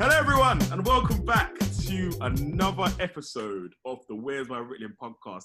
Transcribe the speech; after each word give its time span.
Hello, 0.00 0.16
everyone, 0.16 0.62
and 0.72 0.86
welcome 0.86 1.22
back 1.26 1.58
to 1.58 2.10
another 2.22 2.90
episode 3.00 3.74
of 3.84 3.98
the 4.08 4.14
Where's 4.14 4.48
My 4.48 4.58
Ritalin 4.58 4.94
podcast. 4.98 5.44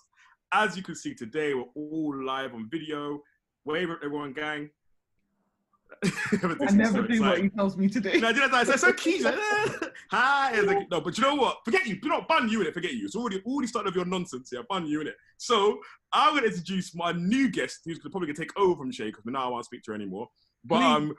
As 0.54 0.78
you 0.78 0.81
can 0.81 0.96
see 0.96 1.13
today, 1.13 1.54
we're 1.54 1.66
all 1.76 2.24
live 2.24 2.54
on 2.54 2.70
video. 2.72 3.20
Wave 3.65 3.90
at 3.90 3.97
everyone, 4.02 4.31
gang. 4.31 4.70
I 6.06 6.72
never 6.72 7.06
do 7.06 7.22
what 7.22 7.42
he 7.42 7.49
tells 7.49 7.76
me 7.76 7.90
to 7.90 7.99
do. 7.99 8.18
No, 8.22 8.31
know, 8.31 8.47
it's 8.54 8.79
so 8.79 8.94
eh. 8.94 9.68
Hi. 10.12 10.62
Like, 10.62 10.90
no, 10.90 11.01
but 11.01 11.17
you 11.17 11.26
know 11.26 11.35
what? 11.35 11.58
Forget 11.65 11.85
you. 11.85 11.99
Do 11.99 12.08
not 12.08 12.26
bun 12.29 12.47
you 12.47 12.62
in 12.62 12.67
it. 12.67 12.74
Forget 12.74 12.94
you. 12.94 13.03
It's 13.03 13.15
already 13.17 13.42
already 13.46 13.67
started 13.67 13.87
with 13.87 13.97
your 13.97 14.06
nonsense 14.06 14.51
here. 14.51 14.63
Bun 14.69 14.87
you 14.87 15.01
in 15.01 15.08
it. 15.08 15.15
So 15.35 15.79
I'm 16.13 16.31
going 16.31 16.44
to 16.44 16.49
introduce 16.49 16.95
my 16.95 17.12
new 17.12 17.52
guest, 17.52 17.81
who's 17.84 17.99
probably 17.99 18.27
going 18.27 18.35
to 18.38 18.41
take 18.41 18.58
over 18.58 18.77
from 18.77 18.91
Shay 18.94 19.08
because 19.08 19.26
now 19.26 19.48
I 19.48 19.49
won't 19.49 19.66
speak 19.66 19.84
to 19.84 19.91
her 19.91 19.95
anymore. 19.95 20.30
But 20.63 20.77
Please. 20.77 20.85
um, 20.85 21.16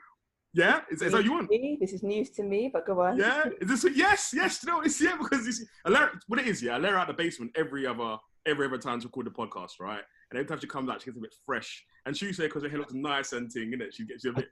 yeah, 0.57 0.81
is, 0.91 1.03
is 1.03 1.13
that 1.13 1.23
you 1.23 1.33
want? 1.33 1.51
Me, 1.51 1.77
This 1.79 1.93
is 1.93 2.03
news 2.03 2.31
to 2.31 2.43
me, 2.43 2.71
but 2.73 2.87
go 2.87 3.03
on. 3.03 3.19
Yeah, 3.19 3.45
is 3.61 3.83
this 3.83 3.95
yes, 3.95 4.33
yes? 4.35 4.65
No, 4.65 4.81
it's 4.81 5.01
yeah 5.01 5.17
because 5.17 5.47
it's 5.47 5.63
I 5.85 5.91
let 5.91 6.03
her, 6.03 6.11
what 6.29 6.41
it 6.41 6.49
is. 6.49 6.63
Yeah, 6.63 6.77
I 6.77 6.79
let 6.79 6.93
her 6.93 6.99
out 6.99 7.09
the 7.09 7.13
basement 7.13 7.53
every 7.57 7.87
other 7.87 8.17
every 8.47 8.67
other 8.67 8.79
time 8.79 8.99
to 9.01 9.07
record 9.07 9.27
the 9.27 9.31
podcast, 9.31 9.73
right? 9.81 10.01
And 10.31 10.39
every 10.39 10.47
time 10.47 10.59
she 10.59 10.67
comes 10.67 10.89
out, 10.89 11.03
she 11.03 11.07
gets 11.07 11.19
a 11.19 11.21
bit 11.21 11.35
fresh. 11.45 11.85
And 12.07 12.17
she 12.17 12.33
say 12.33 12.47
because 12.47 12.63
her 12.63 12.71
hair 12.71 12.79
looks 12.79 12.95
nice 12.95 13.33
and 13.33 13.53
thing, 13.53 13.73
innit? 13.73 13.93
She 13.93 14.07
gets 14.07 14.25
you 14.25 14.31
a 14.31 14.35
bit. 14.35 14.49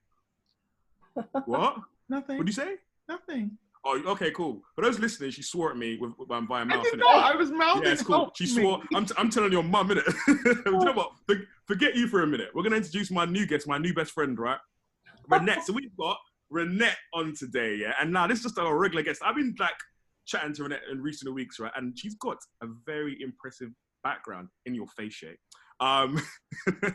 what? 1.47 1.77
Nothing. 2.11 2.37
What'd 2.37 2.49
you 2.49 2.53
say? 2.53 2.75
Nothing. 3.09 3.57
Oh, 3.87 4.03
okay, 4.09 4.31
cool. 4.31 4.63
For 4.75 4.83
those 4.83 4.99
listening, 4.99 5.31
she 5.31 5.43
swore 5.43 5.71
at 5.71 5.77
me 5.77 5.99
with, 5.99 6.13
with 6.19 6.29
via 6.29 6.41
I 6.41 6.65
mouth. 6.65 6.83
did 6.83 6.95
innit? 6.95 6.99
not. 6.99 7.35
I 7.35 7.37
was 7.37 7.51
mouthing. 7.51 7.85
Yeah, 7.85 7.93
it's 7.93 8.03
cool. 8.03 8.31
She 8.35 8.47
swore. 8.47 8.83
I'm, 8.95 9.07
t- 9.07 9.15
I'm 9.17 9.31
telling 9.31 9.53
your 9.53 9.63
mum, 9.63 9.89
innit? 9.89 10.15
you 10.57 10.85
know 10.85 10.93
what? 10.93 11.13
For- 11.27 11.47
forget 11.67 11.95
you 11.95 12.09
for 12.09 12.23
a 12.23 12.27
minute. 12.27 12.49
We're 12.55 12.63
going 12.63 12.73
to 12.73 12.79
introduce 12.79 13.11
my 13.11 13.25
new 13.27 13.47
guest, 13.47 13.69
my 13.69 13.79
new 13.79 13.95
best 13.95 14.13
friend, 14.13 14.39
right? 14.39 14.59
Renette. 15.31 15.63
so 15.63 15.73
we've 15.73 15.97
got 15.97 16.17
Renette 16.53 16.97
on 17.13 17.35
today, 17.35 17.77
yeah? 17.77 17.95
And 18.01 18.13
now 18.13 18.27
this 18.27 18.39
is 18.39 18.45
just 18.45 18.59
a 18.59 18.75
regular 18.75 19.03
guest. 19.03 19.21
I've 19.25 19.37
been 19.37 19.55
like 19.59 19.75
chatting 20.27 20.53
to 20.55 20.63
Renette 20.65 20.91
in 20.91 21.03
recent 21.03 21.33
weeks, 21.35 21.59
right? 21.59 21.73
And 21.77 21.99
she's 21.99 22.15
got 22.17 22.37
a 22.63 22.67
very 22.87 23.17
impressive 23.23 23.71
background 24.03 24.49
in 24.67 24.75
your 24.75 24.87
face 24.89 25.15
shape. 25.15 25.39
Um, 25.81 26.21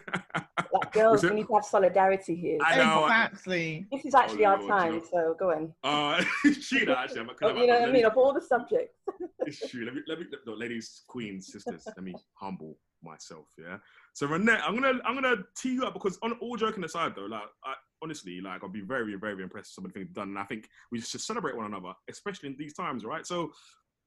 Like, 0.71 0.91
girls, 0.93 1.23
we 1.23 1.31
need 1.31 1.47
to 1.47 1.55
have 1.55 1.65
solidarity 1.65 2.35
here. 2.35 2.59
I 2.63 2.75
know. 2.77 3.05
Exactly. 3.05 3.87
This 3.91 4.05
is 4.05 4.13
actually 4.13 4.45
Oh, 4.45 4.49
our 4.49 4.59
Lord, 4.59 4.69
time, 4.69 4.93
you 4.93 4.99
know. 4.99 5.05
so 5.11 5.35
go 5.39 5.51
on. 5.51 5.73
uh, 5.83 6.23
she 6.61 6.85
know, 6.85 6.93
actually. 6.97 7.21
I'm, 7.21 7.57
you 7.57 7.65
know 7.67 7.79
what 7.79 7.89
I 7.89 7.91
mean? 7.91 8.05
Of 8.05 8.15
all 8.17 8.33
the 8.33 8.41
subjects. 8.41 8.93
it's 9.39 9.67
true. 9.67 9.83
Let 9.85 9.95
me, 9.95 10.01
let 10.07 10.19
me, 10.19 10.25
no, 10.45 10.53
ladies, 10.53 11.01
queens, 11.07 11.51
sisters. 11.51 11.83
let 11.87 12.03
me 12.03 12.13
humble 12.35 12.77
myself. 13.03 13.47
Yeah. 13.57 13.77
So 14.13 14.27
Renette, 14.27 14.61
I'm 14.63 14.75
gonna, 14.79 14.99
I'm 15.05 15.15
gonna 15.15 15.37
tee 15.57 15.73
you 15.73 15.85
up 15.85 15.93
because 15.93 16.19
on 16.21 16.33
all 16.33 16.55
joking 16.55 16.83
aside, 16.83 17.13
though, 17.15 17.25
like, 17.25 17.41
I, 17.65 17.73
honestly, 18.03 18.41
like, 18.41 18.63
I'll 18.63 18.69
be 18.69 18.81
very, 18.81 19.15
very 19.15 19.43
impressed 19.43 19.69
with 19.69 19.75
some 19.75 19.85
of 19.85 19.93
the 19.93 19.99
things 19.99 20.13
done, 20.13 20.29
and 20.29 20.39
I 20.39 20.43
think 20.43 20.67
we 20.91 20.99
should 21.01 21.21
celebrate 21.21 21.55
one 21.55 21.65
another, 21.65 21.93
especially 22.09 22.49
in 22.49 22.55
these 22.57 22.73
times, 22.73 23.05
right? 23.05 23.25
So, 23.25 23.51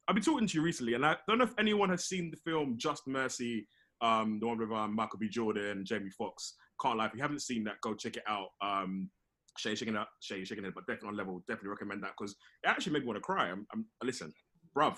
I've 0.09 0.15
been 0.17 0.25
talking 0.25 0.49
to 0.49 0.59
you 0.59 0.63
recently, 0.63 0.95
and 0.95 1.07
I 1.07 1.17
don't 1.29 1.39
know 1.39 1.45
if 1.45 1.55
anyone 1.59 1.89
has 1.91 2.07
seen 2.07 2.31
the 2.31 2.37
film 2.39 2.75
Just 2.77 3.07
Mercy, 3.07 3.69
um, 4.01 4.41
the 4.41 4.49
one 4.49 4.59
with 4.59 4.73
um, 4.73 4.97
Michael 4.97 5.19
B. 5.21 5.29
Jordan, 5.29 5.85
Jamie 5.85 6.11
Foxx. 6.11 6.55
Can't 6.81 6.99
lie, 6.99 7.07
if 7.07 7.15
you 7.15 7.23
haven't 7.23 7.43
seen 7.43 7.63
that, 7.65 7.81
go 7.83 7.95
check 7.95 8.17
it 8.17 8.25
out. 8.27 8.49
Um, 8.61 9.11
Shay 9.59 9.75
shaking 9.75 9.95
it, 9.95 10.07
Shay 10.21 10.45
shaking 10.45 10.65
it, 10.65 10.75
but 10.75 10.87
definitely 10.87 11.11
on 11.11 11.17
level, 11.17 11.45
definitely 11.47 11.71
recommend 11.71 12.03
that 12.03 12.13
because 12.19 12.35
it 12.65 12.69
actually 12.69 12.95
made 12.95 13.03
me 13.03 13.09
want 13.09 13.19
to 13.19 13.21
cry. 13.21 13.51
I'm, 13.51 13.67
I'm 13.73 13.87
listen, 14.03 14.33
bruv, 14.77 14.97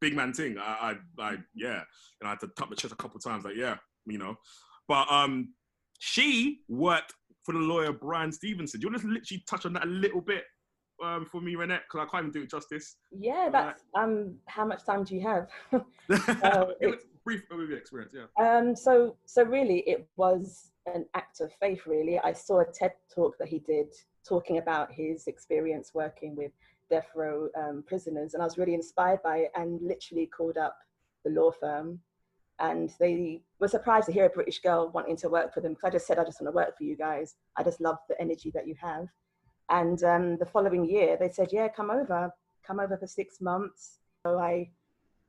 big 0.00 0.16
man 0.16 0.32
thing. 0.32 0.56
I, 0.58 0.96
I, 1.18 1.22
I, 1.22 1.36
yeah, 1.54 1.82
and 2.20 2.26
I 2.26 2.30
had 2.30 2.40
to 2.40 2.48
tap 2.56 2.70
my 2.70 2.76
chest 2.76 2.94
a 2.94 2.96
couple 2.96 3.20
times, 3.20 3.44
like, 3.44 3.56
yeah, 3.56 3.76
you 4.06 4.16
know. 4.16 4.36
But 4.88 5.10
um, 5.12 5.54
she 5.98 6.60
worked 6.68 7.12
for 7.50 7.58
the 7.58 7.64
lawyer 7.64 7.92
Brian 7.92 8.32
Stevenson. 8.32 8.80
Do 8.80 8.86
you 8.86 8.92
want 8.92 9.02
to 9.02 9.08
literally 9.08 9.44
touch 9.48 9.66
on 9.66 9.72
that 9.74 9.84
a 9.84 9.88
little 9.88 10.20
bit 10.20 10.44
um, 11.02 11.26
for 11.26 11.40
me, 11.40 11.54
Renette? 11.54 11.80
Because 11.90 12.06
I 12.06 12.10
can't 12.10 12.24
even 12.28 12.32
do 12.32 12.42
it 12.42 12.50
justice. 12.50 12.96
Yeah, 13.10 13.48
that's 13.50 13.82
um. 13.94 14.36
How 14.46 14.64
much 14.64 14.84
time 14.84 15.04
do 15.04 15.14
you 15.14 15.22
have? 15.22 15.48
it 16.08 16.76
it- 16.80 16.86
was 16.86 17.04
brief 17.24 17.42
overview 17.50 17.76
experience, 17.76 18.14
yeah. 18.14 18.26
Um, 18.42 18.74
so 18.76 19.16
so 19.26 19.42
really, 19.44 19.80
it 19.80 20.06
was 20.16 20.72
an 20.86 21.06
act 21.14 21.40
of 21.40 21.52
faith. 21.60 21.82
Really, 21.86 22.18
I 22.18 22.32
saw 22.32 22.60
a 22.60 22.64
TED 22.64 22.92
talk 23.14 23.36
that 23.38 23.48
he 23.48 23.58
did 23.58 23.88
talking 24.26 24.58
about 24.58 24.92
his 24.92 25.26
experience 25.26 25.92
working 25.94 26.36
with 26.36 26.52
death 26.90 27.08
row 27.14 27.48
um, 27.56 27.82
prisoners, 27.86 28.34
and 28.34 28.42
I 28.42 28.46
was 28.46 28.58
really 28.58 28.74
inspired 28.74 29.22
by 29.22 29.38
it, 29.38 29.52
and 29.54 29.80
literally 29.82 30.26
called 30.26 30.56
up 30.56 30.76
the 31.24 31.30
law 31.30 31.50
firm, 31.50 32.00
and 32.60 32.92
they 32.98 33.42
were 33.58 33.68
surprised 33.68 34.06
to 34.06 34.12
hear 34.12 34.26
a 34.26 34.30
British 34.30 34.60
girl 34.60 34.90
wanting 34.90 35.16
to 35.16 35.28
work 35.28 35.52
for 35.52 35.60
them. 35.60 35.72
Because 35.72 35.88
I 35.88 35.90
just 35.90 36.06
said, 36.06 36.18
I 36.18 36.24
just 36.24 36.40
want 36.40 36.52
to 36.52 36.56
work 36.56 36.76
for 36.76 36.84
you 36.84 36.96
guys. 36.96 37.36
I 37.56 37.62
just 37.62 37.80
love 37.80 37.98
the 38.08 38.20
energy 38.20 38.50
that 38.54 38.66
you 38.66 38.74
have. 38.80 39.06
And 39.70 40.02
um, 40.04 40.36
the 40.36 40.46
following 40.46 40.84
year, 40.84 41.16
they 41.18 41.30
said, 41.30 41.48
yeah, 41.52 41.68
come 41.68 41.90
over, 41.90 42.30
come 42.66 42.80
over 42.80 42.96
for 42.96 43.06
six 43.06 43.40
months. 43.40 43.98
So 44.24 44.38
I 44.38 44.70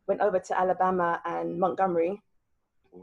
went 0.08 0.22
over 0.22 0.40
to 0.40 0.60
Alabama 0.60 1.22
and 1.26 1.60
Montgomery 1.60 2.22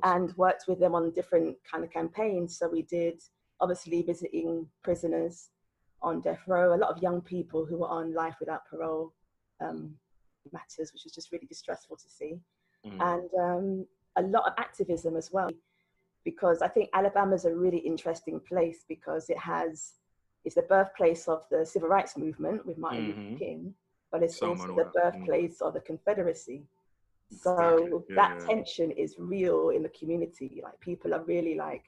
and 0.03 0.37
worked 0.37 0.65
with 0.69 0.79
them 0.81 0.95
on 0.95 1.13
different 1.13 1.57
kind 1.71 1.83
of 1.85 1.91
campaigns. 1.91 2.59
So 2.59 2.69
we 2.69 2.83
did 2.83 3.23
obviously 3.61 4.03
visiting 4.03 4.67
prisoners 4.83 5.49
on 6.03 6.21
death 6.21 6.43
row, 6.47 6.75
a 6.75 6.77
lot 6.77 6.91
of 6.91 7.03
young 7.03 7.21
people 7.21 7.65
who 7.65 7.79
were 7.79 7.89
on 7.89 8.15
life 8.15 8.37
without 8.41 8.67
parole 8.69 9.13
um, 9.61 9.95
matters, 10.53 10.93
which 10.93 11.05
was 11.05 11.13
just 11.13 11.33
really 11.33 11.47
distressful 11.47 11.97
to 11.97 12.09
see, 12.09 12.39
Mm. 12.87 13.01
and 13.13 13.31
um, 13.41 13.87
a 14.19 14.23
lot 14.23 14.47
of 14.47 14.53
activism 14.59 15.17
as 15.17 15.31
well, 15.33 15.51
because 16.25 16.61
I 16.61 16.69
think 16.69 16.91
Alabama 16.93 17.35
is 17.35 17.45
a 17.45 17.55
really 17.55 17.79
interesting 17.79 18.41
place 18.41 18.85
because 18.89 19.31
it 19.31 19.39
has 19.39 19.95
it's 20.45 20.55
the 20.55 20.63
birthplace 20.63 21.27
of 21.29 21.43
the 21.51 21.65
civil 21.67 21.89
rights 21.89 22.17
movement 22.17 22.65
with 22.65 22.79
Martin. 22.79 23.07
Luther 23.07 23.39
King, 23.39 23.75
but 24.11 24.23
it's 24.23 24.39
Selma 24.39 24.55
also 24.55 24.75
the 24.77 24.91
birthplace 25.01 25.61
of 25.61 25.75
the 25.75 25.81
Confederacy. 25.81 26.63
So 27.31 28.05
Yeah, 28.09 28.17
that 28.17 28.33
yeah. 28.41 28.47
tension 28.47 28.91
is 28.93 29.17
real 29.19 29.71
in 29.71 29.83
the 29.83 29.91
community. 29.91 30.61
Like 30.63 30.79
people 30.81 31.13
are 31.13 31.23
really 31.25 31.55
like, 31.55 31.85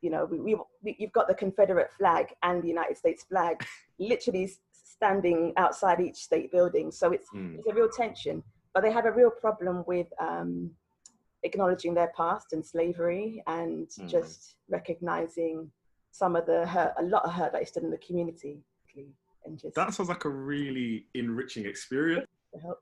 you 0.00 0.10
know, 0.10 0.24
we, 0.24 0.38
we, 0.40 0.56
we 0.82 0.96
you've 0.98 1.12
got 1.12 1.28
the 1.28 1.34
Confederate 1.34 1.90
flag 1.98 2.26
and 2.42 2.62
the 2.62 2.68
United 2.68 2.96
States 2.96 3.24
flag, 3.24 3.64
literally 3.98 4.50
standing 4.72 5.52
outside 5.56 6.00
each 6.00 6.16
state 6.16 6.50
building. 6.50 6.90
So 6.90 7.12
it's 7.12 7.28
Mm. 7.34 7.56
it's 7.58 7.66
a 7.66 7.74
real 7.74 7.88
tension. 7.88 8.42
But 8.74 8.82
they 8.82 8.92
have 8.92 9.06
a 9.06 9.12
real 9.12 9.30
problem 9.30 9.84
with 9.86 10.06
um, 10.20 10.70
acknowledging 11.42 11.94
their 11.94 12.12
past 12.16 12.52
and 12.52 12.64
slavery 12.64 13.42
and 13.46 13.88
Mm. 13.88 14.08
just 14.08 14.56
recognizing 14.68 15.70
some 16.10 16.36
of 16.36 16.46
the 16.46 16.66
hurt, 16.66 16.94
a 16.98 17.02
lot 17.02 17.24
of 17.24 17.32
hurt 17.32 17.52
that 17.52 17.62
is 17.62 17.68
still 17.68 17.84
in 17.84 17.90
the 17.90 17.98
community, 17.98 18.62
and 19.44 19.58
just 19.58 19.74
That 19.76 19.94
sounds 19.94 20.08
like 20.08 20.24
a 20.24 20.28
really 20.30 21.06
enriching 21.14 21.64
experience. 21.66 22.26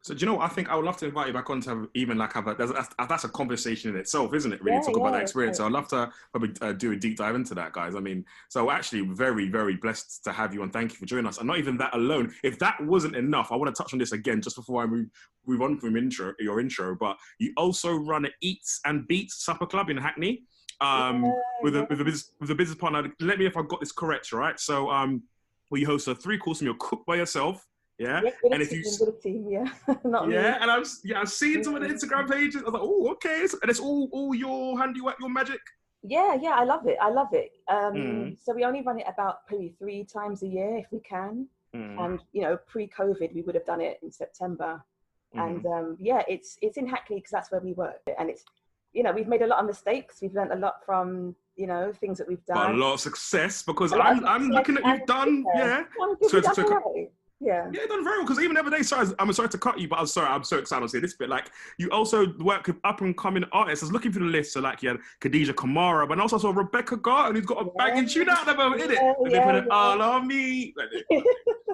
So 0.02 0.14
do 0.14 0.20
you 0.20 0.26
know 0.26 0.34
what? 0.34 0.50
I 0.50 0.54
think 0.54 0.68
I 0.68 0.76
would 0.76 0.84
love 0.84 0.96
to 0.98 1.06
invite 1.06 1.26
you 1.26 1.32
back 1.32 1.50
on 1.50 1.60
to 1.62 1.70
have 1.70 1.88
even 1.94 2.16
like 2.18 2.32
have 2.34 2.46
a 2.46 2.54
that's, 2.54 2.94
that's, 3.08 3.24
a 3.24 3.28
conversation 3.28 3.90
in 3.90 3.96
itself, 3.96 4.32
isn't 4.32 4.52
it? 4.52 4.62
Really 4.62 4.76
Yeah, 4.76 4.82
talk 4.82 4.96
about 4.96 5.12
that 5.12 5.22
experience. 5.22 5.58
yeah. 5.58 5.64
So 5.64 5.66
I'd 5.66 5.72
love 5.72 5.88
to 5.88 6.12
probably 6.32 6.52
uh, 6.60 6.72
do 6.72 6.92
a 6.92 6.96
deep 6.96 7.16
dive 7.16 7.34
into 7.34 7.54
that, 7.54 7.72
guys. 7.72 7.94
I 7.96 8.00
mean, 8.00 8.24
so 8.48 8.70
actually 8.70 9.00
very 9.00 9.48
very 9.48 9.76
blessed 9.76 10.22
to 10.24 10.32
have 10.32 10.54
you 10.54 10.62
and 10.62 10.72
thank 10.72 10.92
you 10.92 10.98
for 10.98 11.06
joining 11.06 11.26
us. 11.26 11.38
And 11.38 11.46
not 11.46 11.58
even 11.58 11.76
that 11.78 11.94
alone. 11.94 12.32
If 12.44 12.58
that 12.60 12.80
wasn't 12.80 13.16
enough, 13.16 13.50
I 13.50 13.56
want 13.56 13.74
to 13.74 13.82
touch 13.82 13.92
on 13.92 13.98
this 13.98 14.12
again 14.12 14.40
just 14.40 14.56
before 14.56 14.82
I 14.82 14.86
move 14.86 15.08
move 15.46 15.62
on 15.62 15.78
from 15.78 15.96
intro 15.96 16.32
your 16.38 16.60
intro. 16.60 16.94
But 16.94 17.16
you 17.38 17.52
also 17.56 17.96
run 17.96 18.24
an 18.24 18.32
Eats 18.40 18.80
and 18.84 19.06
Beats 19.08 19.44
Supper 19.44 19.66
Club 19.66 19.90
in 19.90 19.96
Hackney. 19.96 20.44
Um, 20.80 21.24
Yeah, 21.24 21.32
with 21.62 21.76
a 21.76 21.78
yeah. 21.80 21.86
with 21.90 22.00
a 22.00 22.04
business 22.04 22.32
with 22.40 22.50
a 22.50 22.54
business 22.54 22.78
partner. 22.78 23.10
Let 23.20 23.38
me 23.38 23.46
if 23.46 23.56
I 23.56 23.62
got 23.62 23.80
this 23.80 23.92
correct, 23.92 24.32
right? 24.32 24.58
So 24.60 24.90
um, 24.90 25.22
you 25.72 25.86
host 25.86 26.06
a 26.06 26.14
three 26.14 26.38
course 26.38 26.62
meal 26.62 26.74
cooked 26.78 27.06
by 27.06 27.16
yourself. 27.16 27.66
Yeah, 27.98 28.20
Yeah, 28.24 28.30
and 28.52 28.62
if 28.62 28.70
you 28.72 28.82
team, 28.82 28.92
s- 28.92 29.00
with 29.00 29.22
team, 29.22 29.46
yeah, 29.48 29.64
not 30.04 30.28
me. 30.28 30.34
yeah, 30.34 30.58
and 30.60 30.70
I've 30.70 30.86
yeah 31.02 31.20
I've 31.20 31.30
seen 31.30 31.64
some 31.64 31.74
of 31.76 31.80
the 31.82 31.88
Instagram 31.88 32.30
pages. 32.30 32.60
I 32.62 32.64
was 32.66 32.74
like, 32.74 32.82
oh, 32.84 33.10
okay, 33.12 33.36
It's- 33.44 33.56
and 33.62 33.70
it's 33.70 33.80
all 33.80 34.08
all 34.12 34.34
your 34.34 34.78
handiwork, 34.78 35.16
your 35.18 35.30
magic. 35.30 35.60
Yeah, 36.02 36.34
yeah, 36.40 36.50
I 36.50 36.64
love 36.64 36.86
it. 36.86 36.98
I 37.00 37.08
love 37.10 37.32
it. 37.32 37.52
Um, 37.68 37.94
Mm. 37.94 38.38
So 38.44 38.54
we 38.54 38.64
only 38.64 38.82
run 38.82 38.98
it 39.00 39.06
about 39.08 39.38
maybe 39.50 39.74
three 39.78 40.04
times 40.04 40.42
a 40.42 40.46
year 40.46 40.76
if 40.76 40.86
we 40.92 41.00
can. 41.00 41.48
Mm, 41.74 41.98
And 42.04 42.20
you 42.32 42.42
know, 42.42 42.58
pre-COVID, 42.66 43.34
we 43.34 43.42
would 43.42 43.54
have 43.54 43.64
done 43.64 43.80
it 43.80 43.98
in 44.02 44.10
September. 44.12 44.72
mhm. 45.34 45.40
And 45.46 45.66
um, 45.66 45.96
yeah, 45.98 46.22
it's 46.28 46.58
it's 46.60 46.76
in 46.76 46.86
Hackney 46.86 47.16
because 47.16 47.30
that's 47.36 47.50
where 47.50 47.62
we 47.68 47.72
work. 47.72 48.00
And 48.18 48.28
it's 48.28 48.44
you 48.92 49.02
know, 49.04 49.12
we've 49.12 49.26
made 49.34 49.42
a 49.42 49.46
lot 49.52 49.58
of 49.60 49.66
mistakes. 49.66 50.12
We've 50.22 50.34
learned 50.34 50.52
a 50.52 50.60
lot 50.66 50.76
from 50.84 51.34
you 51.56 51.66
know 51.66 51.92
things 52.02 52.18
that 52.18 52.28
we've 52.28 52.44
but 52.46 52.70
a 52.70 52.74
lot 52.84 52.92
of 52.94 53.00
success 53.00 53.62
because 53.62 53.90
lot 53.92 54.06
I'm 54.06 54.18
of 54.18 54.24
I'm 54.34 54.46
looking 54.56 54.76
at 54.76 54.84
you've 54.86 55.06
done 55.06 55.32
success. 55.44 55.56
yeah. 55.56 56.28
So- 56.28 56.40
that's 56.40 56.56
so- 56.56 56.64
all 56.74 56.92
right. 56.94 57.10
Yeah. 57.40 57.68
Yeah, 57.70 57.86
done 57.86 58.02
very 58.02 58.18
well. 58.18 58.26
Because 58.26 58.42
even 58.42 58.54
the 58.54 58.60
other 58.60 58.70
day, 58.70 58.82
sorry, 58.82 59.08
I'm 59.18 59.32
sorry 59.32 59.48
to 59.50 59.58
cut 59.58 59.78
you, 59.78 59.88
but 59.88 59.98
I'm 59.98 60.06
sorry, 60.06 60.28
I'm 60.28 60.44
so 60.44 60.58
excited 60.58 60.82
to 60.82 60.88
say 60.88 61.00
this 61.00 61.14
bit. 61.14 61.28
Like, 61.28 61.50
you 61.78 61.90
also 61.90 62.32
work 62.38 62.66
with 62.66 62.76
up 62.84 63.02
and 63.02 63.16
coming 63.16 63.44
artists. 63.52 63.82
I 63.82 63.86
was 63.86 63.92
looking 63.92 64.12
through 64.12 64.26
the 64.26 64.32
list, 64.32 64.52
so 64.52 64.60
like 64.60 64.82
you 64.82 64.90
had 64.90 64.98
Khadija 65.20 65.52
Kamara, 65.52 66.08
but 66.08 66.18
also 66.18 66.38
saw 66.38 66.50
Rebecca 66.50 66.96
Garton, 66.96 67.36
who's 67.36 67.46
got 67.46 67.66
a 67.66 67.70
banging 67.76 68.08
tune 68.08 68.28
out 68.30 68.48
at 68.48 68.56
the 68.56 68.62
moment, 68.62 68.82
innit? 68.82 68.94
Yeah, 68.94 69.12
they 69.30 69.40
put 69.44 69.54
it 69.54 69.64
yeah. 69.66 69.74
all 69.74 70.00
on 70.00 70.26
me. 70.26 70.74
Like, 70.76 70.88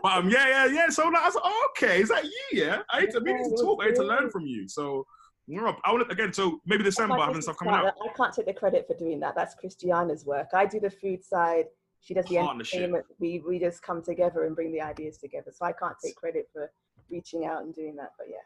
but 0.03 0.13
um, 0.13 0.31
yeah, 0.31 0.49
yeah, 0.49 0.67
yeah. 0.67 0.89
So 0.89 1.09
like, 1.09 1.23
I 1.23 1.27
was 1.27 1.35
like, 1.37 1.45
oh, 1.47 1.69
okay, 1.77 2.01
is 2.01 2.09
that 2.09 2.25
you? 2.25 2.31
Yeah, 2.53 2.83
I 2.91 3.01
need 3.01 3.11
to, 3.13 3.21
we 3.21 3.33
need 3.33 3.45
to 3.45 3.51
Yeah, 3.51 3.63
talk. 3.63 3.83
I 3.83 3.87
need 3.87 3.97
to 3.97 4.05
learn 4.05 4.31
from 4.31 4.47
you. 4.47 4.69
So, 4.69 5.07
I 5.49 5.93
want 5.93 6.09
to 6.09 6.13
again. 6.13 6.33
So 6.33 6.61
maybe 6.67 6.83
December, 6.83 7.17
having 7.19 7.43
stuff 7.43 7.57
coming 7.59 7.75
out. 7.75 7.87
I 7.87 8.13
can't 8.17 8.33
take 8.33 8.47
the 8.47 8.53
credit 8.53 8.87
for 8.87 8.95
doing 8.95 9.21
that. 9.21 9.35
That's 9.35 9.55
Christiana's 9.55 10.25
work. 10.25 10.49
I 10.55 10.67
do 10.67 10.81
the 10.81 10.91
food 10.91 11.25
side. 11.25 11.67
She 12.03 12.15
does 12.15 12.27
the 12.27 12.39
entertainment. 12.39 13.07
We 13.21 13.43
we 13.47 13.59
just 13.59 13.83
come 13.83 14.03
together 14.03 14.45
and 14.45 14.57
bring 14.57 14.73
the 14.73 14.81
ideas 14.81 15.19
together. 15.19 15.53
So 15.55 15.65
I 15.65 15.73
can't 15.73 15.95
take 16.05 16.17
credit 16.17 16.49
for 16.53 16.71
reaching 17.11 17.47
out 17.47 17.63
and 17.63 17.73
doing 17.75 17.95
that. 17.97 18.13
But 18.19 18.27
yeah. 18.29 18.37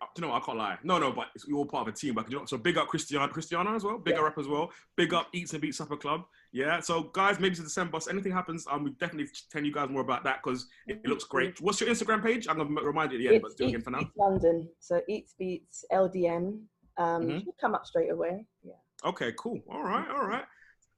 Uh, 0.00 0.06
you 0.16 0.22
know, 0.22 0.32
I 0.32 0.38
can't 0.40 0.58
lie. 0.58 0.78
No, 0.84 0.98
no, 0.98 1.10
but 1.10 1.28
it's 1.34 1.44
all 1.52 1.64
part 1.64 1.88
of 1.88 1.94
a 1.94 1.96
team. 1.96 2.14
But 2.14 2.30
you 2.30 2.38
know, 2.38 2.44
so 2.44 2.56
big 2.58 2.76
up 2.76 2.86
Christiana, 2.86 3.28
Christiana 3.28 3.74
as 3.74 3.82
well. 3.82 3.98
Big 3.98 4.14
yeah. 4.14 4.26
up 4.26 4.38
as 4.38 4.46
well. 4.46 4.70
Big 4.94 5.12
up 5.12 5.28
Eats 5.32 5.54
and 5.54 5.62
Beats 5.62 5.78
Supper 5.78 5.96
Club. 5.96 6.24
Yeah. 6.52 6.80
So 6.80 7.04
guys, 7.04 7.40
maybe 7.40 7.52
it's 7.52 7.60
December. 7.60 7.98
So 7.98 8.10
anything 8.10 8.30
happens, 8.30 8.66
um, 8.70 8.84
we 8.84 8.90
definitely 8.90 9.28
tell 9.50 9.64
you 9.64 9.72
guys 9.72 9.88
more 9.88 10.02
about 10.02 10.22
that 10.24 10.40
because 10.42 10.68
it, 10.86 11.00
it, 11.02 11.08
looks 11.08 11.24
great. 11.24 11.60
What's 11.62 11.80
your 11.80 11.90
Instagram 11.90 12.22
page? 12.22 12.46
I'm 12.46 12.58
gonna 12.58 12.82
remind 12.82 13.10
you 13.10 13.18
at 13.18 13.20
the 13.20 13.26
end, 13.28 13.36
it's 13.36 13.54
but 13.54 13.56
do 13.56 13.64
it 13.64 13.68
again 13.68 13.80
for 13.80 13.90
now. 13.90 14.00
Eats 14.00 14.16
London. 14.16 14.68
So 14.78 15.00
Eats 15.08 15.34
Beats 15.38 15.84
LDN. 15.90 16.60
Um, 16.98 17.22
mm-hmm. 17.22 17.38
come 17.60 17.74
up 17.74 17.86
straight 17.86 18.10
away. 18.10 18.44
Yeah. 18.62 18.72
Okay. 19.04 19.32
Cool. 19.38 19.60
All 19.70 19.82
right. 19.82 20.06
All 20.10 20.26
right. 20.26 20.44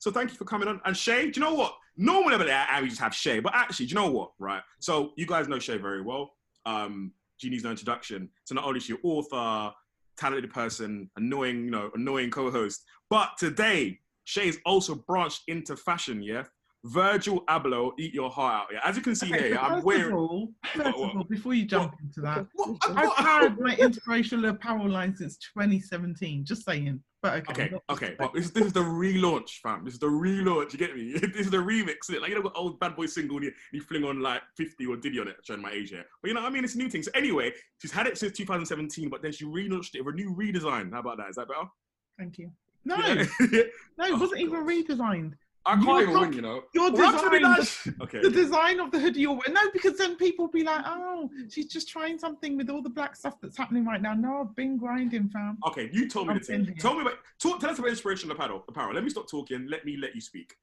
So 0.01 0.11
thank 0.11 0.31
you 0.31 0.37
for 0.37 0.47
coming 0.47 0.67
on. 0.67 0.81
And 0.87 0.97
Shay, 0.97 1.31
do 1.31 1.39
you 1.39 1.47
know 1.47 1.55
what? 1.55 1.75
Normally 1.97 2.35
over 2.35 2.45
there, 2.45 2.67
would 2.81 2.89
just 2.89 3.01
have 3.03 3.15
Shay, 3.15 3.39
but 3.39 3.55
actually, 3.55 3.87
do 3.87 3.91
you 3.91 3.95
know 3.97 4.11
what? 4.11 4.31
Right. 4.39 4.63
So 4.81 5.13
you 5.17 5.27
guys 5.27 5.47
know 5.47 5.59
Shay 5.59 5.77
very 5.77 6.01
well. 6.03 6.33
Um, 6.67 7.13
She 7.37 7.51
needs 7.51 7.65
no 7.65 7.71
introduction. 7.71 8.31
So 8.45 8.55
not 8.55 8.65
only 8.65 8.79
is 8.79 8.85
she 8.85 8.95
an 8.95 8.99
author, 9.03 9.73
talented 10.17 10.51
person, 10.51 11.11
annoying, 11.17 11.67
you 11.67 11.71
know, 11.71 11.91
annoying 11.95 12.31
co-host, 12.31 12.83
but 13.11 13.31
today 13.39 14.01
Shay 14.25 14.49
is 14.49 14.59
also 14.65 14.95
branched 14.95 15.43
into 15.49 15.77
fashion. 15.77 16.23
Yeah. 16.23 16.45
Virgil 16.85 17.43
Abloh, 17.43 17.93
eat 17.99 18.15
your 18.15 18.31
heart 18.31 18.63
out. 18.63 18.69
Yeah, 18.73 18.81
as 18.85 18.97
you 18.97 19.03
can 19.03 19.15
see 19.15 19.31
okay, 19.31 19.49
here, 19.49 19.55
yeah, 19.55 19.61
I'm 19.61 19.83
wearing. 19.83 20.15
All, 20.15 20.49
first 20.75 20.89
of 20.89 20.95
all, 20.95 21.25
before 21.29 21.53
you 21.53 21.67
jump 21.67 21.93
what? 21.93 22.01
into 22.01 22.23
that, 22.23 22.47
what? 22.55 22.79
I've 22.89 23.27
had 23.27 23.59
my 23.59 23.77
inspirational 23.77 24.47
apparel 24.49 24.89
line 24.89 25.15
since 25.15 25.37
2017. 25.37 26.47
Just 26.47 26.65
saying. 26.65 27.03
But 27.23 27.35
okay, 27.49 27.65
okay, 27.65 27.77
okay. 27.91 28.15
But 28.19 28.33
this, 28.33 28.51
this 28.51 28.67
is 28.67 28.73
the 28.73 28.81
relaunch, 28.81 29.61
fam. 29.63 29.85
This 29.85 29.95
is 29.95 30.01
the 30.01 30.07
relaunch. 30.07 30.73
You 30.73 30.79
get 30.79 30.97
me? 30.97 31.13
this 31.19 31.47
is 31.47 31.51
the 31.51 31.59
remix. 31.59 32.09
Like 32.09 32.31
you 32.31 32.35
know, 32.35 32.43
got 32.43 32.57
old 32.57 32.81
bad 32.81 32.97
boy 32.97 33.07
single, 33.07 33.37
and 33.37 33.47
you, 33.47 33.53
you 33.73 33.83
fling 33.83 34.05
on 34.05 34.21
like 34.21 34.41
50 34.57 34.87
or 34.87 34.97
Diddy 34.97 35.21
on 35.21 35.29
it, 35.29 35.37
showing 35.43 35.61
my 35.61 35.71
age 35.71 35.91
here. 35.91 36.05
But 36.23 36.29
you 36.29 36.35
know, 36.35 36.41
what 36.41 36.49
I 36.49 36.51
mean, 36.51 36.65
it's 36.65 36.77
a 36.77 36.79
new 36.79 36.89
thing. 36.89 37.03
So 37.03 37.11
anyway, 37.15 37.53
she's 37.79 37.93
had 37.93 38.07
it 38.07 38.17
since 38.17 38.37
2017, 38.39 39.11
but 39.11 39.21
then 39.21 39.33
she 39.33 39.45
relaunched 39.45 39.95
it 39.95 40.03
with 40.03 40.15
a 40.15 40.17
new 40.17 40.35
redesign. 40.35 40.93
How 40.93 41.01
about 41.01 41.19
that? 41.19 41.29
Is 41.29 41.37
that 41.37 41.49
better? 41.49 41.69
Thank 42.19 42.39
you. 42.39 42.51
No, 42.83 42.97
no, 42.97 43.21
it 43.21 43.71
oh, 43.99 44.17
wasn't 44.17 44.41
oh, 44.41 44.45
even 44.47 44.67
redesigned. 44.67 45.35
I 45.67 45.77
can't 45.77 46.03
even 46.03 46.19
win, 46.19 46.33
you 46.33 46.41
know. 46.41 46.63
Your 46.73 46.91
design, 46.91 47.13
the, 47.21 47.95
okay. 48.03 48.21
the 48.21 48.31
design 48.31 48.81
of 48.81 48.91
the 48.91 48.99
hoodie 48.99 49.21
you're 49.21 49.33
wearing. 49.33 49.53
No, 49.53 49.61
because 49.73 49.99
then 49.99 50.17
people 50.17 50.49
be 50.49 50.65
like, 50.65 50.83
oh, 50.87 51.29
she's 51.51 51.67
just 51.67 51.89
trying 51.89 52.19
something 52.19 52.57
with 52.57 52.71
all 52.71 52.83
the 52.83 52.89
black 52.89 53.15
stuff 53.15 53.35
that's 53.43 53.59
happening 53.59 53.85
right 53.85 54.01
now. 54.01 54.15
No, 54.15 54.41
I've 54.41 54.57
been 54.57 54.79
grinding, 54.79 55.29
fam. 55.29 55.59
Okay, 55.67 55.91
you 55.93 56.09
told 56.09 56.29
me 56.29 56.35
the 56.35 56.41
thing. 56.41 56.75
Tell 56.79 56.95
me 56.95 57.03
about, 57.03 57.19
talk, 57.39 57.61
tell 57.61 57.71
us 57.71 57.79
about 57.79 57.89
inspirational 57.89 58.35
apparel. 58.35 58.65
apparel. 58.69 58.95
Let 58.95 59.05
me 59.05 59.11
stop 59.11 59.29
talking. 59.29 59.69
Let 59.69 59.85
me 59.85 59.97
let 59.99 60.15
you 60.15 60.23
speak. 60.23 60.55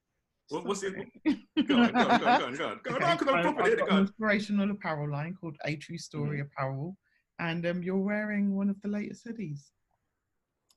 What, 0.48 0.64
what's 0.64 0.82
it? 0.82 0.94
Go 0.94 1.76
on, 1.76 1.92
go 1.92 1.98
on, 1.98 2.20
go 2.20 2.26
on, 2.26 2.38
go 2.38 2.46
on. 2.46 2.54
Go 2.54 2.66
on, 2.66 2.80
because 2.82 3.28
I'm 3.28 3.42
proper 3.42 3.62
I've 3.62 3.78
got 3.78 3.90
an 3.90 3.98
inspirational 3.98 4.70
apparel 4.70 5.10
line 5.10 5.36
called 5.38 5.56
A 5.64 5.76
True 5.76 5.98
Story 5.98 6.38
mm. 6.38 6.42
Apparel. 6.42 6.96
And 7.38 7.64
um, 7.66 7.82
you're 7.82 7.96
wearing 7.96 8.56
one 8.56 8.68
of 8.68 8.80
the 8.82 8.88
latest 8.88 9.26
hoodies. 9.26 9.60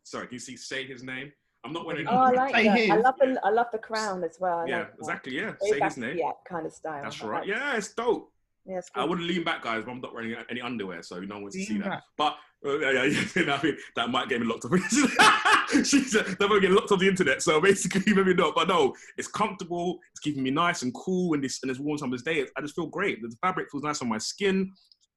Sorry, 0.04 0.28
can 0.28 0.34
you 0.36 0.40
see 0.40 0.58
say 0.58 0.86
his 0.86 1.04
name? 1.04 1.32
I'm 1.64 1.74
not 1.74 1.86
wearing. 1.86 2.08
Oh, 2.08 2.18
I 2.18 2.32
like 2.32 2.54
that. 2.54 2.90
I 2.90 2.98
love 2.98 3.16
the 3.20 3.40
I 3.44 3.50
love 3.50 3.68
the 3.72 3.78
crown 3.78 4.24
as 4.24 4.38
well. 4.40 4.60
I 4.60 4.66
yeah, 4.66 4.78
like 4.80 4.94
exactly. 5.00 5.36
Yeah, 5.36 5.54
say 5.62 5.80
his 5.80 5.98
name. 5.98 6.18
Yeah, 6.18 6.32
kind 6.48 6.66
of 6.66 6.74
style. 6.74 7.04
That's 7.04 7.22
right. 7.22 7.46
Yeah, 7.48 7.76
it's 7.76 7.94
dope. 7.94 8.32
Yeah, 8.66 8.82
I 8.96 9.06
wouldn't 9.06 9.28
lean 9.28 9.44
back, 9.44 9.64
guys, 9.64 9.84
but 9.84 9.92
I'm 9.92 10.02
not 10.02 10.14
wearing 10.14 10.36
any 10.50 10.62
underwear, 10.62 11.02
so 11.02 11.20
no 11.20 11.36
one 11.36 11.44
wants 11.44 11.58
to 11.58 11.66
see 11.66 11.80
that. 11.80 12.04
But 12.16 12.36
uh, 12.64 12.78
yeah, 12.78 13.04
yeah, 13.04 13.24
you 13.36 13.46
know, 13.46 13.56
I 13.56 13.64
mean, 13.64 13.78
that 13.96 14.10
might 14.10 14.30
get 14.30 14.40
me 14.40 14.48
locked 14.48 14.66
up. 14.66 14.72
She's 15.86 16.16
uh, 16.16 16.36
that 16.40 16.48
might 16.48 16.62
get 16.62 16.72
locked 16.72 16.92
off 16.92 17.00
the 17.00 17.08
internet. 17.08 17.42
So 17.42 17.60
basically, 17.62 18.14
maybe 18.14 18.34
not. 18.34 18.56
But 18.56 18.68
no, 18.68 18.94
it's 19.18 19.28
comfortable. 19.28 20.00
It's 20.12 20.20
keeping 20.20 20.44
me 20.44 20.52
nice 20.52 20.84
and 20.84 20.94
cool. 20.94 21.34
And 21.34 21.44
this 21.44 21.60
and 21.64 21.70
this 21.70 21.80
warm 21.80 21.98
summer's 21.98 22.24
day, 22.24 22.46
I 22.56 22.62
just 22.62 22.76
feel 22.76 22.88
great. 22.88 23.22
The 23.22 23.36
fabric 23.42 23.68
feels 23.72 23.84
nice 23.84 24.02
on 24.02 24.10
my 24.10 24.18
skin. 24.20 24.72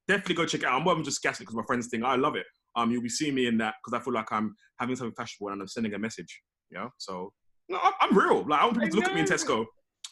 Definitely 0.08 0.36
go 0.36 0.46
check 0.46 0.62
it 0.62 0.66
out. 0.66 0.74
I'm 0.74 0.84
more 0.84 0.94
than 0.94 1.04
just 1.04 1.22
gassing 1.22 1.44
because 1.44 1.56
my 1.56 1.64
friends 1.66 1.88
think 1.88 2.04
I 2.04 2.16
love 2.16 2.36
it. 2.36 2.46
Um, 2.76 2.90
you'll 2.90 3.02
be 3.02 3.08
seeing 3.08 3.34
me 3.34 3.46
in 3.46 3.58
that 3.58 3.74
because 3.82 3.98
I 3.98 4.02
feel 4.02 4.14
like 4.14 4.30
I'm 4.32 4.54
having 4.78 4.96
something 4.96 5.14
fashionable 5.14 5.52
and 5.52 5.62
I'm 5.62 5.68
sending 5.68 5.94
a 5.94 5.98
message. 5.98 6.42
Yeah. 6.70 6.88
So 6.98 7.32
no, 7.68 7.78
I'm 8.00 8.16
real. 8.16 8.46
Like 8.46 8.60
I 8.60 8.64
want 8.64 8.78
people 8.78 8.90
to 8.90 8.96
look 8.96 9.04
at 9.06 9.14
me 9.14 9.20
in 9.20 9.26
Tesco. 9.26 9.64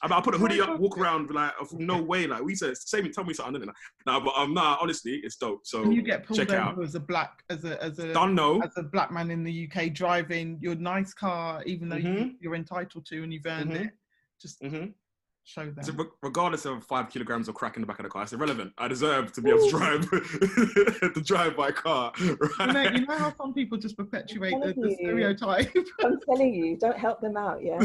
I 0.05 0.12
will 0.12 0.23
put 0.23 0.35
a 0.35 0.38
hoodie 0.38 0.61
up, 0.61 0.81
walk 0.81 0.99
around, 0.99 1.31
like 1.31 1.53
no 1.75 2.03
way. 2.03 2.26
Like 2.26 2.43
we 2.43 2.56
said, 2.56 2.76
say 2.76 3.00
me, 3.00 3.11
tell 3.11 3.23
me 3.25 3.35
something. 3.35 3.62
No, 4.06 4.20
but 4.20 4.35
um, 4.37 4.53
nah, 4.53 4.76
honestly, 4.81 5.20
it's 5.23 5.37
dope. 5.37 5.61
So 5.64 5.88
you 5.91 6.03
get 6.03 6.26
pulled 6.26 6.41
over 6.41 6.56
out. 6.56 6.82
as 6.82 6.97
a 6.97 7.00
black, 7.00 7.44
as 7.50 7.64
a 7.64 7.81
as 7.81 8.00
a 8.00 8.12
don't 8.12 8.35
know 8.35 8.61
as 8.62 8.73
a 8.76 8.82
black 8.82 9.12
man 9.12 9.31
in 9.31 9.44
the 9.44 9.69
UK 9.70 9.93
driving 9.93 10.59
your 10.61 10.75
nice 10.75 11.14
car, 11.14 11.62
even 11.67 11.88
though 11.88 11.97
mm-hmm. 11.97 12.31
you, 12.41 12.50
are 12.50 12.56
entitled 12.56 13.06
to 13.06 13.23
and 13.23 13.32
you've 13.32 13.47
earned 13.47 13.70
mm-hmm. 13.70 13.85
it. 13.85 13.91
Just 14.41 14.61
mm-hmm 14.61 14.87
show 15.44 15.65
them. 15.65 15.83
So 15.83 15.93
regardless 16.23 16.65
of 16.65 16.85
five 16.85 17.11
kilograms 17.11 17.49
of 17.49 17.55
crack 17.55 17.77
in 17.77 17.83
the 17.83 17.87
back 17.87 17.99
of 17.99 18.05
the 18.05 18.09
car, 18.09 18.23
it's 18.23 18.33
irrelevant. 18.33 18.73
I 18.79 18.89
deserve 18.89 19.33
to 19.33 19.41
be 19.43 19.50
able 19.50 19.65
to 19.65 19.71
drive 19.71 20.11
to 21.15 21.23
drive 21.25 21.56
my 21.56 21.71
car. 21.71 22.12
Right? 22.21 22.39
You, 22.61 22.73
know, 22.73 22.83
you 22.83 23.06
know 23.06 23.19
how 23.19 23.35
some 23.37 23.55
people 23.55 23.79
just 23.79 23.97
perpetuate 23.97 24.55
the, 24.62 24.75
the, 24.75 24.94
stereotype. 24.94 25.75
I'm 26.05 26.19
telling 26.21 26.55
you, 26.55 26.77
don't 26.77 26.99
help 26.99 27.21
them 27.21 27.37
out, 27.37 27.62
yeah. 27.62 27.79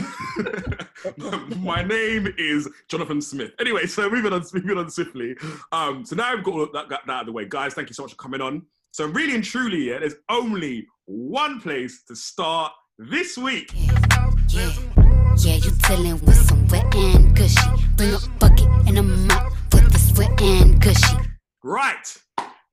my 1.59 1.83
name 1.83 2.33
is 2.37 2.69
Jonathan 2.89 3.21
Smith. 3.21 3.51
Anyway, 3.59 3.85
so 3.85 4.09
moving 4.09 4.33
on, 4.33 4.43
moving 4.53 4.77
on 4.77 4.89
swiftly. 4.89 5.35
Um, 5.71 6.05
so 6.05 6.15
now 6.15 6.33
I've 6.33 6.43
got 6.43 6.73
that, 6.73 6.89
that 6.89 7.09
out 7.09 7.21
of 7.21 7.25
the 7.27 7.31
way, 7.31 7.45
guys. 7.47 7.73
Thank 7.73 7.89
you 7.89 7.93
so 7.93 8.03
much 8.03 8.11
for 8.11 8.17
coming 8.17 8.41
on. 8.41 8.65
So 8.91 9.05
really 9.05 9.35
and 9.35 9.43
truly, 9.43 9.89
yeah, 9.89 9.99
there's 9.99 10.15
only 10.29 10.87
one 11.05 11.59
place 11.61 12.03
to 12.07 12.15
start 12.15 12.73
this 12.97 13.37
week. 13.37 13.71
Yeah. 14.49 14.96
Yeah, 15.39 15.55
you 15.55 15.71
dealing 15.87 16.19
with 16.25 16.35
some 16.35 16.67
wet 16.67 16.95
and 16.95 17.35
gushy. 17.35 17.61
Bring 17.95 18.11
a 18.11 18.17
bucket 18.39 18.67
and 18.87 18.97
a 18.97 19.03
mop 19.03 19.53
for 19.69 19.81
this 19.81 20.11
wet 20.17 20.41
and 20.41 20.81
gushy. 20.81 21.15
Right. 21.63 22.17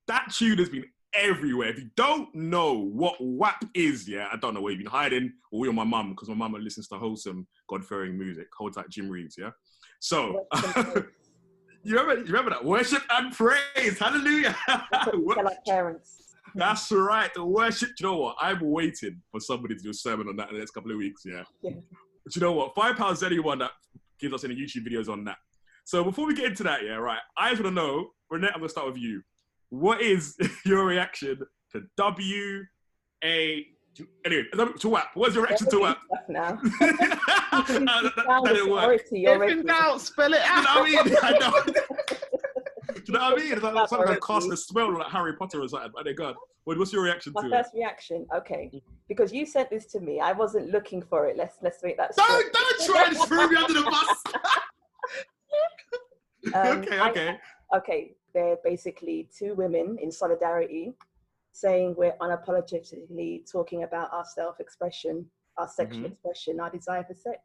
That 0.07 0.33
tune 0.33 0.57
has 0.57 0.69
been 0.69 0.85
everywhere. 1.13 1.69
If 1.69 1.77
you 1.77 1.89
don't 1.95 2.33
know 2.33 2.73
what 2.73 3.17
WAP 3.19 3.63
is, 3.75 4.07
yeah, 4.09 4.29
I 4.31 4.37
don't 4.37 4.55
know 4.55 4.61
where 4.61 4.71
you've 4.71 4.81
been 4.81 4.91
hiding 4.91 5.31
or 5.51 5.65
you're 5.65 5.73
my 5.73 5.83
mum, 5.83 6.09
because 6.11 6.27
my 6.27 6.33
mum 6.33 6.55
listens 6.59 6.87
to 6.87 6.97
wholesome, 6.97 7.47
God-fearing 7.69 8.17
music. 8.17 8.47
Hold 8.57 8.73
tight, 8.73 8.89
Jim 8.89 9.09
Reeves, 9.09 9.35
yeah? 9.37 9.51
So, 9.99 10.47
you, 11.83 11.97
remember, 11.99 12.17
you 12.17 12.25
remember 12.25 12.49
that? 12.49 12.65
Worship 12.65 13.03
and 13.11 13.31
praise. 13.31 13.99
Hallelujah. 13.99 14.55
Tell 14.67 15.51
parents. 15.67 16.23
That's 16.55 16.91
right. 16.91 17.31
The 17.33 17.45
worship. 17.45 17.89
You 17.99 18.07
know 18.07 18.17
what? 18.17 18.37
I'm 18.39 18.59
waiting 18.61 19.21
for 19.31 19.39
somebody 19.39 19.75
to 19.75 19.83
do 19.83 19.89
a 19.91 19.93
sermon 19.93 20.29
on 20.29 20.35
that 20.37 20.49
in 20.49 20.55
the 20.55 20.59
next 20.59 20.71
couple 20.71 20.91
of 20.91 20.97
weeks. 20.97 21.23
Yeah. 21.25 21.43
yeah. 21.61 21.71
But 22.25 22.35
you 22.35 22.41
know 22.41 22.51
what? 22.51 22.73
Five 22.75 22.97
pounds 22.97 23.23
anyone 23.23 23.59
that 23.59 23.71
gives 24.19 24.33
us 24.33 24.43
any 24.43 24.55
YouTube 24.55 24.87
videos 24.87 25.07
on 25.07 25.23
that. 25.25 25.37
So 25.85 26.03
before 26.03 26.25
we 26.25 26.33
get 26.33 26.45
into 26.45 26.63
that, 26.63 26.83
yeah, 26.83 26.95
right. 26.95 27.19
I 27.37 27.51
just 27.51 27.63
want 27.63 27.75
to 27.75 27.81
know, 27.81 28.09
Renette. 28.33 28.53
I'm 28.53 28.59
gonna 28.59 28.69
start 28.69 28.87
with 28.87 28.97
you. 28.97 29.21
What 29.69 30.01
is 30.01 30.35
your 30.65 30.85
reaction 30.85 31.39
to 31.73 31.83
W 31.97 32.63
A? 33.23 33.67
Anyway, 34.25 34.43
to 34.79 34.89
WAP. 34.89 35.11
What's 35.13 35.35
your 35.35 35.45
reaction 35.45 35.69
to 35.69 35.79
WAP? 35.79 35.97
Now. 36.27 36.59
that, 36.61 38.11
that, 38.15 38.41
didn't 38.45 38.69
work. 38.69 39.01
If 39.09 39.41
in 39.49 39.65
doubt, 39.65 40.01
spell 40.01 40.33
it 40.33 40.41
out. 40.43 40.87
You 40.87 40.95
know 40.95 41.03
what 41.03 41.23
I 41.23 41.31
mean? 41.31 41.39
I 41.39 42.34
you 43.07 43.19
know 43.19 43.25
what 43.25 43.39
I 43.39 43.43
mean? 43.43 43.53
It's 43.53 43.63
like 43.63 43.89
something 43.89 44.07
like 44.07 44.21
cast 44.21 44.51
a 44.51 44.57
spell 44.57 44.97
like 44.97 45.11
Harry 45.11 45.33
Potter 45.33 45.61
or 45.61 45.67
something. 45.67 45.91
Oh 45.95 46.03
my 46.03 46.11
God. 46.13 46.35
What's 46.65 46.91
your 46.91 47.03
reaction 47.03 47.31
My 47.35 47.43
to 47.43 47.49
first 47.49 47.71
it? 47.73 47.77
reaction, 47.77 48.25
okay. 48.35 48.81
Because 49.07 49.31
you 49.31 49.45
sent 49.45 49.69
this 49.69 49.85
to 49.87 49.99
me. 49.99 50.19
I 50.19 50.31
wasn't 50.31 50.71
looking 50.71 51.01
for 51.01 51.27
it. 51.27 51.37
Let's 51.37 51.57
let's 51.61 51.83
make 51.83 51.97
that 51.97 52.15
Don't 52.15 52.53
don't 52.53 52.85
try 52.85 53.09
to 53.09 53.15
throw 53.15 53.47
me 53.47 53.55
under 53.55 53.73
the 53.73 53.83
bus. 53.83 54.23
um, 56.55 56.79
okay, 56.79 56.99
okay. 57.01 57.37
I, 57.71 57.77
okay. 57.77 58.15
They're 58.33 58.57
basically 58.63 59.29
two 59.37 59.53
women 59.53 59.97
in 60.01 60.11
solidarity 60.11 60.93
saying 61.51 61.95
we're 61.97 62.15
unapologetically 62.19 63.49
talking 63.49 63.83
about 63.83 64.11
our 64.11 64.25
self-expression, 64.25 65.25
our 65.57 65.69
sexual 65.69 66.03
mm-hmm. 66.03 66.11
expression, 66.11 66.59
our 66.59 66.69
desire 66.69 67.05
for 67.05 67.13
sex. 67.13 67.39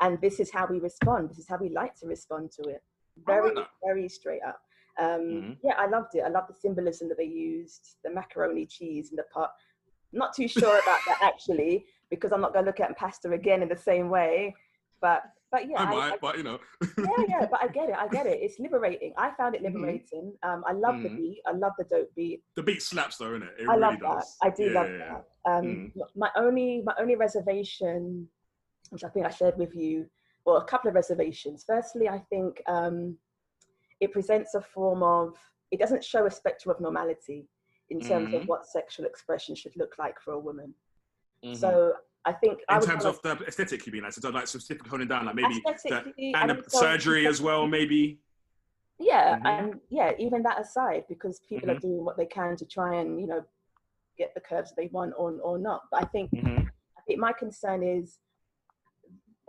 And 0.00 0.20
this 0.20 0.40
is 0.40 0.50
how 0.50 0.66
we 0.66 0.78
respond. 0.78 1.30
This 1.30 1.38
is 1.38 1.48
how 1.48 1.56
we 1.56 1.70
like 1.70 1.94
to 2.00 2.06
respond 2.06 2.50
to 2.52 2.68
it. 2.68 2.82
Very, 3.26 3.52
very 3.82 4.08
straight 4.08 4.42
up. 4.46 4.60
Um, 5.00 5.20
mm-hmm. 5.20 5.52
Yeah, 5.64 5.74
I 5.78 5.86
loved 5.86 6.14
it. 6.14 6.20
I 6.20 6.28
love 6.28 6.44
the 6.48 6.54
symbolism 6.54 7.08
that 7.08 7.18
they 7.18 7.24
used, 7.24 7.96
the 8.04 8.10
macaroni 8.10 8.66
cheese 8.66 9.10
in 9.10 9.16
the 9.16 9.24
pot. 9.32 9.50
Not 10.12 10.34
too 10.34 10.46
sure 10.48 10.78
about 10.78 10.98
that 11.06 11.18
actually, 11.22 11.86
because 12.10 12.32
I'm 12.32 12.40
not 12.40 12.52
going 12.52 12.64
to 12.64 12.70
look 12.70 12.80
at 12.80 12.96
pasta 12.96 13.30
again 13.30 13.62
in 13.62 13.68
the 13.68 13.76
same 13.76 14.10
way. 14.10 14.54
But 15.00 15.22
but 15.50 15.68
yeah, 15.68 15.80
I, 15.80 15.84
I 15.84 15.90
might, 15.90 16.12
I, 16.12 16.16
but 16.20 16.36
you 16.36 16.44
know. 16.44 16.58
yeah, 16.98 17.24
yeah, 17.28 17.46
but 17.50 17.60
I 17.62 17.68
get 17.68 17.88
it. 17.88 17.96
I 17.98 18.06
get 18.08 18.26
it. 18.26 18.38
It's 18.40 18.58
liberating. 18.60 19.12
I 19.16 19.30
found 19.36 19.54
it 19.54 19.62
mm-hmm. 19.62 19.74
liberating. 19.76 20.32
Mm-hmm. 20.44 20.50
Um, 20.50 20.64
I 20.66 20.72
love 20.72 20.96
mm-hmm. 20.96 21.16
the 21.16 21.22
beat. 21.22 21.42
I 21.46 21.52
love 21.52 21.72
the 21.78 21.84
dope 21.84 22.14
beat. 22.14 22.42
The 22.54 22.62
beat 22.62 22.82
slaps 22.82 23.16
though, 23.16 23.30
isn't 23.30 23.42
it? 23.42 23.54
it 23.58 23.68
I 23.68 23.74
really 23.74 23.80
love 23.80 24.00
does. 24.00 24.36
that. 24.40 24.46
I 24.46 24.50
do 24.50 24.64
yeah, 24.64 24.80
love 24.80 24.90
yeah. 24.90 24.98
that. 24.98 25.24
Um, 25.50 25.64
mm-hmm. 25.64 26.00
my 26.14 26.30
only 26.36 26.82
my 26.84 26.94
only 27.00 27.16
reservation, 27.16 28.28
which 28.90 29.02
I 29.02 29.08
think 29.08 29.26
I 29.26 29.30
shared 29.30 29.56
with 29.56 29.74
you, 29.74 30.06
well, 30.44 30.58
a 30.58 30.64
couple 30.64 30.88
of 30.88 30.94
reservations. 30.94 31.64
Firstly, 31.66 32.08
I 32.08 32.18
think 32.30 32.62
um, 32.68 33.16
it 34.00 34.12
presents 34.12 34.54
a 34.54 34.60
form 34.60 35.02
of, 35.02 35.36
it 35.70 35.78
doesn't 35.78 36.02
show 36.04 36.26
a 36.26 36.30
spectrum 36.30 36.74
of 36.74 36.80
normality 36.80 37.46
in 37.90 38.00
terms 38.00 38.28
mm-hmm. 38.28 38.42
of 38.42 38.48
what 38.48 38.66
sexual 38.66 39.06
expression 39.06 39.54
should 39.54 39.76
look 39.76 39.94
like 39.98 40.20
for 40.20 40.32
a 40.34 40.38
woman. 40.38 40.74
Mm-hmm. 41.44 41.54
So 41.54 41.92
I 42.24 42.32
think 42.32 42.60
in 42.70 42.80
terms 42.80 43.04
of 43.04 43.20
the 43.22 43.32
aesthetic, 43.46 43.86
you 43.86 43.92
mean 43.92 44.02
like 44.02 44.12
so 44.12 44.28
like 44.30 44.46
specifically 44.46 44.90
honing 44.90 45.08
down, 45.08 45.26
like 45.26 45.34
maybe 45.34 45.62
the, 45.64 46.12
and, 46.36 46.50
and 46.50 46.62
surgery 46.68 47.26
as 47.26 47.40
well, 47.40 47.66
maybe. 47.66 48.20
yeah 49.02 49.38
Mhm. 49.38 49.46
and 49.46 49.80
yeah 49.88 50.12
even 50.18 50.42
that 50.42 50.60
aside 50.60 51.04
because 51.08 51.40
people 51.48 51.70
are 51.70 51.78
doing 51.78 52.04
what 52.04 52.18
they 52.18 52.26
can 52.26 52.54
to 52.56 52.66
try 52.66 52.96
and 52.96 53.18
you 53.18 53.26
know 53.26 53.42
get 54.18 54.34
the 54.34 54.40
curves 54.40 54.74
they 54.76 54.88
want 54.88 55.14
or, 55.16 55.32
or 55.40 55.58
not 55.58 55.80
but 55.90 56.02
i 56.02 56.06
think 56.06 56.30
Mhm. 56.30 56.68
i 56.98 57.00
think 57.06 57.18
my 57.18 57.32
concern 57.32 57.82
is 57.82 58.18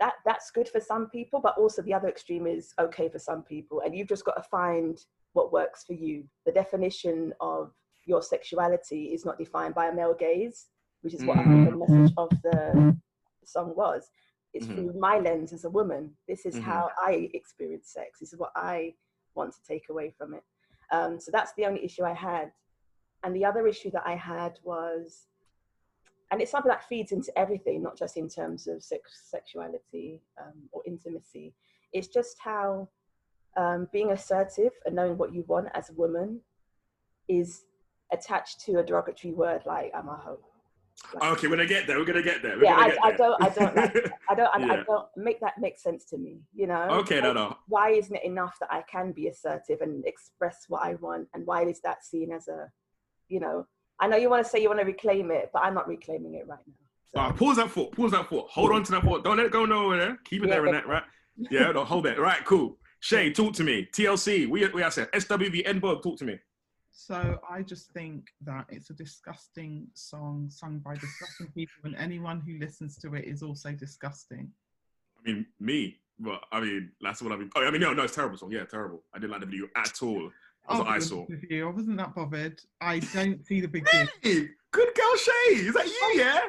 that 0.02 0.14
that's 0.26 0.50
good 0.50 0.68
for 0.68 0.80
some 0.80 1.04
people 1.16 1.38
but 1.40 1.56
also 1.56 1.80
the 1.82 1.94
other 1.94 2.08
extreme 2.08 2.46
is 2.56 2.74
okay 2.80 3.08
for 3.08 3.20
some 3.20 3.42
people. 3.54 3.76
And 3.84 3.94
you've 3.94 4.08
just 4.14 4.24
got 4.24 4.36
to 4.36 4.42
find 4.58 4.98
what 5.36 5.52
works 5.52 5.84
for 5.84 5.92
you. 5.92 6.24
The 6.44 6.52
definition 6.62 7.32
of 7.40 7.72
your 8.04 8.20
sexuality 8.20 9.02
is 9.14 9.24
not 9.24 9.38
defined 9.38 9.74
by 9.76 9.86
a 9.88 9.94
male 9.94 10.16
gaze 10.26 10.66
which 11.02 11.14
is 11.14 11.24
what 11.28 11.38
I 11.38 11.44
think 11.44 11.64
the 11.64 11.78
message 11.84 12.12
of 12.16 12.30
the 12.42 12.94
song 13.44 13.74
was. 13.76 14.10
It's 14.54 14.66
Mhm. 14.66 14.74
through 14.74 14.92
my 15.08 15.18
lens 15.18 15.52
as 15.52 15.64
a 15.64 15.70
woman. 15.78 16.16
This 16.28 16.46
is 16.46 16.56
Mhm. 16.56 16.62
how 16.70 16.90
i 17.10 17.12
experience 17.40 17.88
sex. 17.96 18.10
This 18.20 18.32
is 18.32 18.38
what 18.38 18.52
i 18.56 18.94
want 19.36 19.52
to 19.54 19.62
take 19.72 19.88
away 19.88 20.08
from 20.18 20.34
it. 20.34 20.44
Um, 20.96 21.18
so 21.18 21.30
that's 21.30 21.52
the 21.54 21.66
only 21.68 21.82
issue 21.84 22.04
i 22.04 22.16
had. 22.30 22.52
And 23.22 23.34
the 23.36 23.44
other 23.50 23.64
issue 23.72 23.90
that 23.92 24.06
i 24.12 24.16
had 24.16 24.58
was 24.72 25.28
and 26.32 26.40
it's 26.42 26.50
something 26.50 26.70
that 26.70 26.88
feeds 26.88 27.12
into 27.12 27.30
everything 27.38 27.82
not 27.82 27.96
just 27.96 28.16
in 28.16 28.28
terms 28.28 28.66
of 28.66 28.82
sex, 28.82 29.02
sexuality 29.30 30.20
um, 30.40 30.54
or 30.72 30.82
intimacy 30.86 31.54
it's 31.92 32.08
just 32.08 32.36
how 32.40 32.88
um, 33.56 33.86
being 33.92 34.10
assertive 34.10 34.72
and 34.86 34.96
knowing 34.96 35.16
what 35.18 35.32
you 35.34 35.44
want 35.46 35.68
as 35.74 35.90
a 35.90 35.92
woman 35.92 36.40
is 37.28 37.62
attached 38.12 38.60
to 38.60 38.78
a 38.78 38.82
derogatory 38.82 39.32
word 39.34 39.62
like 39.66 39.92
i'm 39.94 40.08
a 40.08 40.16
hoe 40.16 40.40
Like, 41.14 41.32
Okay, 41.32 41.46
we're 41.48 41.56
gonna 41.56 41.66
get 41.66 41.86
there. 41.86 41.98
We're 41.98 42.04
gonna 42.12 42.22
get 42.32 42.42
there. 42.42 42.56
We're 42.56 42.64
Yeah, 42.64 42.76
I- 42.76 42.88
get 42.90 42.98
I 43.08 43.12
don't- 43.22 43.42
I 43.42 43.48
don't 43.48 43.76
like- 43.76 44.12
I 44.30 44.34
don't, 44.38 44.50
I, 44.56 44.58
I 44.74 44.76
don't 44.90 45.06
make 45.16 45.38
that 45.40 45.56
make 45.58 45.78
sense 45.86 46.04
to 46.10 46.16
me. 46.24 46.34
You 46.60 46.66
know. 46.72 46.84
Okay, 47.00 47.18
no, 47.26 47.32
no. 47.32 47.46
Why 47.74 47.86
isn't 48.00 48.14
it 48.14 48.24
enough 48.24 48.54
that 48.60 48.70
I 48.78 48.82
can 48.94 49.12
be 49.12 49.24
assertive 49.32 49.80
and 49.80 49.94
express 50.12 50.58
what 50.68 50.82
I 50.88 50.92
want, 51.06 51.28
and 51.32 51.46
why 51.46 51.60
is 51.72 51.80
that 51.86 52.04
seen 52.04 52.28
as 52.38 52.46
a, 52.48 52.60
you 53.34 53.40
know? 53.44 53.66
I 54.02 54.08
know 54.08 54.16
you 54.16 54.28
want 54.28 54.44
to 54.44 54.50
say 54.50 54.60
you 54.60 54.66
want 54.68 54.80
to 54.80 54.84
reclaim 54.84 55.30
it, 55.30 55.50
but 55.52 55.62
I'm 55.62 55.74
not 55.74 55.86
reclaiming 55.86 56.34
it 56.34 56.44
right 56.48 56.58
now. 56.66 56.74
So, 57.14 57.20
Uh, 57.20 57.32
pause 57.34 57.56
that 57.58 57.70
thought. 57.70 57.92
Pause 57.94 58.10
that 58.12 58.28
thought. 58.28 58.48
Hold 58.50 58.72
on 58.72 58.82
to 58.82 58.90
that 58.92 59.02
thought. 59.04 59.22
Don't 59.22 59.36
let 59.36 59.46
it 59.46 59.52
go 59.52 59.64
nowhere. 59.64 60.18
Keep 60.24 60.42
it 60.42 60.48
Yeah. 60.48 60.54
there 60.56 60.66
in 60.66 60.72
that, 60.72 60.88
right? 60.88 61.04
Yeah, 61.36 61.70
no, 61.70 61.84
hold 61.84 62.06
it. 62.06 62.18
Right, 62.18 62.44
cool. 62.44 62.78
Shay, 63.00 63.32
talk 63.32 63.54
to 63.54 63.62
me. 63.64 63.86
TLC, 63.92 64.48
we 64.48 64.66
we 64.68 64.82
I 64.82 64.88
said 64.88 65.08
SWV 65.12 65.62
Edinburgh, 65.64 66.00
talk 66.00 66.18
to 66.18 66.24
me. 66.24 66.36
So 66.90 67.38
I 67.48 67.62
just 67.62 67.92
think 67.92 68.28
that 68.42 68.66
it's 68.68 68.90
a 68.90 68.94
disgusting 68.94 69.86
song 69.94 70.48
sung 70.50 70.80
by 70.80 70.94
disgusting 70.96 71.46
people, 71.54 71.80
and 71.84 71.94
anyone 71.94 72.40
who 72.40 72.58
listens 72.58 72.98
to 72.98 73.14
it 73.14 73.24
is 73.24 73.42
also 73.44 73.70
disgusting. 73.72 74.52
I 75.18 75.20
mean, 75.30 75.46
me, 75.60 76.00
but 76.18 76.42
I 76.50 76.60
mean, 76.60 76.90
that's 77.00 77.22
what 77.22 77.30
I 77.32 77.36
mean. 77.36 77.50
Oh, 77.54 77.64
I 77.64 77.70
mean, 77.70 77.80
no, 77.80 77.92
no, 77.92 78.02
it's 78.02 78.12
a 78.14 78.16
terrible 78.16 78.36
song. 78.36 78.50
Yeah, 78.50 78.64
terrible. 78.64 79.04
I 79.14 79.18
didn't 79.20 79.30
like 79.30 79.40
the 79.40 79.46
video 79.46 79.68
at 79.76 80.02
all. 80.02 80.30
That's 80.68 80.78
what 80.78 80.88
I 80.88 80.98
saw. 80.98 81.26
you, 81.50 81.68
I 81.68 81.70
wasn't 81.70 81.96
that 81.98 82.14
bothered. 82.14 82.60
I 82.80 83.00
don't 83.00 83.44
see 83.46 83.60
the 83.60 83.68
big 83.68 83.84
deal. 83.90 84.06
Hey, 84.22 84.48
good 84.70 84.88
girl, 84.94 85.16
Shay. 85.16 85.54
Is 85.56 85.74
that 85.74 85.86
you? 85.86 86.12
Yeah. 86.22 86.40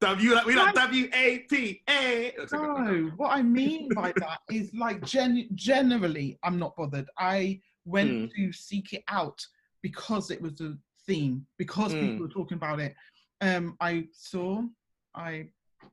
W 0.00 0.34
like 0.34 0.46
we 0.46 0.54
like 0.54 0.74
W 0.74 1.08
A 1.14 1.38
P 1.50 1.82
A. 1.88 2.32
No, 2.52 3.12
what 3.16 3.30
I 3.30 3.42
mean 3.42 3.88
by 3.94 4.12
that 4.18 4.40
is 4.50 4.72
like 4.74 5.04
gen- 5.04 5.48
generally, 5.54 6.38
I'm 6.42 6.58
not 6.58 6.76
bothered. 6.76 7.08
I 7.18 7.60
went 7.84 8.10
Hmm. 8.10 8.26
to 8.36 8.52
seek 8.52 8.92
it 8.92 9.04
out 9.08 9.44
because 9.80 10.30
it 10.30 10.40
was 10.40 10.60
a 10.60 10.76
theme, 11.06 11.46
because 11.58 11.92
Hmm. 11.92 12.00
people 12.00 12.26
were 12.26 12.32
talking 12.32 12.56
about 12.56 12.78
it. 12.78 12.94
Um, 13.40 13.76
I 13.80 14.06
saw, 14.12 14.62
I, 15.14 15.48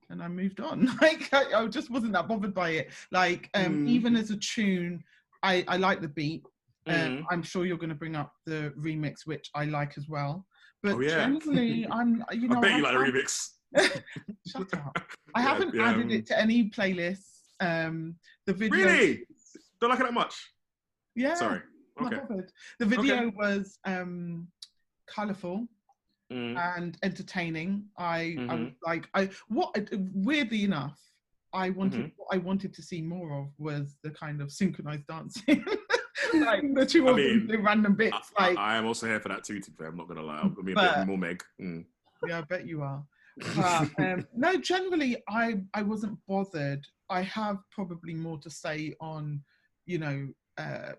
and 0.10 0.22
I 0.22 0.28
moved 0.28 0.60
on. 0.60 0.86
Like 1.02 1.34
I, 1.34 1.54
I 1.64 1.68
just 1.68 1.90
wasn't 1.90 2.14
that 2.14 2.28
bothered 2.28 2.54
by 2.54 2.72
it. 2.72 2.90
Like 3.12 3.50
um, 3.54 3.80
Hmm. 3.84 3.88
even 3.88 4.16
as 4.18 4.32
a 4.32 4.38
tune, 4.38 5.02
I 5.42 5.64
I 5.68 5.78
like 5.78 6.02
the 6.02 6.10
beat. 6.10 6.44
Um, 6.89 6.96
Mhm. 6.96 7.24
I'm 7.29 7.43
sure 7.43 7.65
you're 7.65 7.77
going 7.77 7.89
to 7.89 7.96
bring 7.96 8.15
up 8.15 8.34
the 8.46 8.74
remix, 8.77 9.25
which 9.25 9.50
I 9.55 9.65
like 9.65 9.98
as 9.98 10.08
well. 10.10 10.46
But 10.81 10.96
Oh, 10.96 11.00
yeah. 11.01 11.10
generally, 11.17 11.86
I'm 11.91 12.24
you 12.31 12.48
know 12.48 12.58
I 12.58 12.62
bet 12.62 12.77
you 12.77 12.86
I- 12.86 12.91
like 12.91 13.13
the 13.13 13.19
remix. 13.19 13.50
Shut 14.48 14.74
up. 14.74 14.98
I 15.36 15.41
Yeah, 15.41 15.48
haven't 15.50 15.75
yeah, 15.75 15.89
added 15.89 16.05
um, 16.05 16.12
it 16.12 16.25
to 16.27 16.39
any 16.39 16.69
playlists. 16.69 17.27
Um, 17.60 18.15
the 18.48 18.53
video, 18.53 18.77
Really? 18.88 19.25
Don't 19.79 19.89
like 19.91 20.00
it 20.00 20.03
that 20.03 20.13
much. 20.13 20.36
yeah, 21.15 21.36
Sorry. 21.36 21.62
Okay. 22.01 22.17
The 22.79 22.86
video 22.86 23.29
was 23.36 23.77
um, 23.86 24.48
colourful 25.08 25.67
Mm. 26.31 26.55
and 26.77 26.96
entertaining. 27.01 27.86
I, 27.98 28.19
I 28.19 28.55
Mhm. 28.55 28.63
was 28.65 28.74
like, 28.86 29.10
I 29.15 29.29
what 29.48 29.75
weirdly 30.13 30.63
enough, 30.63 30.98
I 31.53 31.72
wanted 31.72 32.01
Mhm. 32.05 32.12
what 32.17 32.27
I 32.31 32.38
wanted 32.38 32.72
to 32.75 32.81
see 32.84 33.01
more 33.01 33.34
of 33.41 33.48
was 33.58 33.98
the 34.03 34.12
kind 34.12 34.39
of 34.41 34.51
synchronized 34.51 35.08
dancing, 35.08 35.65
like 36.46 36.74
the 36.74 36.86
two 36.86 37.08
I 37.08 37.12
of 37.12 37.16
them 37.18 37.26
mean, 37.26 37.48
doing 37.48 37.64
random 37.64 37.96
bits. 37.96 38.32
I, 38.38 38.48
like, 38.50 38.58
I 38.58 38.78
am 38.78 38.86
also 38.86 39.08
here 39.08 39.20
for 39.20 39.30
that 39.30 39.44
too. 39.44 39.60
To 39.60 39.72
be 39.72 39.78
fair, 39.78 39.88
I'm 39.88 39.98
not 39.98 40.08
gonna 40.08 40.22
lie. 40.24 40.40
I'm 40.40 40.54
gonna 40.54 40.64
be 40.64 40.72
a 40.74 40.76
But- 40.76 40.96
bit 40.98 41.08
more 41.08 41.18
Meg. 41.18 41.44
Mm. 41.62 41.86
yeah, 42.28 42.40
I 42.40 42.42
bet 42.42 42.66
you 42.68 42.82
are. 42.82 43.04
But 43.56 43.90
um, 44.00 44.28
no, 44.36 44.58
generally, 44.58 45.18
I 45.30 45.62
I 45.74 45.82
wasn't 45.82 46.18
bothered. 46.28 46.86
I 47.10 47.22
have 47.22 47.58
probably 47.72 48.14
more 48.14 48.38
to 48.40 48.50
say 48.50 48.96
on, 49.00 49.42
you 49.86 49.98
know, 49.98 50.28
uh, 50.58 50.92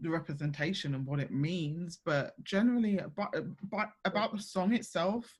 the 0.00 0.10
representation 0.10 0.94
and 0.94 1.06
what 1.06 1.18
it 1.20 1.32
means, 1.32 1.98
but 2.04 2.32
generally 2.44 2.98
about 2.98 3.34
about, 3.36 3.88
about 4.04 4.36
the 4.36 4.42
song 4.42 4.72
itself, 4.74 5.32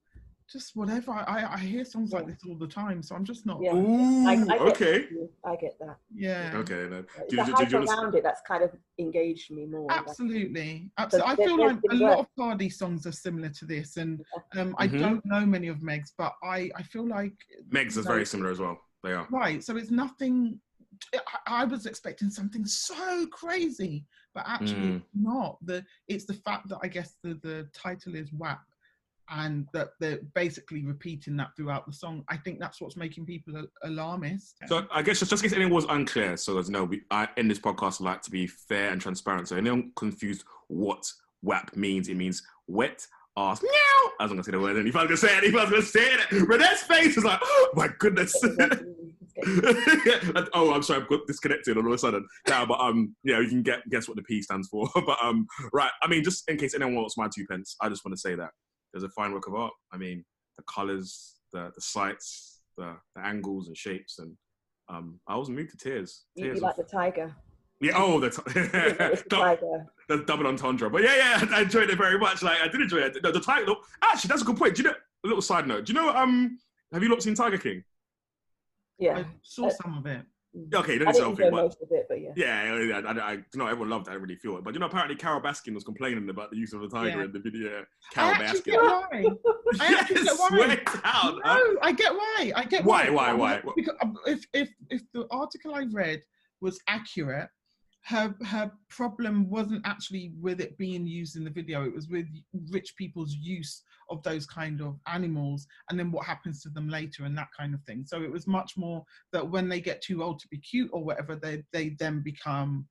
just 0.51 0.75
whatever. 0.75 1.13
I, 1.13 1.23
I 1.23 1.55
I 1.55 1.59
hear 1.59 1.85
songs 1.85 2.13
like 2.13 2.27
this 2.27 2.39
all 2.49 2.57
the 2.57 2.67
time, 2.67 3.03
so 3.03 3.15
I'm 3.15 3.25
just 3.25 3.45
not. 3.47 3.61
Yeah. 3.63 3.75
Ooh, 3.75 4.27
I, 4.27 4.33
I 4.51 4.59
okay. 4.71 5.01
that. 5.01 5.29
I 5.45 5.57
get 5.57 5.79
that. 5.81 5.97
Yeah. 6.15 6.53
Okay. 6.57 6.87
Then. 6.87 7.07
It's 7.19 7.31
Do, 7.31 7.37
the 7.37 7.45
do, 7.45 7.47
do, 7.47 7.53
hype 7.53 7.69
do 7.69 7.71
you 7.73 7.77
understand? 7.79 8.01
around 8.05 8.15
it 8.15 8.23
that's 8.23 8.41
kind 8.47 8.65
of 8.65 8.71
engaged 8.99 9.51
me 9.51 9.67
more. 9.67 9.87
Absolutely, 9.91 10.91
absolutely. 10.99 11.33
I 11.33 11.37
feel 11.37 11.59
like 11.59 11.77
a 11.77 11.89
been 11.89 11.99
lot 12.01 12.19
of 12.21 12.27
Cardi 12.39 12.71
songs 12.71 13.07
are 13.07 13.13
similar 13.13 13.51
to 13.51 13.65
this, 13.67 13.97
and 13.97 14.21
um, 14.57 14.75
I 14.79 14.89
Mhm. 14.89 14.99
don't 14.99 15.27
know 15.27 15.45
many 15.45 15.69
of 15.69 15.83
Meg's, 15.83 16.13
but 16.17 16.35
I 16.43 16.71
I 16.77 16.83
feel 16.83 17.07
like 17.07 17.35
Megs 17.71 17.89
is 17.89 17.97
you 17.97 18.03
know, 18.03 18.09
very 18.09 18.27
similar 18.27 18.51
as 18.51 18.59
well. 18.59 18.81
They 19.03 19.13
are. 19.13 19.27
Right. 19.31 19.63
So 19.63 19.77
it's 19.77 19.91
nothing. 19.91 20.61
I, 21.15 21.63
I 21.63 21.65
was 21.65 21.87
expecting 21.87 22.31
something 22.31 22.65
so 22.65 23.27
crazy, 23.27 24.05
but 24.35 24.45
actually 24.49 24.93
Mm. 24.93 25.03
not. 25.15 25.59
The 25.63 25.85
it's 26.09 26.25
the 26.25 26.35
fact 26.35 26.69
that 26.71 26.79
I 26.83 26.89
guess 26.89 27.17
the 27.23 27.35
the 27.43 27.69
title 27.75 28.15
is 28.17 28.33
WAP, 28.33 28.61
and 29.31 29.67
that 29.73 29.91
they're 30.01 30.21
basically 30.35 30.85
repeating 30.85 31.37
that 31.37 31.55
throughout 31.57 31.87
the 31.87 31.93
song. 31.93 32.25
I 32.29 32.37
think 32.37 32.59
that's 32.59 32.81
what's 32.81 32.97
making 32.97 33.27
people 33.27 33.67
alarmist. 33.83 34.57
So 34.67 34.87
I 34.91 35.03
guess 35.03 35.19
just, 35.19 35.31
just 35.31 35.43
in 35.43 35.51
case 35.51 35.57
anyone 35.57 35.75
was 35.75 35.87
unclear, 35.89 36.37
so 36.37 36.59
as 36.59 36.69
you 36.69 36.73
know, 36.73 36.85
we, 36.85 37.03
I, 37.11 37.29
in 37.37 37.49
this 37.49 37.59
podcast, 37.59 38.01
I 38.01 38.05
like 38.05 38.23
to 38.23 38.31
be 38.31 38.47
fair 38.47 38.91
and 38.91 39.01
transparent. 39.01 39.49
So 39.49 39.57
anyone 39.57 39.93
confused 39.97 40.45
what 40.69 41.11
WAP 41.43 41.75
means, 41.77 42.09
it 42.09 42.17
means 42.17 42.43
wet 42.67 43.07
ass 43.37 43.63
meow. 43.63 44.11
I 44.21 44.25
was 44.25 44.33
gonna 44.33 44.43
say 44.45 44.53
the 44.53 44.61
word, 44.61 44.77
and 44.77 44.89
if 44.89 44.97
I 44.97 45.05
was 45.05 45.21
gonna 45.21 45.33
say 45.33 45.39
it, 45.39 45.45
if 45.45 45.55
I 45.55 45.63
was 45.63 45.71
gonna 45.71 45.83
say 45.83 46.13
it, 46.13 46.49
Renee's 46.49 46.83
face 46.83 47.17
is 47.17 47.25
like, 47.25 47.41
oh 47.43 47.71
my 47.75 47.89
goodness. 47.99 48.35
oh, 50.55 50.73
I'm 50.75 50.83
sorry, 50.83 51.03
I've 51.03 51.09
got 51.09 51.27
disconnected 51.27 51.77
all 51.77 51.87
of 51.87 51.93
a 51.93 51.99
sudden. 51.99 52.27
Yeah, 52.49 52.65
but 52.65 52.81
um, 52.81 53.15
yeah, 53.23 53.41
you 53.41 53.49
can 53.49 53.63
get 53.63 53.89
guess 53.89 54.09
what 54.09 54.17
the 54.17 54.23
P 54.23 54.43
stands 54.43 54.69
for. 54.69 54.89
but 54.95 55.17
um, 55.23 55.47
right, 55.73 55.91
I 56.03 56.09
mean, 56.09 56.25
just 56.25 56.49
in 56.49 56.57
case 56.57 56.75
anyone 56.75 56.97
wants 56.97 57.17
my 57.17 57.29
two 57.33 57.47
pence, 57.47 57.77
I 57.81 57.89
just 57.89 58.05
want 58.05 58.15
to 58.17 58.21
say 58.21 58.35
that 58.35 58.51
there's 58.93 59.05
a 59.05 59.09
fine 59.11 59.33
work 59.33 59.47
of 59.47 59.55
art. 59.55 59.73
I 59.93 59.97
mean, 59.97 60.25
the 60.57 60.65
colors, 60.65 61.37
the 61.53 61.71
the 61.75 61.81
sights, 61.81 62.61
the, 62.77 62.95
the 63.15 63.25
angles 63.25 63.69
and 63.69 63.77
shapes, 63.77 64.19
and 64.19 64.37
um, 64.89 65.21
I 65.27 65.37
was 65.37 65.51
moved 65.51 65.71
to 65.71 65.77
tears. 65.77 66.25
You, 66.35 66.47
you 66.47 66.51
Tears. 66.53 66.63
like 66.63 66.79
of, 66.79 66.87
the 66.87 66.91
tiger. 66.97 67.35
yeah. 67.81 67.93
Oh, 67.95 68.19
the, 68.21 68.27
It's 69.13 69.23
the 69.23 69.29
tiger. 69.31 69.87
the 70.09 70.25
double 70.25 70.47
entendre. 70.47 70.89
But 70.91 71.03
yeah, 71.03 71.17
yeah, 71.17 71.45
I 71.57 71.63
enjoyed 71.63 71.91
it 71.91 71.99
very 71.99 72.19
much. 72.19 72.43
Like 72.43 72.61
I 72.61 72.69
did 72.69 72.81
enjoy 72.81 72.99
it. 72.99 73.23
The, 73.23 73.33
the 73.33 73.41
title. 73.41 73.77
Actually, 74.03 74.29
that's 74.29 74.43
a 74.43 74.45
good 74.45 74.57
point. 74.57 74.75
Do 74.77 74.83
you 74.83 74.89
know? 74.89 74.95
A 75.25 75.27
little 75.27 75.43
side 75.43 75.67
note. 75.67 75.87
Do 75.87 75.93
you 75.93 75.99
know? 75.99 76.11
Um, 76.15 76.59
have 76.93 77.03
you 77.03 77.09
lot 77.11 77.23
seen 77.23 77.35
Tiger 77.35 77.59
King? 77.59 77.83
Yeah. 78.99 79.19
I 79.19 79.25
saw 79.43 79.69
some 79.69 79.99
of 79.99 80.07
it. 80.07 80.23
Okay, 80.75 80.95
I 80.95 80.99
don't 80.99 81.13
didn't 81.13 81.15
selfie, 81.15 81.31
enjoy 81.31 81.51
but 81.51 81.53
most 81.65 81.83
of 81.83 81.89
it, 81.93 82.07
but 82.09 82.21
yeah. 82.21 82.31
yeah, 82.37 82.75
yeah, 82.83 82.97
I, 82.99 83.01
I, 83.13 83.19
I, 83.19 83.33
you 83.33 83.43
know, 83.55 83.67
everyone 83.67 83.91
loved 83.91 84.09
it. 84.09 84.13
I 84.13 84.15
really 84.15 84.37
feel 84.37 84.57
it. 84.59 84.65
But 84.65 84.75
you 84.75 84.81
know, 84.81 84.87
apparently 84.87 85.17
Carole 85.17 85.41
Baskin 85.41 85.75
was 85.75 85.85
complaining 85.85 86.29
about 86.29 86.51
the 86.51 86.57
use 86.57 86.73
of 86.73 86.81
the 86.81 86.89
tiger 86.89 87.19
Yeah. 87.19 87.25
in 87.25 87.33
the 87.33 87.39
video. 87.41 87.81
I 87.81 88.15
Carole 88.15 88.35
actually 88.35 88.61
Baskin. 88.61 88.65
get 88.65 88.81
why. 88.81 89.25
I 89.81 89.95
actually 90.01 90.15
get 90.17 90.25
yes, 90.25 90.39
why. 90.39 90.49
swear 90.49 90.69
down. 90.77 91.41
huh? 91.45 91.59
No, 91.59 91.77
I 91.83 91.93
get 91.93 92.13
why. 92.13 92.53
I 92.57 92.65
get 92.65 92.85
Why, 92.85 93.11
why. 93.11 93.33
why, 93.33 93.61
why? 93.63 93.73
Because 93.77 93.95
um, 94.03 94.17
if 94.27 94.45
if 94.53 94.69
if 94.91 95.03
the 95.13 95.27
article 95.31 95.75
I 95.75 95.85
read 95.93 96.23
was 96.61 96.81
accurate, 96.89 97.49
her 98.05 98.35
her 98.47 98.73
problem 98.89 99.49
wasn't 99.51 99.83
actually 99.87 100.33
with 100.41 100.61
it 100.61 100.77
being 100.79 101.07
used 101.07 101.37
in 101.37 101.45
the 101.45 101.51
video. 101.51 101.85
It 101.85 101.95
was 101.95 102.09
with 102.09 102.27
rich 102.71 102.95
people's 102.97 103.35
use 103.35 103.83
of 104.11 104.23
those 104.23 104.47
kind 104.47 104.81
of 104.81 104.99
animals, 105.07 105.67
and 105.91 105.99
then 105.99 106.11
what 106.11 106.27
happens 106.27 106.63
to 106.63 106.71
them 106.71 106.89
later, 106.89 107.25
and 107.25 107.37
that 107.37 107.49
kind 107.57 107.75
of 107.75 107.83
thing. 107.83 108.05
So 108.07 108.23
it 108.23 108.31
was 108.31 108.47
much 108.47 108.77
more 108.77 109.05
that 109.33 109.49
when 109.49 109.69
they 109.69 109.81
get 109.81 110.03
too 110.03 110.23
old 110.23 110.41
to 110.41 110.49
be 110.49 110.59
cute 110.59 110.91
or 110.93 111.05
whatever, 111.05 111.37
they 111.37 111.65
they 111.73 111.97
then 111.99 112.23
become 112.23 112.87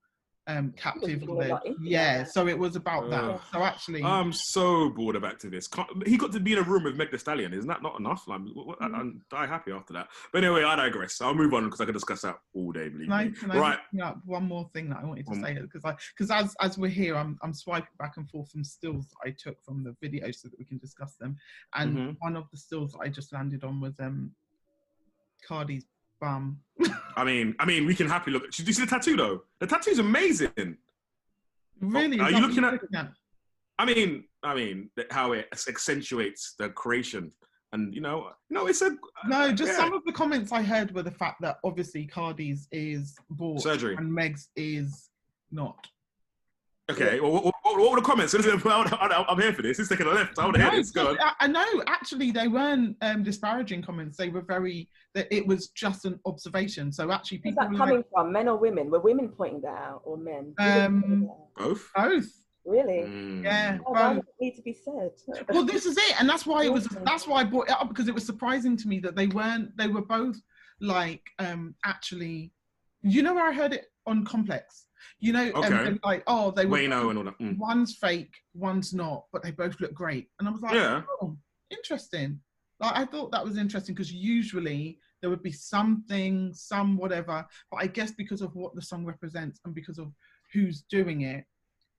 um 0.48 0.74
captive 0.78 1.20
doing 1.20 1.30
or 1.30 1.36
a 1.36 1.40
they're 1.40 1.50
lot 1.50 1.66
into 1.66 1.80
yeah 1.84 2.24
so 2.24 2.48
it 2.48 2.58
was 2.58 2.76
about 2.78 3.10
that 3.10 3.40
so 3.52 3.64
actually 3.64 4.02
I'm 4.04 4.32
so 4.32 4.90
bored 4.90 5.16
of 5.18 5.24
activists. 5.24 5.70
Can't, 5.70 6.08
he 6.08 6.18
got 6.18 6.32
to 6.32 6.40
be 6.40 6.54
in 6.54 6.60
a 6.60 6.62
room 6.62 6.84
with 6.84 6.96
Meg 6.96 7.12
Thee 7.12 7.18
Stallion. 7.18 7.54
Isn't 7.54 7.68
that 7.68 7.82
not 7.82 8.00
enough? 8.00 8.28
Like, 8.28 8.40
wh- 8.42 8.70
wh- 8.70 8.82
Mm. 8.82 8.96
I'm 8.96 9.22
die 9.30 9.46
happy 9.46 9.72
after 9.72 9.92
that. 9.94 10.08
But 10.32 10.44
anyway, 10.44 10.64
I 10.64 10.76
digress. 10.76 11.20
I'll 11.20 11.34
move 11.34 11.54
on 11.54 11.66
because 11.66 11.82
I 11.82 11.86
could 11.86 11.94
discuss 11.94 12.22
that 12.22 12.40
all 12.54 12.72
day. 12.72 12.88
Believe 12.90 13.08
Can 13.10 13.14
I, 13.14 13.26
me. 13.26 13.34
I 13.52 13.58
right. 13.58 13.80
just 13.94 14.04
up 14.04 14.22
one 14.26 14.46
more 14.48 14.70
thing 14.74 14.90
that 14.90 15.00
I 15.02 15.06
wanted 15.06 15.26
to 15.26 15.32
Um, 15.34 15.44
say 15.44 15.54
because 15.60 15.84
I 15.84 15.96
because 16.16 16.32
as 16.32 16.56
as 16.62 16.78
we're 16.78 16.90
here, 16.90 17.18
I'm 17.18 17.38
I'm 17.42 17.54
swiping 17.54 17.90
back 18.00 18.16
and 18.18 18.30
forth 18.30 18.50
from 18.52 18.64
stills 18.64 19.08
that 19.10 19.18
I 19.26 19.32
took 19.32 19.62
from 19.64 19.84
the 19.84 19.96
video 20.02 20.32
so 20.32 20.48
that 20.48 20.58
we 20.60 20.66
can 20.66 20.78
discuss 20.78 21.16
them. 21.16 21.36
And 21.74 21.98
Mhm. 21.98 22.16
one 22.20 22.36
of 22.38 22.46
the 22.52 22.58
stills 22.58 22.94
that 22.94 23.00
I 23.00 23.10
just 23.10 23.34
landed 23.34 23.64
on 23.66 23.82
was 23.82 24.00
um 24.00 24.32
Cardi's 25.46 25.86
bum. 26.20 26.60
I 27.16 27.24
mean, 27.24 27.56
I 27.60 27.66
mean, 27.66 27.86
we 27.86 27.96
can 27.96 28.08
happily 28.08 28.34
look. 28.34 28.52
Did 28.52 28.68
you 28.68 28.74
see 28.74 28.84
the 28.84 28.90
tattoo 28.90 29.16
though? 29.18 29.44
The 29.60 29.68
tattoo's 29.68 30.00
amazing. 30.00 30.78
really? 31.80 32.20
Oh, 32.20 32.24
are 32.24 32.32
you 32.32 32.40
looking 32.40 32.64
you're 32.64 32.80
at- 32.96 33.12
I 33.80 33.86
mean, 33.86 34.24
I 34.44 34.56
mean 34.56 34.90
how 35.12 35.34
it 35.34 35.48
accentuates 35.68 36.56
the 36.58 36.70
creation, 36.70 37.32
and 37.74 37.94
you 37.94 38.02
know, 38.02 38.30
no, 38.50 38.66
it's 38.68 38.82
a 38.82 38.96
No, 39.28 39.52
just 39.52 39.72
yeah. 39.74 39.78
some 39.78 39.94
of 39.94 40.04
the 40.06 40.12
comments 40.12 40.52
I 40.52 40.64
heard 40.64 40.94
were 40.96 41.04
the 41.04 41.12
fact 41.12 41.42
that 41.42 41.58
obviously 41.64 42.08
Cardi's 42.08 42.68
is 42.72 43.16
bought 43.30 43.62
Surgery. 43.62 43.96
and 43.96 44.12
Meg's 44.12 44.50
is 44.56 45.10
not. 45.52 45.88
Okay, 46.90 47.20
well, 47.20 47.34
what, 47.34 47.54
what, 47.78 47.84
what 47.84 47.92
were 47.92 48.02
the 48.02 48.06
comments? 48.06 48.34
I'm 49.30 49.40
here 49.40 49.54
for 49.54 49.62
this. 49.62 49.80
It's 49.80 49.90
taking 49.90 50.08
a 50.08 50.12
left. 50.12 50.40
I 50.40 50.44
want 50.44 50.56
to 50.56 50.62
hear 50.62 50.72
No, 50.72 50.78
this. 50.78 50.92
Go. 50.92 51.16
I, 51.20 51.34
I 51.42 51.48
know. 51.48 51.84
Actually, 51.88 52.32
they 52.32 52.48
weren't 52.48 52.96
um, 53.02 53.24
disparaging 53.24 53.82
comments. 53.82 54.18
They 54.18 54.30
were 54.30 54.42
very. 54.42 54.90
That 55.14 55.28
it 55.32 55.46
was 55.46 55.70
just 55.70 56.06
an 56.06 56.20
observation. 56.26 56.92
So 56.92 57.12
actually, 57.12 57.42
Where's 57.44 57.56
people 57.56 57.70
that 57.70 57.78
coming 57.78 57.98
like, 57.98 58.06
from? 58.14 58.32
Men 58.32 58.48
or 58.48 58.58
women? 58.58 58.90
Were 58.90 59.00
women 59.00 59.30
pointing 59.30 59.62
that 59.62 59.78
out 59.78 60.02
or 60.04 60.18
men? 60.18 60.54
Um, 60.60 61.02
pointing 61.02 61.22
that 61.22 61.30
out? 61.30 61.70
Both. 61.70 61.92
both. 61.96 62.26
Really? 62.66 63.04
Mm. 63.08 63.44
Yeah. 63.44 63.78
Oh, 63.86 63.92
why 63.94 64.14
both. 64.16 64.24
need 64.42 64.56
to 64.56 64.62
be 64.62 64.74
said? 64.74 65.12
Well, 65.50 65.64
this 65.64 65.86
is 65.86 65.98
it, 65.98 66.20
and 66.20 66.30
that's 66.30 66.46
why 66.46 66.66
it 66.66 66.74
was. 66.74 66.86
That's 67.04 67.28
why 67.28 67.42
I 67.42 67.44
brought 67.46 67.70
it 67.70 67.76
up 67.80 67.88
because 67.88 68.08
it 68.08 68.14
was 68.14 68.26
surprising 68.26 68.76
to 68.78 68.88
me 68.88 69.00
that 69.00 69.16
they 69.16 69.28
weren't. 69.28 69.76
They 69.78 69.88
were 69.88 70.02
both 70.02 70.38
like 70.82 71.24
um 71.40 71.76
actually. 71.86 72.52
You 73.08 73.24
know 73.24 73.34
where 73.34 73.48
I 73.48 73.54
heard 73.54 73.74
it 73.74 73.86
on 74.06 74.26
Complex. 74.26 74.86
You 75.20 75.34
know, 75.34 75.52
Okay. 75.54 75.92
were 75.92 76.00
like 76.04 76.24
oh, 76.28 76.52
they 76.52 76.66
were. 76.66 76.78
Wayno 76.78 77.10
and 77.10 77.18
all 77.18 77.24
that. 77.26 77.40
Mm. 77.40 77.58
One's 77.58 77.96
fake, 77.96 78.34
one's 78.54 78.94
not, 78.94 79.26
but 79.32 79.44
they 79.44 79.52
both 79.52 79.80
look 79.80 79.94
great. 79.94 80.28
And 80.40 80.48
I 80.48 80.52
was 80.52 80.62
like, 80.62 80.74
Yeah. 80.74 81.02
oh, 81.22 81.38
interesting. 81.70 82.40
Like 82.80 82.96
I 82.96 83.06
thought 83.06 83.32
that 83.32 83.44
was 83.44 83.58
interesting 83.58 83.96
because 83.96 84.12
usually 84.12 85.00
there 85.22 85.30
would 85.30 85.42
be 85.44 85.52
something, 85.52 86.54
some 86.54 86.98
whatever. 86.98 87.46
But 87.72 87.78
I 87.78 87.88
guess 87.88 88.12
because 88.12 88.42
of 88.42 88.56
what 88.56 88.76
the 88.76 88.82
song 88.82 89.06
represents 89.06 89.60
and 89.66 89.74
because 89.74 89.98
of 89.98 90.12
who's 90.54 90.84
doing 90.84 91.22
it, 91.22 91.46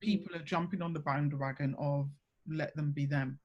people 0.00 0.35
are 0.37 0.45
jumping 0.45 0.83
on 0.83 0.93
the 0.93 1.00
bandwagon 1.00 1.75
of 1.79 2.09
let 2.49 2.75
them 2.77 2.93
be 2.93 3.07
them. 3.07 3.41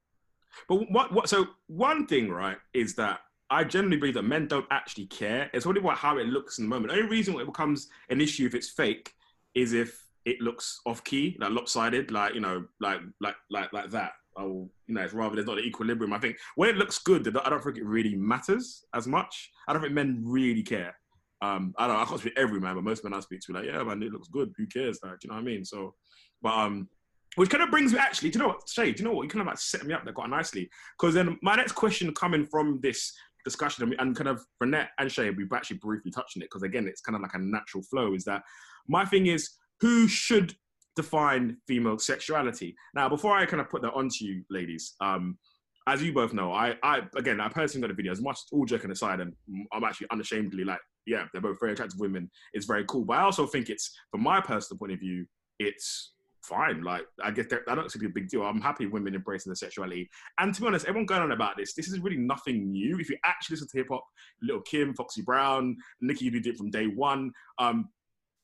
But 0.68 0.90
what, 0.90 1.12
what? 1.12 1.28
So 1.28 1.48
one 1.66 2.06
thing, 2.06 2.30
right, 2.30 2.58
is 2.72 2.94
that 2.94 3.20
I 3.54 3.64
generally 3.64 3.96
believe 3.96 4.14
that 4.14 4.22
men 4.22 4.48
don't 4.48 4.66
actually 4.70 5.06
care. 5.06 5.48
It's 5.54 5.66
only 5.66 5.80
about 5.80 5.96
how 5.96 6.18
it 6.18 6.26
looks 6.26 6.58
in 6.58 6.64
the 6.64 6.68
moment. 6.68 6.92
The 6.92 6.98
only 6.98 7.08
reason 7.08 7.38
it 7.38 7.46
becomes 7.46 7.88
an 8.10 8.20
issue 8.20 8.46
if 8.46 8.54
it's 8.54 8.68
fake 8.68 9.12
is 9.54 9.72
if 9.72 10.04
it 10.24 10.40
looks 10.40 10.80
off 10.86 11.04
key, 11.04 11.36
like 11.38 11.50
lopsided, 11.50 12.10
like 12.10 12.34
you 12.34 12.40
know, 12.40 12.64
like 12.80 13.00
like 13.20 13.36
like 13.50 13.72
like 13.72 13.90
that. 13.90 14.12
Oh, 14.36 14.68
you 14.88 14.94
know, 14.94 15.02
it's 15.02 15.14
rather 15.14 15.36
there's 15.36 15.46
not 15.46 15.58
an 15.58 15.64
equilibrium. 15.64 16.12
I 16.12 16.18
think 16.18 16.36
when 16.56 16.68
it 16.68 16.76
looks 16.76 16.98
good, 16.98 17.28
I 17.36 17.48
don't 17.48 17.62
think 17.62 17.76
it 17.76 17.84
really 17.84 18.16
matters 18.16 18.84
as 18.92 19.06
much. 19.06 19.52
I 19.68 19.72
don't 19.72 19.82
think 19.82 19.94
men 19.94 20.22
really 20.24 20.62
care. 20.62 20.96
Um, 21.40 21.74
I 21.78 21.86
don't. 21.86 21.96
I 21.96 22.04
can't 22.04 22.20
speak 22.20 22.32
every 22.36 22.58
man, 22.58 22.74
but 22.74 22.82
most 22.82 23.04
men 23.04 23.14
I 23.14 23.20
speak 23.20 23.40
to, 23.42 23.52
like, 23.52 23.66
yeah, 23.66 23.82
man, 23.84 24.02
it 24.02 24.12
looks 24.12 24.28
good. 24.28 24.52
Who 24.56 24.66
cares? 24.66 24.98
Like, 25.02 25.20
do 25.20 25.26
you 25.26 25.28
know 25.28 25.36
what 25.36 25.42
I 25.42 25.44
mean? 25.44 25.64
So, 25.64 25.94
but 26.42 26.54
um, 26.54 26.88
which 27.36 27.50
kind 27.50 27.62
of 27.62 27.70
brings 27.70 27.92
me 27.92 27.98
actually. 27.98 28.30
Do 28.30 28.38
you 28.38 28.42
know 28.42 28.48
what, 28.48 28.68
Shay? 28.68 28.92
Do 28.92 29.02
you 29.02 29.08
know 29.08 29.14
what? 29.14 29.24
You 29.24 29.28
kind 29.28 29.42
of 29.42 29.46
like 29.46 29.58
set 29.58 29.84
me 29.84 29.94
up 29.94 30.04
there 30.04 30.12
quite 30.12 30.30
nicely 30.30 30.70
because 30.98 31.14
then 31.14 31.38
my 31.42 31.54
next 31.56 31.72
question 31.72 32.12
coming 32.14 32.46
from 32.46 32.80
this 32.82 33.12
discussion 33.44 33.84
and- 33.84 33.96
and 34.00 34.16
kind 34.16 34.28
of 34.28 34.44
Renette 34.62 34.88
and 34.98 35.10
Shay, 35.10 35.30
we've 35.30 35.52
actually 35.52 35.78
briefly 35.78 36.10
touched 36.10 36.36
on 36.36 36.42
it 36.42 36.46
because 36.46 36.62
again, 36.62 36.86
it's 36.86 37.00
kind 37.00 37.16
of 37.16 37.22
like 37.22 37.34
a 37.34 37.38
natural 37.38 37.82
flow. 37.82 38.14
Is 38.14 38.24
that 38.24 38.42
my 38.88 39.04
thing 39.04 39.26
is 39.26 39.50
who 39.80 40.08
should 40.08 40.54
define 40.96 41.56
female 41.66 41.98
sexuality? 41.98 42.74
Now, 42.94 43.08
before 43.08 43.36
I 43.36 43.46
kind 43.46 43.60
of 43.60 43.68
put 43.68 43.82
that 43.82 43.92
onto 43.94 44.24
you, 44.24 44.44
ladies, 44.50 44.94
um, 45.00 45.38
as 45.86 46.02
you 46.02 46.12
both 46.14 46.32
know, 46.32 46.52
I, 46.52 46.76
I 46.82 47.02
again, 47.16 47.40
I 47.40 47.48
personally 47.48 47.82
got 47.86 47.88
the 47.88 47.94
video. 48.00 48.12
As 48.12 48.22
much 48.22 48.38
all 48.52 48.64
joking 48.64 48.90
aside, 48.90 49.20
and 49.20 49.34
I'm 49.72 49.84
actually 49.84 50.06
unashamedly 50.10 50.64
like, 50.64 50.80
yeah, 51.06 51.26
they're 51.32 51.42
both 51.42 51.60
very 51.60 51.72
attractive 51.72 52.00
women. 52.00 52.30
It's 52.54 52.64
very 52.64 52.84
cool, 52.86 53.04
but 53.04 53.18
I 53.18 53.22
also 53.22 53.46
think 53.46 53.68
it's, 53.68 53.94
from 54.10 54.22
my 54.22 54.40
personal 54.40 54.78
point 54.78 54.92
of 54.92 55.00
view, 55.00 55.26
it's 55.58 56.14
fine. 56.44 56.82
Like, 56.82 57.06
I 57.22 57.30
guess 57.30 57.46
that- 57.48 57.62
I 57.68 57.74
don't 57.74 57.90
see 57.90 57.98
it 57.98 58.06
a 58.06 58.08
big 58.08 58.28
deal. 58.28 58.42
I'm 58.42 58.60
happy 58.60 58.86
women 58.86 59.14
embracing 59.14 59.50
their 59.50 59.56
sexuality. 59.56 60.08
And 60.38 60.54
to 60.54 60.60
be 60.60 60.66
honest, 60.66 60.86
everyone 60.86 61.06
going 61.06 61.22
on 61.22 61.32
about 61.32 61.56
this, 61.56 61.74
this 61.74 61.88
is 61.88 61.98
really 62.00 62.16
nothing 62.16 62.70
new. 62.70 62.98
If 62.98 63.10
you 63.10 63.16
actually 63.24 63.54
listen 63.54 63.68
to 63.68 63.78
hip 63.78 63.88
hop, 63.90 64.04
Little 64.42 64.62
Kim, 64.62 64.94
Foxy 64.94 65.22
Brown, 65.22 65.76
Nicki 66.00 66.30
did 66.30 66.46
it 66.46 66.56
from 66.56 66.70
day 66.70 66.86
one. 66.86 67.32
Um, 67.58 67.88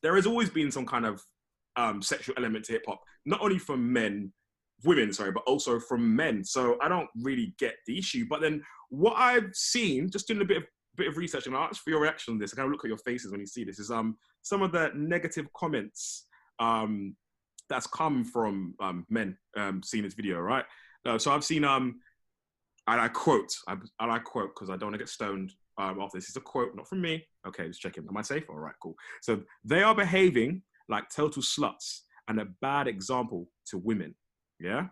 there 0.02 0.16
has 0.16 0.26
always 0.26 0.50
been 0.50 0.70
some 0.70 0.86
kind 0.86 1.06
of 1.06 1.22
um, 1.76 2.02
sexual 2.02 2.34
element 2.36 2.64
to 2.66 2.72
hip 2.72 2.84
hop, 2.86 3.00
not 3.26 3.40
only 3.40 3.58
from 3.58 3.92
men, 3.92 4.32
women, 4.84 5.12
sorry, 5.12 5.32
but 5.32 5.42
also 5.46 5.78
from 5.78 6.14
men. 6.16 6.42
So 6.44 6.78
I 6.80 6.88
don't 6.88 7.08
really 7.22 7.54
get 7.58 7.76
the 7.86 7.98
issue. 7.98 8.26
But 8.28 8.40
then 8.40 8.62
what 8.88 9.14
I've 9.16 9.54
seen, 9.54 10.10
just 10.10 10.26
doing 10.26 10.40
a 10.40 10.44
bit 10.44 10.58
of 10.58 10.64
bit 10.96 11.06
of 11.06 11.16
research, 11.16 11.46
and 11.46 11.56
I'll 11.56 11.64
ask 11.64 11.82
for 11.82 11.90
your 11.90 12.00
reaction 12.00 12.32
on 12.32 12.38
this. 12.38 12.52
I 12.52 12.56
kind 12.56 12.66
of 12.66 12.72
look 12.72 12.84
at 12.84 12.88
your 12.88 12.98
faces 12.98 13.30
when 13.30 13.40
you 13.40 13.46
see 13.46 13.64
this. 13.64 13.78
Is 13.78 13.90
um 13.90 14.16
some 14.42 14.62
of 14.62 14.72
the 14.72 14.90
negative 14.94 15.46
comments 15.56 16.26
um 16.58 17.16
that's 17.70 17.86
come 17.86 18.24
from 18.24 18.74
um, 18.80 19.06
men 19.08 19.38
um, 19.56 19.82
seeing 19.82 20.04
this 20.04 20.14
video, 20.14 20.40
right? 20.40 20.64
Uh, 21.06 21.16
so 21.16 21.32
I've 21.32 21.44
seen 21.44 21.64
um 21.64 22.00
and 22.86 23.00
I 23.00 23.08
quote, 23.08 23.52
I, 23.68 23.72
and 23.72 24.12
I 24.12 24.18
quote 24.18 24.50
because 24.54 24.68
I 24.68 24.72
don't 24.72 24.88
want 24.88 24.94
to 24.94 24.98
get 24.98 25.08
stoned 25.08 25.52
um, 25.78 26.00
off 26.00 26.12
this. 26.12 26.28
It's 26.28 26.36
a 26.36 26.40
quote, 26.40 26.74
not 26.74 26.88
from 26.88 27.00
me. 27.00 27.24
Okay, 27.46 27.68
just 27.68 27.80
checking. 27.80 28.04
Am 28.08 28.16
I 28.16 28.22
safe? 28.22 28.48
All 28.48 28.56
right, 28.56 28.74
cool. 28.82 28.96
So 29.22 29.42
they 29.64 29.82
are 29.82 29.94
behaving 29.94 30.62
like 30.88 31.08
total 31.08 31.42
sluts 31.42 32.00
and 32.28 32.40
a 32.40 32.46
bad 32.60 32.88
example 32.88 33.48
to 33.66 33.78
women. 33.78 34.14
Yeah. 34.58 34.88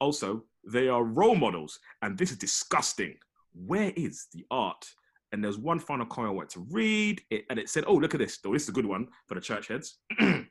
Also, 0.00 0.44
they 0.66 0.88
are 0.88 1.04
role 1.04 1.34
models, 1.34 1.78
and 2.02 2.16
this 2.16 2.30
is 2.30 2.38
disgusting. 2.38 3.14
Where 3.54 3.92
is 3.94 4.26
the 4.32 4.44
art? 4.50 4.84
And 5.32 5.42
there's 5.42 5.58
one 5.58 5.78
final 5.78 6.06
comment 6.06 6.32
I 6.32 6.36
want 6.36 6.50
to 6.50 6.66
read, 6.70 7.20
it, 7.30 7.44
and 7.50 7.58
it 7.58 7.68
said, 7.68 7.84
"Oh, 7.86 7.94
look 7.94 8.14
at 8.14 8.20
this! 8.20 8.38
Though 8.38 8.52
this 8.52 8.62
is 8.64 8.68
a 8.70 8.72
good 8.72 8.86
one 8.86 9.08
for 9.26 9.34
the 9.34 9.40
church 9.40 9.68
heads." 9.68 9.98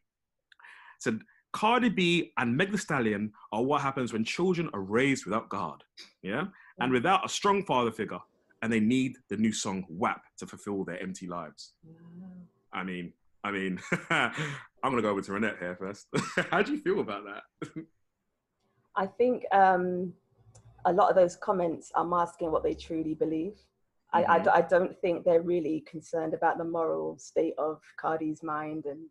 said, 1.00 1.20
"Cardi 1.54 1.90
B 1.90 2.34
and 2.38 2.56
Meg 2.58 2.72
Thee 2.72 2.78
Stallion 2.78 3.32
are 3.52 3.64
what 3.64 3.82
happens 3.82 4.12
when 4.12 4.24
children 4.26 4.70
are 4.74 4.82
raised 4.82 5.26
without 5.26 5.50
God, 5.50 5.84
yeah, 6.22 6.46
and 6.80 6.92
without 6.92 7.26
a 7.26 7.30
strong 7.30 7.64
father 7.64 7.92
figure, 7.92 8.20
and 8.62 8.72
they 8.74 8.80
need 8.80 9.18
the 9.30 9.38
new 9.38 9.54
song 9.54 9.86
WAP 9.90 10.22
to 10.40 10.48
fulfill 10.48 10.84
their 10.84 11.02
empty 11.02 11.28
lives." 11.28 11.74
I 12.74 12.84
mean, 12.84 13.14
I 13.44 13.52
mean, 13.52 13.80
I'm 14.10 14.32
gonna 14.92 15.02
go 15.02 15.10
over 15.12 15.22
to 15.22 15.32
Renette 15.32 15.60
here 15.60 15.76
first. 15.76 16.08
How 16.52 16.62
do 16.64 16.72
you 16.74 16.82
feel 16.82 17.00
about 17.00 17.24
that? 17.26 17.44
I 18.96 19.06
think 19.06 19.44
um, 19.54 20.14
a 20.86 20.94
lot 20.94 21.10
of 21.10 21.16
those 21.16 21.36
comments 21.36 21.92
are 21.96 22.06
masking 22.06 22.52
what 22.52 22.64
they 22.64 22.74
truly 22.74 23.14
believe. 23.14 23.58
I, 24.12 24.24
I 24.26 24.40
Mhm. 24.40 24.44
d- 24.44 24.50
I 24.50 24.62
don't 24.62 24.96
think 25.02 25.24
they're 25.24 25.42
really 25.42 25.82
concerned 25.82 26.34
about 26.34 26.58
the 26.58 26.64
moral 26.66 27.18
state 27.18 27.56
of 27.58 27.82
Cardi's 27.98 28.44
mind 28.44 28.86
and 28.86 29.10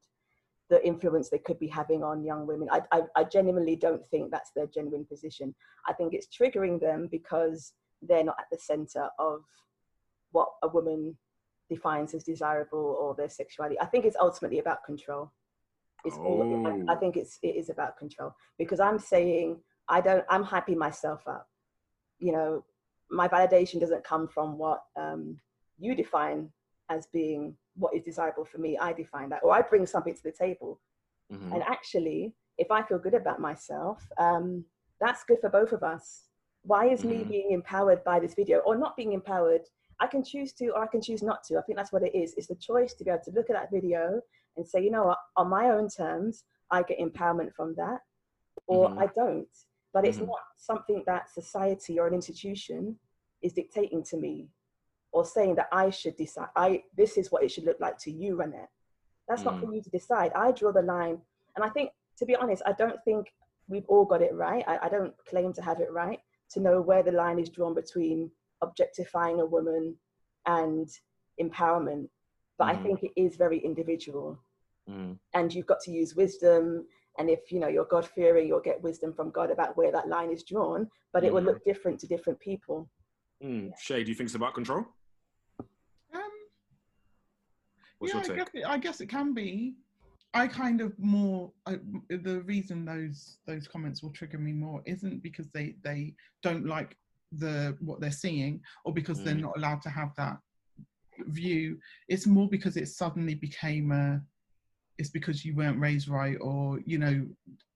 the 0.73 0.85
influence 0.87 1.29
they 1.29 1.39
could 1.39 1.59
be 1.59 1.67
having 1.67 2.03
on 2.03 2.25
young 2.25 2.47
women. 2.47 2.67
I, 2.73 2.81
I, 2.91 3.03
I 3.15 3.25
genuinely 3.25 3.77
don't 3.77 4.03
think 4.09 4.31
that's 4.31 4.53
their 4.57 4.67
genuine 4.67 5.05
position. 5.05 5.55
I 5.87 5.93
think 5.93 6.15
it's 6.15 6.29
triggering 6.35 6.81
them 6.81 7.09
because 7.11 7.75
they're 8.01 8.25
not 8.25 8.37
at 8.39 8.47
the 8.51 8.57
center 8.59 9.11
of 9.19 9.43
what 10.31 10.49
a 10.63 10.69
woman 10.69 11.19
defines 11.69 12.15
as 12.15 12.25
desirable 12.25 12.97
or 12.99 13.15
their 13.15 13.29
sexuality. 13.29 13.79
I 13.81 13.85
think 13.85 14.07
it's 14.07 14.17
ultimately 14.19 14.61
about 14.61 14.83
control. 14.83 15.31
It's 16.07 16.17
all, 16.25 16.43
I, 16.65 16.93
I 16.93 16.95
Oh. 16.95 16.99
think 16.99 17.19
it's 17.19 17.39
it 17.43 17.55
is 17.55 17.69
about 17.69 17.99
control 17.99 18.35
because 18.57 18.81
I'm 18.81 18.99
saying 18.99 19.59
I 19.91 20.01
don't 20.01 20.25
I'm 20.31 20.43
happy 20.43 20.75
myself 20.75 21.21
up. 21.29 21.49
You 22.19 22.33
know, 22.33 22.65
my 23.11 23.29
validation 23.29 23.79
doesn't 23.79 24.05
come 24.05 24.27
from 24.27 24.57
what 24.57 24.81
um, 24.97 25.39
you 25.79 25.95
define 25.95 26.49
as 26.89 27.07
being 27.13 27.57
what 27.77 27.95
is 27.95 28.05
desirable 28.05 28.45
for 28.45 28.59
me. 28.59 28.79
I 28.79 28.93
define 28.93 29.29
that, 29.31 29.43
or 29.43 29.53
I 29.53 29.63
bring 29.63 29.87
something 29.87 30.15
to 30.15 30.23
the 30.23 30.33
table. 30.33 30.81
Mhm. 31.31 31.53
And 31.53 31.63
actually, 31.63 32.35
if 32.59 32.71
I 32.71 32.83
feel 32.83 32.99
good 32.99 33.15
about 33.15 33.41
myself, 33.41 34.07
um, 34.19 34.65
that's 35.01 35.25
good 35.25 35.41
for 35.41 35.49
both 35.49 35.73
of 35.73 35.83
us. 35.83 36.29
Why 36.63 36.87
is 36.87 37.05
me 37.05 37.25
Mhm. 37.25 37.29
being 37.29 37.51
empowered 37.51 38.05
by 38.05 38.21
this 38.21 38.35
video 38.35 38.59
or 38.61 38.77
not 38.77 38.97
being 38.97 39.13
empowered? 39.13 39.69
I 40.01 40.07
can 40.07 40.23
choose 40.23 40.53
to 40.55 40.69
or 40.71 40.83
I 40.83 40.87
can 40.87 41.01
choose 41.03 41.23
not 41.23 41.43
to. 41.45 41.59
I 41.59 41.63
think 41.63 41.77
that's 41.77 41.93
what 41.93 42.03
it 42.03 42.15
is. 42.15 42.35
It's 42.35 42.47
the 42.47 42.57
choice 42.57 42.95
to 42.95 43.05
be 43.05 43.11
able 43.11 43.25
to 43.25 43.31
look 43.33 43.51
at 43.51 43.55
that 43.55 43.71
video 43.71 44.21
and 44.57 44.67
say, 44.67 44.83
you 44.83 44.91
know 44.91 45.05
what, 45.05 45.19
on 45.37 45.49
my 45.49 45.71
own 45.71 45.89
terms, 45.89 46.45
I 46.71 46.83
get 46.83 46.99
empowerment 46.99 47.53
from 47.55 47.75
that, 47.77 48.01
or 48.67 48.91
Mhm. 48.91 48.99
I 49.03 49.07
don't. 49.09 49.49
But 49.93 50.07
it's 50.07 50.19
Mhm. 50.19 50.27
not 50.27 50.41
something 50.57 51.03
that 51.07 51.31
society 51.31 51.99
or 51.99 52.07
an 52.07 52.15
institution 52.15 52.99
is 53.43 53.53
dictating 53.53 54.03
to 54.05 54.17
me 54.17 54.49
or 55.13 55.25
saying 55.25 55.55
that 55.57 55.69
I 55.73 55.91
should 55.91 56.17
decide. 56.17 56.49
I 56.57 56.83
this 56.97 57.17
is 57.17 57.31
what 57.31 57.43
it 57.45 57.51
should 57.51 57.65
look 57.65 57.81
like 57.81 57.99
to 57.99 58.11
you, 58.11 58.37
Renette. 58.37 58.69
That's 59.29 59.45
not 59.45 59.61
for 59.61 59.73
you 59.73 59.81
to 59.81 59.91
decide. 59.91 60.33
I 60.35 60.51
draw 60.53 60.73
the 60.73 60.83
line 60.83 61.19
And 61.55 61.65
I 61.65 61.69
think, 61.69 61.91
to 62.19 62.27
be 62.27 62.37
honest, 62.37 62.63
I 62.67 62.73
don't 62.73 63.03
think 63.05 63.33
we've 63.69 63.87
all 63.89 64.05
got 64.05 64.23
it 64.23 64.35
right. 64.35 64.65
I, 64.67 64.79
I 64.83 64.89
don't 64.89 65.15
claim 65.29 65.53
to 65.55 65.63
have 65.63 65.81
it 65.81 65.93
right 65.93 66.19
to 66.51 66.61
know 66.61 66.81
where 66.81 67.03
the 67.03 67.13
line 67.13 67.39
is 67.39 67.49
drawn 67.49 67.75
between 67.75 68.31
objectifying 68.63 69.41
a 69.41 69.47
woman 69.47 69.97
and 70.47 70.89
empowerment. 71.41 72.09
But 72.59 72.67
mm. 72.67 72.79
I 72.79 72.83
think 72.83 73.03
it 73.03 73.13
is 73.17 73.37
very 73.37 73.59
individual. 73.59 74.39
Mm. 74.89 75.19
And 75.35 75.55
you've 75.55 75.67
got 75.67 75.81
to 75.85 75.91
use 75.91 76.15
wisdom. 76.15 76.87
And 77.19 77.31
if 77.31 77.51
you 77.51 77.61
know 77.61 77.69
you're 77.69 77.85
God 77.85 78.07
fearing, 78.07 78.47
you'll 78.49 78.61
get 78.61 78.83
wisdom 78.83 79.13
from 79.13 79.31
God 79.31 79.51
about 79.51 79.77
where 79.77 79.93
that 79.93 80.09
line 80.09 80.31
is 80.31 80.43
drawn. 80.43 80.89
But 81.13 81.25
it 81.25 81.33
will 81.33 81.41
mm-hmm. 81.41 81.51
look 81.51 81.65
different 81.65 82.01
to 82.01 82.07
different 82.07 82.41
people. 82.41 82.89
Mm. 83.43 83.73
Shay, 83.81 84.05
do 84.05 84.11
you 84.11 84.15
think 84.15 84.29
it's 84.29 84.35
about 84.35 84.55
control? 84.55 84.85
Um, 86.15 86.21
What's 88.03 88.29
yeah, 88.29 88.35
I 88.35 88.37
guess, 88.37 88.49
it, 88.55 88.65
I 88.67 88.79
guess 88.79 89.01
it 89.01 89.09
can 89.09 89.33
be. 89.33 89.75
I 90.35 90.49
kind 90.49 90.81
of 90.81 90.99
more 90.99 91.53
I, 91.67 91.79
the 92.09 92.43
reason 92.43 92.85
those 92.85 93.37
those 93.47 93.69
comments 93.69 94.03
will 94.03 94.11
trigger 94.11 94.39
me 94.39 94.53
more 94.53 94.83
isn't 94.87 95.23
because 95.23 95.49
they 95.51 95.77
they 95.85 96.15
don't 96.43 96.67
like 96.67 96.97
the 97.39 97.77
what 97.81 98.01
they're 98.01 98.11
seeing 98.11 98.61
or 98.85 98.93
because 98.93 99.21
mm. 99.21 99.25
they're 99.25 99.35
not 99.35 99.57
allowed 99.57 99.83
to 99.83 99.91
have 99.91 100.11
that 100.17 100.39
view. 101.27 101.79
It's 102.09 102.27
more 102.27 102.49
because 102.49 102.77
it 102.77 102.89
suddenly 102.89 103.35
became 103.35 103.93
a 103.93 104.21
it's 104.99 105.11
because 105.11 105.45
you 105.45 105.55
weren't 105.55 105.81
raised 105.81 106.09
right 106.09 106.37
or 106.41 106.79
you 106.85 106.99
know 106.99 107.27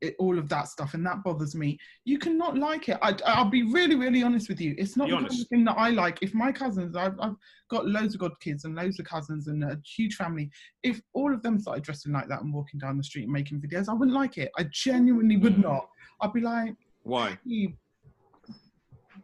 it, 0.03 0.15
all 0.19 0.39
of 0.39 0.49
that 0.49 0.69
stuff 0.69 0.95
and 0.95 1.05
that 1.07 1.25
bothers 1.25 1.55
me. 1.55 1.79
You 2.05 2.19
cannot 2.19 2.59
like 2.59 2.89
it. 2.89 2.99
I, 3.01 3.43
will 3.43 3.51
be 3.51 3.63
really 3.63 3.95
really 3.95 4.23
honest 4.23 4.49
with 4.49 4.61
you. 4.61 4.75
It's 4.77 4.97
not 4.97 5.09
the 5.09 5.17
kind 5.17 5.27
of 5.27 5.49
thing 5.49 5.65
that 5.65 5.79
i 5.79 5.89
like. 5.91 6.19
If 6.23 6.35
my 6.35 6.53
cousins 6.53 6.97
I've, 6.97 7.19
I've 7.19 7.37
got 7.71 7.87
loads 7.87 8.15
of 8.15 8.21
god 8.21 8.33
kids 8.41 8.65
and 8.65 8.75
loads 8.75 9.01
of 9.01 9.07
cousins 9.07 9.49
and 9.49 9.65
a 9.65 9.81
huge 9.97 10.15
family. 10.15 10.51
If 10.83 11.01
all 11.15 11.33
of 11.33 11.43
them 11.43 11.59
started 11.59 11.85
dressing 11.85 12.13
like 12.13 12.29
that 12.29 12.43
and 12.43 12.53
walking 12.53 12.79
down 12.79 12.99
the 12.99 13.05
street 13.05 13.25
and 13.25 13.33
making 13.33 13.61
videos 13.61 13.89
i 13.89 13.95
wouldn't 13.95 14.17
like 14.17 14.39
it. 14.39 14.51
I 14.59 14.67
genuinely 14.71 15.37
would 15.37 15.59
not. 15.59 15.89
I'd 16.21 16.33
be 16.33 16.41
like 16.41 16.77
why? 17.03 17.39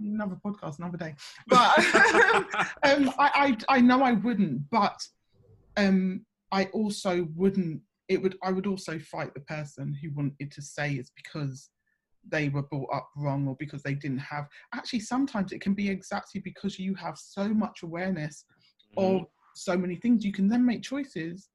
Another 0.00 0.38
podcast 0.44 0.78
another 0.78 0.96
day. 0.96 1.14
But 1.48 1.78
um, 2.82 3.12
I, 3.18 3.56
I 3.68 3.76
i 3.76 3.80
know 3.80 4.02
i 4.02 4.12
wouldn't 4.12 4.70
but 4.70 4.98
um 5.76 6.24
I 6.52 6.66
also 6.66 7.26
wouldn't. 7.34 7.80
It 8.08 8.22
would. 8.22 8.36
I 8.42 8.52
would 8.52 8.66
also 8.66 8.98
fight 8.98 9.34
the 9.34 9.40
person 9.40 9.96
who 10.00 10.10
wanted 10.14 10.52
to 10.52 10.62
say 10.62 10.92
it's 10.92 11.10
because 11.16 11.70
they 12.28 12.48
were 12.50 12.62
brought 12.62 12.92
up 12.92 13.08
wrong 13.16 13.48
or 13.48 13.56
because 13.58 13.82
they 13.82 13.94
didn't 13.94 14.18
have. 14.18 14.46
Actually, 14.74 15.00
sometimes 15.00 15.52
it 15.52 15.60
can 15.60 15.74
be 15.74 15.88
exactly 15.88 16.40
because 16.40 16.78
you 16.78 16.94
have 16.94 17.18
so 17.18 17.48
much 17.48 17.82
awareness 17.82 18.44
mm. 18.96 19.20
of 19.20 19.26
so 19.54 19.76
many 19.76 19.96
things. 19.96 20.24
You 20.24 20.32
can 20.32 20.48
then 20.48 20.64
make 20.64 20.82
choices 20.82 21.48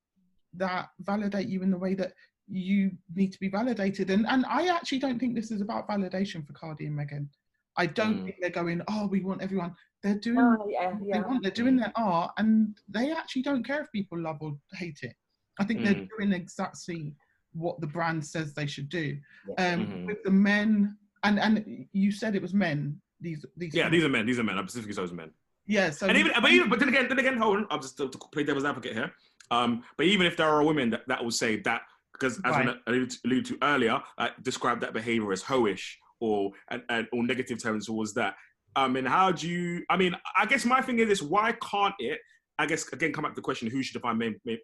that 0.54 0.88
validate 1.00 1.48
you 1.48 1.62
in 1.62 1.72
the 1.72 1.78
way 1.78 1.94
that 1.94 2.14
you 2.48 2.92
need 3.16 3.32
to 3.32 3.40
be 3.40 3.50
validated. 3.50 4.10
And 4.10 4.26
and 4.28 4.46
I 4.48 4.68
actually 4.68 5.00
don't 5.00 5.20
think 5.20 5.36
this 5.36 5.52
is 5.52 5.62
about 5.62 5.88
validation 5.88 6.46
for 6.46 6.54
Cardi 6.54 6.88
and 6.88 6.96
Megan. 6.96 7.30
I 7.78 7.86
don't 7.86 8.20
mm. 8.20 8.24
think 8.26 8.36
they're 8.42 8.50
going, 8.50 8.82
oh, 8.88 9.08
we 9.08 9.24
want 9.24 9.42
everyone. 9.42 9.76
They're 10.04 10.16
doing, 10.16 10.40
oh, 10.40 10.68
yeah, 10.70 10.94
yeah. 11.04 11.22
They 11.22 11.28
want, 11.28 11.44
they're 11.44 11.52
doing 11.52 11.78
their 11.78 11.92
art, 11.96 12.32
and 12.38 12.78
they 12.88 13.12
actually 13.12 13.42
don't 13.44 13.66
care 13.66 13.82
if 13.82 13.92
people 13.92 14.20
love 14.20 14.38
or 14.42 14.58
hate 14.74 15.00
it. 15.02 15.14
I 15.60 15.64
think 15.64 15.82
mm. 15.82 15.86
they're 15.86 16.08
doing 16.18 16.34
exactly 16.34 17.14
what 17.54 17.82
the 17.82 17.88
brand 17.88 18.26
says 18.26 18.54
they 18.54 18.68
should 18.68 18.90
do. 18.90 19.18
Yeah. 19.58 19.74
Um, 19.74 19.80
mm-hmm. 19.86 20.06
With 20.06 20.24
the 20.24 20.32
men, 20.32 20.98
and 21.24 21.40
and 21.40 21.88
you 21.94 22.12
said 22.12 22.36
it 22.36 22.42
was 22.42 22.54
men. 22.54 23.02
These 23.20 23.46
these. 23.56 23.74
Yeah, 23.74 23.84
men. 23.84 23.92
these 23.92 24.04
are 24.04 24.10
men. 24.10 24.26
These 24.26 24.40
are 24.40 24.44
men. 24.44 24.58
I 24.58 24.62
specifically 24.62 24.94
said 24.94 25.12
men. 25.12 25.32
Yeah. 25.66 25.90
So 25.90 26.08
and 26.08 26.18
even 26.18 26.32
but 26.42 26.52
even 26.52 26.70
but 26.70 26.80
then 26.80 26.90
again 26.90 27.08
then 27.10 27.20
again 27.20 27.38
hold 27.38 27.58
on. 27.58 27.68
I'm 27.70 27.82
just 27.82 27.98
to, 27.98 28.10
to 28.10 28.18
play 28.32 28.44
devil's 28.44 28.66
advocate 28.66 28.94
here. 28.94 29.12
Um, 29.50 29.84
but 29.98 30.06
even 30.06 30.26
if 30.28 30.36
there 30.38 30.48
are 30.48 30.64
women 30.64 30.90
that, 30.92 31.08
that 31.08 31.24
will 31.24 31.32
say 31.32 31.58
that 31.62 31.82
because 32.14 32.38
as 32.46 32.52
right. 32.52 32.70
I 32.70 32.74
alluded 32.88 33.12
to, 33.12 33.18
alluded 33.26 33.46
to 33.46 33.58
earlier, 33.62 34.02
uh, 34.18 34.30
describe 34.42 34.82
that 34.82 34.94
behavior 34.94 35.32
as 35.32 35.44
hoish 35.44 35.96
or 36.20 36.52
and, 36.70 36.82
and 36.90 37.08
or 37.14 37.24
negative 37.24 37.62
terms 37.62 37.86
towards 37.86 38.14
that. 38.16 38.36
I 38.76 38.88
mean, 38.88 39.06
how 39.06 39.32
do 39.32 39.48
you? 39.48 39.84
I 39.90 39.98
mean, 39.98 40.16
I 40.38 40.46
guess 40.46 40.66
my 40.66 40.82
thing 40.82 41.00
is 41.00 41.08
this: 41.08 41.22
why 41.22 41.54
can't 41.54 41.96
it? 42.00 42.20
I 42.60 42.66
guess 42.66 42.88
again, 42.92 43.14
come 43.14 43.24
back 43.24 43.34
to 43.34 43.36
the 43.36 43.42
question: 43.42 43.70
Who 43.70 43.82
should 43.84 43.94
define 43.94 44.20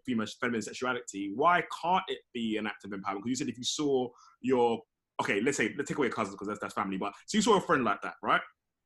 female 0.06 0.26
feminine 0.40 0.62
sexuality? 0.62 1.32
Why 1.34 1.62
can't 1.82 2.04
it 2.08 2.18
be 2.32 2.56
an 2.56 2.66
act 2.66 2.84
of 2.84 2.90
empowerment? 2.90 3.16
Because 3.16 3.30
you 3.30 3.36
said 3.36 3.48
if 3.48 3.58
you 3.58 3.64
saw 3.64 4.08
your 4.40 4.80
okay, 5.20 5.40
let's 5.40 5.56
say 5.56 5.74
let's 5.76 5.88
take 5.88 5.98
away 5.98 6.08
cousins 6.08 6.34
because 6.34 6.48
that's 6.48 6.60
that's 6.60 6.74
family, 6.74 6.96
but 6.96 7.12
so 7.26 7.38
you 7.38 7.42
saw 7.42 7.56
a 7.56 7.60
friend 7.60 7.84
like 7.84 8.00
that, 8.02 8.14
right? 8.22 8.40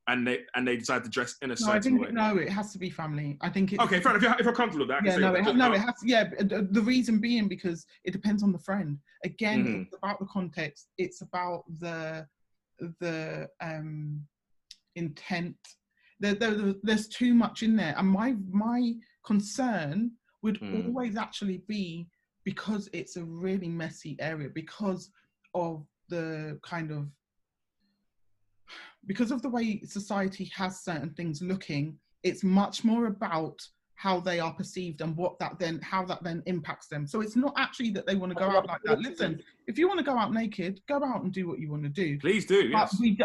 And 0.06 0.26
they 0.26 0.40
and 0.54 0.66
they 0.66 0.76
decide 0.78 1.04
to 1.04 1.10
dress 1.10 1.36
in 1.42 1.50
a 1.50 1.56
certain 1.56 1.76
I 1.76 1.80
think, 1.80 2.00
way. 2.00 2.08
No, 2.12 2.38
it 2.38 2.48
has 2.48 2.72
to 2.72 2.78
be 2.78 2.88
family. 2.88 3.36
I 3.42 3.50
think. 3.50 3.74
It, 3.74 3.80
okay, 3.80 4.00
fair. 4.00 4.16
If 4.16 4.22
you're, 4.22 4.32
if 4.38 4.44
you're 4.44 4.54
comfortable 4.54 4.86
with 4.86 4.88
that, 4.88 5.04
yeah, 5.04 5.16
no, 5.18 5.34
it, 5.34 5.44
ha- 5.44 5.52
no, 5.52 5.72
it 5.72 5.80
has. 5.80 5.94
To, 6.00 6.08
yeah, 6.08 6.24
the 6.40 6.82
reason 6.82 7.18
being 7.18 7.46
because 7.46 7.84
it 8.04 8.12
depends 8.12 8.42
on 8.42 8.52
the 8.52 8.58
friend. 8.58 8.98
Again, 9.24 9.64
mm-hmm. 9.64 9.82
it's 9.82 9.94
about 9.94 10.18
the 10.18 10.26
context. 10.26 10.88
It's 10.96 11.20
about 11.20 11.64
the 11.78 12.26
the 13.00 13.48
um, 13.60 14.22
intent. 14.96 15.56
There, 16.20 16.34
there, 16.34 16.74
there's 16.82 17.08
too 17.08 17.34
much 17.34 17.62
in 17.62 17.76
there, 17.76 17.94
and 17.96 18.08
my 18.08 18.34
my 18.50 18.94
concern 19.24 20.12
would 20.42 20.60
mm. 20.60 20.86
always 20.86 21.16
actually 21.16 21.62
be 21.68 22.08
because 22.44 22.88
it's 22.92 23.16
a 23.16 23.24
really 23.24 23.68
messy 23.68 24.16
area 24.20 24.48
because 24.54 25.10
of 25.54 25.84
the 26.08 26.58
kind 26.62 26.90
of 26.90 27.08
because 29.06 29.30
of 29.30 29.42
the 29.42 29.48
way 29.48 29.80
society 29.84 30.50
has 30.54 30.82
certain 30.82 31.10
things 31.10 31.42
looking 31.42 31.98
it's 32.22 32.42
much 32.42 32.84
more 32.84 33.06
about 33.06 33.60
how 33.98 34.20
they 34.20 34.38
are 34.38 34.52
perceived 34.52 35.00
and 35.00 35.16
what 35.16 35.36
that 35.40 35.58
then 35.58 35.80
how 35.82 36.04
that 36.04 36.22
then 36.22 36.40
impacts 36.46 36.86
them. 36.86 37.04
So 37.04 37.20
it's 37.20 37.34
not 37.34 37.52
actually 37.56 37.90
that 37.90 38.06
they 38.06 38.14
want 38.14 38.30
to 38.30 38.38
go 38.38 38.46
oh, 38.46 38.58
out 38.58 38.66
like 38.66 38.80
that. 38.84 39.00
listen 39.00 39.42
if 39.66 39.76
you 39.76 39.88
want 39.88 39.98
to 39.98 40.04
go 40.04 40.16
out 40.16 40.32
naked 40.32 40.80
go 40.86 41.02
out 41.04 41.24
and 41.24 41.32
do 41.32 41.48
what 41.48 41.58
you 41.58 41.68
want 41.68 41.82
to 41.82 41.88
do. 41.88 42.16
Please 42.20 42.46
do 42.46 42.68
yes. 42.68 42.96
we 43.00 43.16
do, 43.16 43.24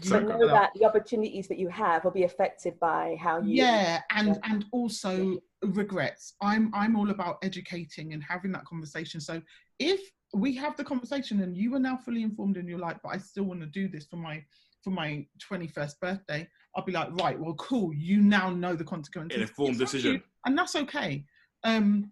so 0.00 0.18
know 0.18 0.48
that 0.48 0.70
the 0.74 0.86
opportunities 0.86 1.46
that 1.46 1.58
you 1.58 1.68
have 1.68 2.04
will 2.04 2.10
be 2.10 2.24
affected 2.24 2.80
by 2.80 3.18
how 3.20 3.38
you 3.42 3.56
yeah 3.62 4.00
and 4.12 4.28
yeah. 4.28 4.34
and 4.44 4.64
also 4.72 5.38
regrets. 5.62 6.34
I'm 6.40 6.70
i'm 6.74 6.96
all 6.96 7.10
about 7.10 7.36
educating 7.42 8.14
and 8.14 8.22
having 8.22 8.50
that 8.52 8.64
conversation. 8.64 9.20
So 9.20 9.42
if 9.78 10.00
we 10.32 10.56
have 10.56 10.74
the 10.78 10.84
conversation 10.84 11.42
and 11.42 11.54
you 11.54 11.74
are 11.74 11.78
now 11.78 11.98
fully 11.98 12.22
informed 12.22 12.56
and 12.56 12.66
you're 12.66 12.78
like 12.78 12.96
but 13.02 13.10
i 13.10 13.18
still 13.18 13.44
want 13.44 13.60
to 13.60 13.66
do 13.66 13.86
this 13.86 14.06
for 14.06 14.16
my 14.16 14.42
for 14.82 14.90
my 14.90 15.26
21st 15.50 16.00
birthday 16.00 16.48
I'll 16.74 16.84
be 16.84 16.92
like, 16.92 17.08
right, 17.20 17.38
well, 17.38 17.54
cool. 17.54 17.92
You 17.92 18.20
now 18.20 18.50
know 18.50 18.74
the 18.74 18.84
consequences. 18.84 19.36
An 19.36 19.42
informed 19.42 19.78
decision. 19.78 20.14
You, 20.14 20.20
and 20.46 20.56
that's 20.56 20.74
okay. 20.74 21.24
Um, 21.64 22.10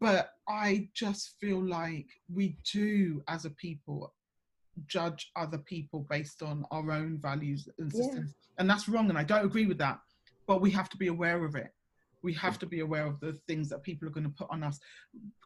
but 0.00 0.32
I 0.48 0.88
just 0.94 1.36
feel 1.40 1.62
like 1.62 2.06
we 2.32 2.56
do, 2.72 3.22
as 3.28 3.44
a 3.44 3.50
people, 3.50 4.12
judge 4.86 5.30
other 5.36 5.58
people 5.58 6.06
based 6.10 6.42
on 6.42 6.64
our 6.70 6.90
own 6.90 7.18
values 7.18 7.68
and 7.78 7.92
systems. 7.92 8.34
Yeah. 8.36 8.54
And 8.58 8.68
that's 8.70 8.88
wrong. 8.88 9.08
And 9.10 9.18
I 9.18 9.24
don't 9.24 9.44
agree 9.44 9.66
with 9.66 9.78
that. 9.78 9.98
But 10.46 10.60
we 10.60 10.70
have 10.72 10.88
to 10.90 10.96
be 10.96 11.06
aware 11.06 11.44
of 11.44 11.54
it. 11.54 11.72
We 12.22 12.34
have 12.34 12.58
to 12.58 12.66
be 12.66 12.80
aware 12.80 13.06
of 13.06 13.18
the 13.20 13.38
things 13.46 13.68
that 13.70 13.82
people 13.82 14.06
are 14.08 14.10
going 14.10 14.26
to 14.26 14.34
put 14.36 14.48
on 14.50 14.62
us. 14.62 14.78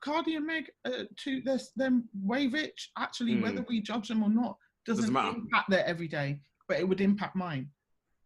Cardi 0.00 0.36
and 0.36 0.46
Meg, 0.46 0.70
uh, 0.84 1.04
to 1.24 1.40
this, 1.42 1.70
them 1.76 2.08
way 2.22 2.46
rich. 2.48 2.90
Actually, 2.98 3.34
mm. 3.34 3.42
whether 3.42 3.64
we 3.68 3.80
judge 3.80 4.08
them 4.08 4.24
or 4.24 4.30
not 4.30 4.56
doesn't, 4.84 5.12
doesn't 5.12 5.36
impact 5.36 5.70
their 5.70 5.86
everyday, 5.86 6.40
but 6.68 6.78
it 6.78 6.88
would 6.88 7.00
impact 7.00 7.36
mine. 7.36 7.70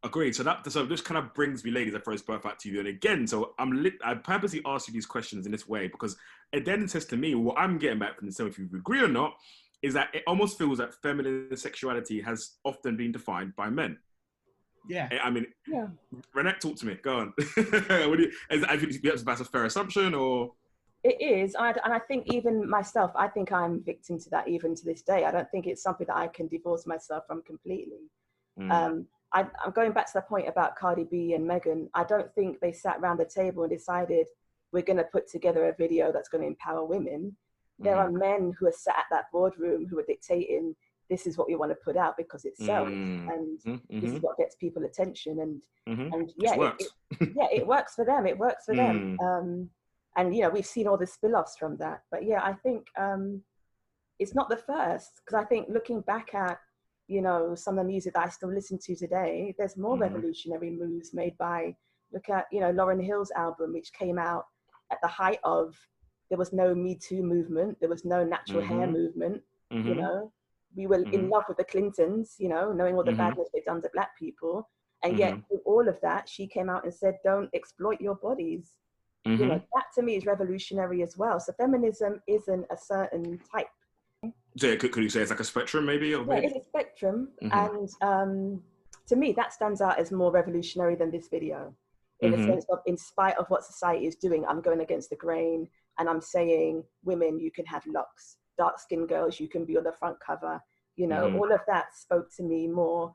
Agreed. 0.05 0.35
So 0.37 0.45
that 0.45 0.71
so 0.71 0.87
this 0.87 1.01
kind 1.01 1.19
of 1.19 1.35
brings 1.35 1.65
me, 1.65 1.73
ladies, 1.73 1.95
I 1.95 1.99
first 1.99 2.27
birth 2.27 2.43
back 2.43 2.59
to 2.61 2.71
you. 2.71 2.79
And 2.79 2.89
again, 2.89 3.27
so 3.27 3.55
I'm 3.59 3.83
lit, 3.83 3.95
I 4.05 4.15
purposely 4.15 4.63
ask 4.65 4.87
you 4.87 4.95
these 4.95 5.07
questions 5.07 5.45
in 5.45 5.53
this 5.53 5.69
way 5.69 5.89
because 5.89 6.17
it 6.53 6.65
then 6.65 6.87
says 6.87 7.05
to 7.07 7.17
me 7.17 7.35
what 7.35 7.59
I'm 7.59 7.79
getting 7.79 7.99
back 7.99 8.17
from 8.17 8.29
the 8.29 8.33
same 8.33 8.47
if 8.47 8.59
you 8.59 8.69
agree 8.75 9.01
or 9.01 9.09
not, 9.09 9.35
is 9.83 9.95
that 9.95 10.15
it 10.15 10.23
almost 10.27 10.57
feels 10.57 10.79
that 10.79 10.95
feminine 10.95 11.57
sexuality 11.57 12.21
has 12.21 12.59
often 12.65 12.97
been 12.97 13.11
defined 13.11 13.57
by 13.57 13.71
men. 13.71 13.99
Yeah. 14.89 15.09
I 15.23 15.31
mean, 15.31 15.47
yeah. 15.67 15.89
Renette, 16.35 16.61
talk 16.61 16.77
to 16.77 16.87
me. 16.87 16.97
Go 17.03 17.19
on. 17.19 17.33
what 17.55 18.17
do 18.17 18.23
you, 18.23 18.33
is, 18.51 18.65
I 18.65 18.77
think 18.77 19.03
that's 19.03 19.41
a 19.41 19.45
fair 19.45 19.65
assumption, 19.65 20.15
or 20.15 20.53
it 21.05 21.21
is, 21.21 21.55
I, 21.55 21.71
and 21.71 21.93
I 21.93 22.01
think 22.01 22.27
even 22.33 22.69
myself, 22.69 23.13
I 23.15 23.29
think 23.29 23.53
I'm 23.53 23.83
victim 23.85 24.19
to 24.19 24.31
that 24.31 24.49
even 24.49 24.75
to 24.75 24.85
this 24.85 25.03
day. 25.03 25.25
I 25.25 25.31
don't 25.31 25.49
think 25.51 25.67
it's 25.67 25.83
something 25.83 26.07
that 26.09 26.17
I 26.17 26.27
can 26.27 26.49
divorce 26.49 26.87
myself 26.87 27.25
from 27.27 27.43
completely. 27.43 28.11
Mm. 28.59 28.71
Um, 28.73 29.07
I, 29.33 29.41
am 29.41 29.73
going 29.75 29.93
back 29.93 30.07
to 30.07 30.13
the 30.15 30.23
point 30.23 30.49
about 30.49 30.77
Cardi 30.77 31.05
B 31.05 31.35
and 31.35 31.47
Megan. 31.47 31.89
I 31.95 32.05
don't 32.05 32.33
think 32.35 32.61
they 32.61 32.73
sat 32.73 32.99
around 33.01 33.19
the 33.19 33.27
table 33.27 33.63
and 33.63 33.73
decided 33.73 34.27
we're 34.73 34.83
going 34.83 34.97
to 34.99 35.05
put 35.05 35.29
together 35.29 35.69
a 35.69 35.75
video 35.75 36.13
that's 36.13 36.29
going 36.29 36.43
to 36.43 36.49
empower 36.49 36.85
women. 36.85 37.37
Mm-hmm. 37.81 37.85
There 37.85 37.97
are 37.97 38.11
men 38.11 38.55
who 38.59 38.67
are 38.67 38.73
sat 38.73 38.97
at 38.97 39.05
that 39.11 39.27
boardroom 39.33 39.87
who 39.87 39.99
are 39.99 40.05
dictating 40.07 40.75
this 41.09 41.27
is 41.27 41.39
what 41.39 41.49
we 41.49 41.57
want 41.57 41.71
to 41.71 41.77
put 41.77 41.97
out 41.97 42.17
because 42.17 42.45
it 42.45 42.57
sells 42.57 42.89
mm-hmm. 42.89 43.29
and 43.31 43.59
mm-hmm. 43.61 44.01
this 44.01 44.13
is 44.13 44.21
what 44.21 44.37
gets 44.37 44.57
people 44.57 44.85
attention 44.85 45.41
and 45.41 45.63
mm-hmm. 45.89 46.13
and 46.13 46.33
yeah 46.37 46.55
it, 46.55 46.83
it, 47.21 47.33
yeah 47.35 47.47
it 47.51 47.67
works 47.67 47.95
for 47.95 48.05
them 48.05 48.27
it 48.27 48.37
works 48.37 48.67
for 48.67 48.75
them 48.75 49.17
mm. 49.19 49.25
um, 49.25 49.71
and 50.17 50.37
you 50.37 50.43
know 50.43 50.51
we've 50.51 50.67
seen 50.67 50.87
all 50.87 50.99
the 50.99 51.07
spill-offs 51.07 51.57
from 51.57 51.77
that 51.79 52.03
but 52.11 52.25
yeah 52.25 52.41
I 52.43 52.53
think 52.53 52.87
um, 52.99 53.43
it's 54.19 54.35
not 54.35 54.49
the 54.49 54.57
first 54.57 55.23
because 55.25 55.43
I 55.43 55.47
think 55.47 55.69
looking 55.71 56.01
back 56.03 56.35
at 56.35 56.59
you 57.09 57.23
know, 57.23 57.55
some 57.55 57.79
of 57.79 57.85
the 57.85 57.91
music 57.91 58.15
that 58.15 58.27
I 58.27 58.29
still 58.29 58.53
listen 58.53 58.79
to 58.79 58.95
today, 58.95 59.55
there's 59.59 59.77
more 59.77 59.95
mm-hmm. 59.95 60.03
revolutionary 60.03 60.71
moves 60.71 61.13
made 61.15 61.37
by, 61.39 61.75
look 62.13 62.29
at, 62.29 62.47
you 62.53 62.61
know, 62.61 62.73
Lauryn 62.73 63.05
Hill's 63.05 63.33
album, 63.33 63.73
which 63.73 63.93
came 63.93 64.19
out 64.19 64.47
at 64.93 64.99
the 65.03 65.09
height 65.09 65.41
of 65.43 65.75
there 66.29 66.39
was 66.39 66.53
no 66.53 66.75
Me 66.75 66.95
Too 66.95 67.23
movement, 67.23 67.79
there 67.81 67.89
was 67.89 68.05
no 68.05 68.23
natural 68.23 68.63
hair 68.63 68.87
Mhm. 68.87 68.93
movement. 68.93 69.43
You 69.71 69.95
Mhm. 69.95 69.97
know, 69.97 70.33
we 70.77 70.87
were 70.87 71.07
in 71.13 71.23
Mhm. 71.23 71.31
love 71.31 71.45
with 71.49 71.57
the 71.57 71.65
Clintons. 71.65 72.37
You 72.39 72.51
know, 72.51 72.73
knowing 72.73 72.95
all 72.95 73.05
the 73.05 73.13
Mhm. 73.13 73.17
badness 73.17 73.49
they've 73.53 73.65
done 73.65 73.81
to 73.83 73.91
black 73.95 74.17
people, 74.19 74.69
and 75.03 75.19
yet 75.19 75.39
with 75.51 75.63
all 75.65 75.89
of 75.89 75.99
that, 76.03 76.29
she 76.29 76.47
came 76.47 76.69
out 76.69 76.85
and 76.85 76.93
said, 76.93 77.19
"Don't 77.25 77.49
exploit 77.55 78.01
your 78.01 78.17
bodies." 78.17 78.75
You 79.25 79.47
know, 79.47 79.63
that 79.75 79.85
to 79.95 80.03
me 80.03 80.17
is 80.17 80.27
revolutionary 80.27 81.03
as 81.03 81.17
well. 81.17 81.41
So 81.41 81.53
feminism 81.55 82.23
isn't 82.27 82.67
a 82.71 82.77
certain 82.77 83.39
type. 83.51 83.69
So 84.57 84.77
could, 84.77 84.93
could 84.93 85.03
you 85.03 85.09
say 85.09 85.21
it's 85.21 85.31
like 85.31 85.41
a 85.41 85.45
spectrum, 85.45 85.87
maybe? 85.87 86.15
Or 86.15 86.25
Yeah, 86.29 86.41
it's 86.43 86.67
a 86.67 86.69
spectrum, 86.69 87.29
Mhm. 87.43 87.53
and 87.53 87.89
um, 88.03 88.65
to 89.07 89.17
me, 89.17 89.33
that 89.33 89.53
stands 89.53 89.81
out 89.81 89.99
as 89.99 90.11
more 90.11 90.33
revolutionary 90.33 90.97
than 90.97 91.11
this 91.11 91.29
video. 91.29 91.75
In 92.21 92.33
Mhm. 92.33 92.37
the 92.37 92.43
sense 92.43 92.65
of, 92.71 92.81
in 92.87 92.97
spite 92.97 93.37
of 93.39 93.49
what 93.51 93.65
society 93.65 94.07
is 94.07 94.17
doing, 94.17 94.45
I'm 94.47 94.61
going 94.61 94.81
against 94.81 95.11
the 95.11 95.17
grain, 95.17 95.69
and 95.99 96.09
I'm 96.09 96.21
saying, 96.21 96.85
women, 97.05 97.39
you 97.39 97.51
can 97.51 97.67
have 97.67 97.87
locks. 97.87 98.39
Dark-skinned 98.57 99.09
girls, 99.09 99.39
you 99.39 99.49
can 99.49 99.65
be 99.65 99.77
on 99.77 99.85
the 99.85 99.93
front 99.93 100.19
cover. 100.19 100.61
You 100.97 101.07
know, 101.07 101.29
Mhm. 101.29 101.37
all 101.37 101.53
of 101.53 101.61
that 101.69 101.95
spoke 101.95 102.29
to 102.37 102.43
me 102.43 102.67
more. 102.67 103.15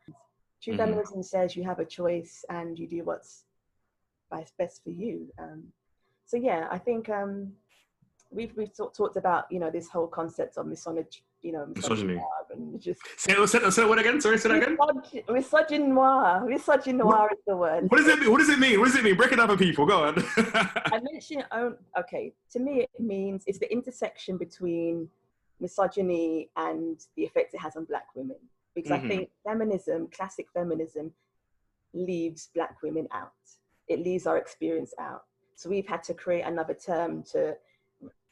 True 0.61 0.73
Mhm. 0.73 0.77
feminism 0.77 1.21
says 1.23 1.57
you 1.57 1.63
have 1.65 1.79
a 1.79 1.85
choice 1.85 2.45
and 2.49 2.79
you 2.79 2.87
do 2.87 3.03
what's 3.03 3.43
best 4.31 4.55
best 4.57 4.81
for 4.83 4.91
you. 4.91 5.33
Um, 5.37 5.73
so 6.25 6.37
yeah, 6.37 6.69
I 6.71 6.77
think 6.77 7.09
um, 7.09 7.57
we've 8.33 8.51
we've 8.55 8.75
talk, 8.75 8.93
talked 8.95 9.17
about 9.17 9.45
you 9.51 9.59
know 9.59 9.69
this 9.69 9.87
whole 9.89 10.07
concept 10.07 10.57
of 10.57 10.65
misogyny, 10.67 11.07
you 11.41 11.51
know, 11.51 11.65
Misogyny. 11.75 12.19
and 12.51 12.81
just 12.81 13.01
Say, 13.17 13.33
say, 13.45 13.59
say 13.69 13.81
that 13.81 13.87
one 13.87 13.99
again. 13.99 14.19
Sorry, 14.21 14.37
say 14.37 14.49
that 14.49 14.61
again. 14.63 14.77
Misog- 14.77 15.25
misogynoir. 15.27 16.43
Misogynoir 16.47 17.31
is 17.31 17.39
the 17.47 17.55
word. 17.55 17.89
What 17.89 17.97
does 17.97 18.07
it 18.07 18.19
mean? 18.19 18.31
What 18.31 18.39
does 18.39 18.49
it 18.49 18.59
mean? 18.59 18.79
What 18.79 18.85
does 18.87 18.95
it 18.95 19.03
mean? 19.03 19.15
Break 19.15 19.31
it 19.31 19.37
down 19.37 19.47
for 19.47 19.57
people. 19.57 19.85
Go 19.85 20.03
on. 20.05 20.15
I 20.37 20.99
mentioned 21.11 21.45
own. 21.51 21.77
Okay, 21.99 22.33
to 22.51 22.59
me, 22.59 22.81
it 22.81 22.89
means 22.99 23.43
it's 23.47 23.59
the 23.59 23.71
intersection 23.71 24.37
between 24.37 25.09
misogyny 25.59 26.49
and 26.57 26.99
the 27.15 27.23
effects 27.23 27.53
it 27.53 27.59
has 27.59 27.75
on 27.75 27.85
Black 27.85 28.07
women. 28.15 28.37
Because 28.75 28.91
Mhm. 28.91 29.05
I 29.05 29.07
think 29.07 29.29
feminism, 29.45 30.07
classic 30.07 30.47
feminism, 30.53 31.13
leaves 31.93 32.49
Black 32.55 32.81
women 32.81 33.07
out. 33.11 33.31
It 33.87 33.99
leaves 33.99 34.25
our 34.25 34.37
experience 34.37 34.93
out. 34.99 35.25
So 35.55 35.69
we've 35.69 35.85
had 35.87 36.01
to 36.03 36.13
create 36.15 36.41
another 36.41 36.73
term 36.73 37.21
to 37.33 37.55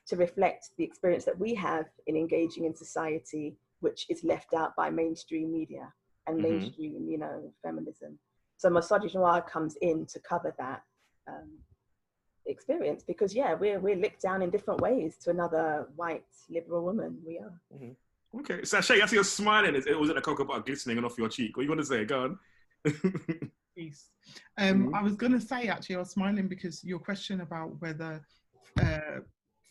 to 0.08 0.16
reflect 0.16 0.70
the 0.78 0.84
experience 0.84 1.26
that 1.26 1.38
we 1.38 1.54
have 1.56 1.86
in 2.08 2.16
engaging 2.16 2.66
in 2.66 2.76
society, 2.76 3.56
which 3.80 4.06
is 4.10 4.24
left 4.24 4.54
out 4.54 4.76
by 4.76 4.90
mainstream 4.90 5.52
media 5.52 5.94
and 6.28 6.38
Mhm. 6.38 6.42
mainstream, 6.42 7.10
you 7.10 7.18
know, 7.18 7.54
feminism. 7.64 8.20
So 8.58 8.70
misogynoir 8.70 9.48
comes 9.48 9.76
in 9.82 10.06
to 10.08 10.20
cover 10.20 10.54
that 10.58 10.84
um, 11.28 11.50
experience 12.48 13.04
because 13.04 13.34
yeah, 13.36 13.54
we're 13.54 13.80
we're 13.80 13.96
licked 13.96 14.22
down 14.22 14.42
in 14.42 14.50
different 14.50 14.82
ways 14.82 15.18
to 15.20 15.30
another 15.30 15.88
white 15.96 16.26
liberal 16.50 16.84
woman. 16.84 17.22
We 17.26 17.40
are. 17.40 17.62
okay, 18.40 18.64
so 18.64 18.82
Shay, 18.82 19.02
I 19.02 19.06
see 19.06 19.16
you're 19.16 19.24
smiling. 19.24 19.76
It 19.76 20.00
wasn't 20.00 20.18
a 20.18 20.22
cocoa 20.22 20.46
butter 20.46 20.62
glistening 20.64 21.04
off 21.04 21.18
your 21.18 21.30
cheek. 21.30 21.56
What 21.56 21.62
are 21.62 21.64
you 21.66 21.70
want 21.70 21.82
to 21.82 21.86
say? 21.86 22.06
Go 22.06 22.24
on. 22.24 22.40
Peace. 23.76 24.10
Um, 24.58 24.88
Mhm. 24.88 24.96
I 24.96 25.02
was 25.04 25.16
going 25.16 25.32
to 25.32 25.40
say 25.40 25.68
actually, 25.68 25.96
I 25.96 26.00
was 26.00 26.10
smiling 26.10 26.48
because 26.48 26.84
your 26.84 27.00
question 27.00 27.42
about 27.42 27.80
whether 27.82 28.26
uh, 28.80 29.20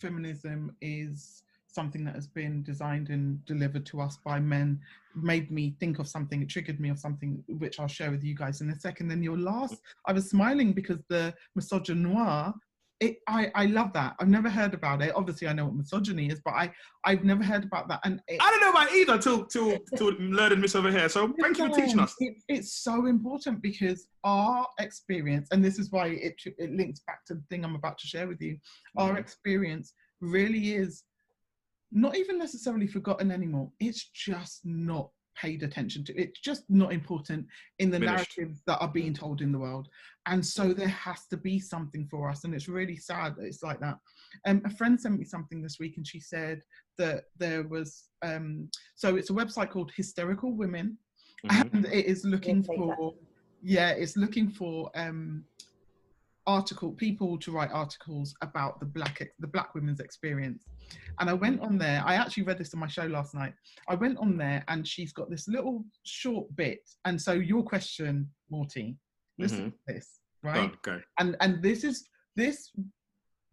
feminism 0.01 0.75
is 0.81 1.43
something 1.73 2.05
that 2.05 2.15
has 2.15 2.27
been 2.27 2.63
designed 2.63 3.11
and 3.11 3.45
delivered 3.45 3.87
to 3.87 4.01
us 4.01 4.19
by 4.25 4.41
men 4.41 4.81
made 5.15 5.51
me 5.51 5.77
think 5.79 5.99
of 5.99 6.09
something. 6.09 6.43
It 6.43 6.49
triggered 6.49 6.81
me 6.81 6.89
of 6.89 6.99
something 6.99 7.45
which 7.59 7.79
I'll 7.79 7.89
share 7.89 8.11
with 8.11 8.25
you 8.25 8.35
guys 8.35 8.61
in 8.61 8.71
a 8.71 8.81
second. 8.81 9.09
Then 9.09 9.23
your 9.23 9.39
last, 9.39 9.77
I 10.07 10.13
was 10.13 10.29
smiling 10.31 10.73
because 10.73 10.99
the 11.09 11.35
misogynoir. 11.59 12.55
It, 13.01 13.17
I, 13.27 13.51
I 13.55 13.65
love 13.65 13.95
that. 13.95 14.15
I've 14.21 14.29
never 14.29 14.51
heard 14.51 14.75
about 14.75 15.01
it. 15.01 15.13
Obviously, 15.17 15.49
I 15.49 15.55
know 15.55 15.65
what 15.65 15.75
misogyny 15.75 16.29
is, 16.29 16.43
but 16.45 16.53
I, 16.53 16.71
I've 17.05 17.25
never 17.25 17.43
heard 17.43 17.65
about 17.65 17.89
that. 17.89 18.01
And 18.05 18.21
it, 18.29 18.39
I 18.43 18.51
don't 18.51 18.61
know 18.61 18.71
about 18.71 18.93
either 18.93 19.17
till 19.17 19.47
till 19.47 19.79
till 19.97 20.13
learning 20.19 20.61
this 20.61 20.75
over 20.75 20.91
here. 20.91 21.09
So 21.09 21.33
thank 21.41 21.57
you 21.57 21.69
for 21.69 21.75
teaching 21.75 21.99
us. 21.99 22.15
it, 22.19 22.35
it's 22.49 22.75
so 22.75 23.07
important 23.07 23.63
because 23.63 24.07
our 24.23 24.67
experience, 24.79 25.49
and 25.51 25.65
this 25.65 25.79
is 25.79 25.91
why 25.91 26.09
it, 26.09 26.35
it 26.59 26.73
links 26.73 27.01
back 27.07 27.25
to 27.27 27.35
the 27.35 27.43
thing 27.49 27.65
I'm 27.65 27.75
about 27.75 27.97
to 28.01 28.07
share 28.07 28.29
with 28.29 28.41
you, 28.43 28.59
our 28.99 29.15
Mhm. 29.15 29.19
experience 29.19 29.95
really 30.21 30.75
is 30.75 31.05
not 31.91 32.19
even 32.19 32.39
necessarily 32.39 32.87
forgotten 32.87 33.31
anymore. 33.31 33.73
It's 33.81 34.11
just 34.11 34.61
not 34.65 35.11
paid 35.41 35.63
attention 35.63 36.05
to. 36.05 36.13
It's 36.21 36.41
just 36.41 36.65
not 36.69 36.93
important 36.93 37.47
in 37.79 37.91
the 37.91 37.99
Diminished. 37.99 38.37
narratives 38.39 38.63
that 38.67 38.79
are 38.79 38.89
being 38.89 39.15
told 39.15 39.41
in 39.41 39.53
the 39.53 39.59
world. 39.59 39.89
And 40.27 40.45
so 40.45 40.73
there 40.75 40.89
has 40.89 41.27
to 41.29 41.37
be 41.37 41.59
something 41.59 42.07
for 42.11 42.29
us. 42.29 42.45
And 42.45 42.55
it's 42.55 42.69
really 42.69 42.97
sad 42.97 43.37
that 43.37 43.45
it's 43.47 43.63
like 43.63 43.81
that. 43.81 43.97
Um, 44.47 44.61
a 44.65 44.71
friend 44.71 45.01
sent 45.01 45.19
me 45.19 45.25
something 45.25 45.63
this 45.63 45.79
week 45.79 45.97
and 45.97 46.07
she 46.07 46.21
said 46.21 46.61
that 46.99 47.25
there 47.39 47.63
was, 47.63 48.05
um, 48.23 48.69
so 48.97 49.17
it's 49.17 49.31
a 49.31 49.35
website 49.35 49.71
called 49.71 49.93
Hysterical 49.97 50.53
Women 50.55 50.99
Mhm. 51.45 51.73
and 51.73 51.87
it 51.87 52.05
is 52.05 52.23
looking 52.27 52.63
take 52.63 52.77
that. 52.79 52.97
for 52.99 53.15
yeah 53.63 53.91
it's 54.03 54.15
looking 54.15 54.47
for 54.51 54.91
um 54.95 55.43
article 56.47 56.93
people 56.93 57.39
to 57.39 57.53
write 57.53 57.71
articles 57.73 58.35
about 58.43 58.81
the 58.81 58.87
black 58.87 59.19
ex- 59.21 59.35
the 59.39 59.47
black 59.47 59.75
women's 59.75 60.01
experience. 60.01 60.65
And 61.19 61.31
i 61.31 61.33
went 61.33 61.61
on 61.61 61.79
there 61.79 62.03
i 62.05 62.15
actually 62.15 62.45
read 62.45 62.59
this 62.59 62.75
on 62.75 62.81
my 62.81 62.87
show 62.87 63.07
last 63.07 63.35
night. 63.35 63.55
I 63.89 63.95
went 63.95 64.19
on 64.19 64.37
there 64.37 64.65
and 64.69 64.87
she's 64.87 65.13
got 65.13 65.31
this 65.31 65.49
little 65.49 65.85
short 66.05 66.55
bit. 66.57 66.81
And 67.05 67.21
so 67.21 67.33
your 67.33 67.63
question 67.63 68.29
morty 68.51 68.97
listen 69.39 69.59
mm-hmm. 69.59 69.69
to 69.69 69.95
this 69.95 70.21
right? 70.43 70.57
Oh, 70.57 70.63
on, 70.63 70.79
go. 70.83 71.01
and 71.19 71.37
and 71.41 71.63
this 71.63 71.85
is 71.85 72.09
this 72.37 72.71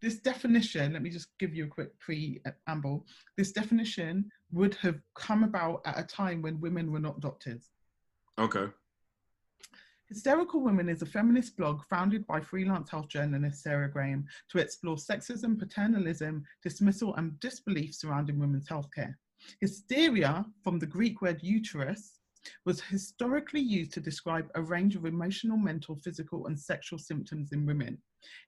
this 0.00 0.16
definition 0.20 0.92
let 0.92 1.02
me 1.02 1.10
just 1.10 1.28
give 1.38 1.54
you 1.54 1.64
a 1.64 1.68
quick 1.68 1.98
preamble. 1.98 3.06
This 3.36 3.52
definition 3.52 4.30
would 4.52 4.74
have 4.76 4.98
come 5.14 5.44
about 5.44 5.82
at 5.84 5.98
a 5.98 6.04
time 6.04 6.42
when 6.42 6.60
women 6.60 6.90
were 6.92 7.00
not 7.00 7.20
doctors. 7.20 7.70
Okay. 8.38 8.66
Hysterical 10.08 10.62
Women 10.62 10.88
is 10.88 11.02
a 11.02 11.06
feminist 11.06 11.54
blog 11.58 11.84
founded 11.84 12.26
by 12.26 12.40
freelance 12.40 12.88
health 12.88 13.08
journalist 13.08 13.62
Sarah 13.62 13.90
Graham 13.90 14.24
to 14.48 14.56
explore 14.56 14.96
sexism, 14.96 15.58
paternalism, 15.58 16.44
dismissal, 16.62 17.14
and 17.16 17.38
disbelief 17.40 17.94
surrounding 17.94 18.38
women's 18.38 18.66
healthcare. 18.66 19.14
Hysteria, 19.60 20.46
from 20.64 20.78
the 20.78 20.86
Greek 20.86 21.20
word 21.20 21.42
uterus, 21.42 22.17
was 22.64 22.80
historically 22.80 23.60
used 23.60 23.92
to 23.92 24.00
describe 24.00 24.48
a 24.54 24.62
range 24.62 24.96
of 24.96 25.04
emotional, 25.04 25.56
mental, 25.56 25.96
physical, 25.96 26.46
and 26.46 26.58
sexual 26.58 26.98
symptoms 26.98 27.52
in 27.52 27.66
women. 27.66 27.98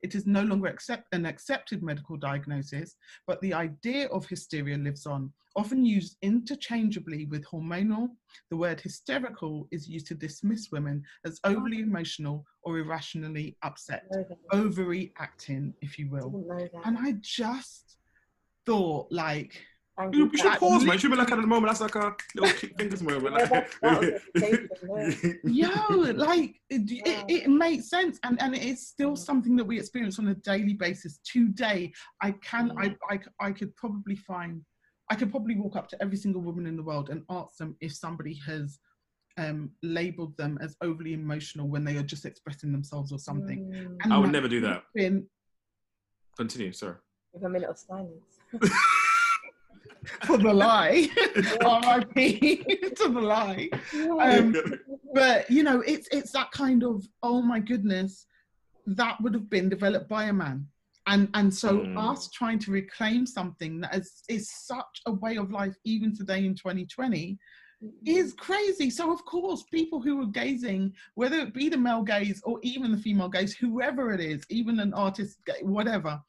It 0.02 0.14
is 0.14 0.26
no 0.26 0.42
longer 0.42 0.68
accept, 0.68 1.06
an 1.12 1.26
accepted 1.26 1.82
medical 1.82 2.16
diagnosis, 2.16 2.96
but 3.26 3.40
the 3.40 3.54
idea 3.54 4.08
of 4.08 4.26
hysteria 4.26 4.76
lives 4.76 5.06
on, 5.06 5.32
often 5.56 5.84
used 5.84 6.16
interchangeably 6.22 7.26
with 7.26 7.44
hormonal. 7.44 8.08
The 8.50 8.56
word 8.56 8.80
hysterical 8.80 9.68
is 9.70 9.88
used 9.88 10.06
to 10.08 10.14
dismiss 10.14 10.70
women 10.70 11.02
as 11.24 11.40
overly 11.44 11.80
emotional 11.80 12.44
or 12.62 12.78
irrationally 12.78 13.56
upset, 13.62 14.04
Know 14.10 14.24
that. 14.28 14.38
ovary 14.52 15.12
acting, 15.18 15.74
if 15.82 15.98
you 15.98 16.08
will. 16.10 16.30
That. 16.48 16.70
And 16.84 16.98
I 16.98 17.14
just 17.20 17.96
thought, 18.66 19.10
like, 19.10 19.60
Thank 20.00 20.14
You, 20.14 20.24
you 20.24 20.30
you 20.32 20.38
should 20.38 20.52
pause, 20.58 20.84
man. 20.84 20.94
You 20.94 20.98
should 20.98 21.10
be 21.10 21.16
like 21.18 21.30
at 21.30 21.40
the 21.40 21.46
moment. 21.46 21.66
That's 21.78 21.80
like 21.82 21.94
a 21.94 22.14
little 22.34 22.56
kick 22.58 22.76
fingers 22.78 23.02
moment. 23.02 23.24
Yeah, 23.24 23.30
Like, 23.30 23.50
that- 23.50 23.68
that 23.82 24.88
was 24.88 25.24
a 25.24 25.34
yo, 25.44 25.98
like 26.16 26.60
it, 26.70 26.82
Wow. 27.06 27.24
it, 27.28 27.42
it 27.44 27.48
makes 27.50 27.90
sense, 27.90 28.18
and 28.24 28.40
and 28.40 28.54
it 28.54 28.62
is 28.62 28.88
still 28.88 29.10
Mm. 29.12 29.18
something 29.18 29.56
that 29.56 29.64
we 29.64 29.78
experience 29.78 30.18
on 30.18 30.28
a 30.28 30.34
daily 30.36 30.72
basis. 30.74 31.18
Today, 31.24 31.92
I 32.22 32.32
can, 32.32 32.70
Mm. 32.70 32.96
I, 33.10 33.14
I, 33.14 33.46
I 33.48 33.52
could 33.52 33.74
probably 33.76 34.16
find, 34.16 34.62
I 35.10 35.16
could 35.16 35.30
probably 35.30 35.56
walk 35.56 35.76
up 35.76 35.88
to 35.90 36.02
every 36.02 36.16
single 36.16 36.40
woman 36.40 36.66
in 36.66 36.76
the 36.76 36.82
world 36.82 37.10
and 37.10 37.22
ask 37.28 37.56
them 37.58 37.76
if 37.80 37.92
somebody 37.94 38.34
has 38.46 38.78
um 39.38 39.70
labeled 39.82 40.36
them 40.38 40.58
as 40.60 40.76
overly 40.82 41.12
emotional 41.12 41.68
when 41.68 41.84
they 41.84 41.96
are 41.96 42.02
just 42.02 42.24
expressing 42.24 42.72
themselves 42.72 43.12
or 43.12 43.18
something. 43.18 43.60
Mm, 43.70 43.96
And 44.02 44.12
I 44.12 44.16
would 44.16 44.24
like, 44.24 44.32
never 44.32 44.48
do 44.48 44.60
that. 44.62 44.82
been 44.94 45.26
Continue, 46.36 46.72
sir. 46.72 46.98
With 47.34 47.44
a 47.44 47.48
minute 47.48 47.68
of 47.68 47.78
silence. 47.78 48.38
for 50.24 50.38
the 50.38 50.52
lie, 50.52 51.08
R.I.P. 51.64 52.56
to 52.96 53.08
the 53.08 53.20
lie. 53.20 53.68
Um, 54.20 54.54
but 55.14 55.50
you 55.50 55.62
know 55.62 55.80
it's 55.80 56.08
it's 56.12 56.32
that 56.32 56.50
kind 56.52 56.82
of 56.84 57.04
oh 57.22 57.42
my 57.42 57.58
goodness 57.58 58.26
that 58.86 59.16
would 59.20 59.34
have 59.34 59.50
been 59.50 59.68
developed 59.68 60.08
by 60.08 60.24
a 60.24 60.32
man 60.32 60.66
and 61.06 61.28
and 61.34 61.52
so 61.52 61.80
Mm. 61.80 62.10
us 62.10 62.30
trying 62.30 62.58
to 62.60 62.70
reclaim 62.70 63.26
something 63.26 63.80
that 63.80 63.94
is 63.94 64.22
is 64.28 64.50
such 64.52 65.00
a 65.06 65.12
way 65.12 65.36
of 65.36 65.50
life 65.50 65.76
even 65.84 66.14
today 66.14 66.44
in 66.44 66.54
2020 66.54 67.38
is 68.04 68.34
crazy 68.34 68.90
so 68.90 69.10
of 69.12 69.24
course 69.24 69.64
people 69.72 70.00
who 70.02 70.20
are 70.22 70.26
gazing 70.26 70.92
whether 71.14 71.38
it 71.38 71.54
be 71.54 71.68
the 71.70 71.76
male 71.78 72.02
gaze 72.02 72.40
or 72.44 72.58
even 72.62 72.92
the 72.92 72.98
female 72.98 73.28
gaze 73.28 73.54
whoever 73.56 74.12
it 74.12 74.20
is 74.20 74.44
even 74.50 74.78
an 74.80 74.92
artist 74.92 75.38
whatever 75.62 76.20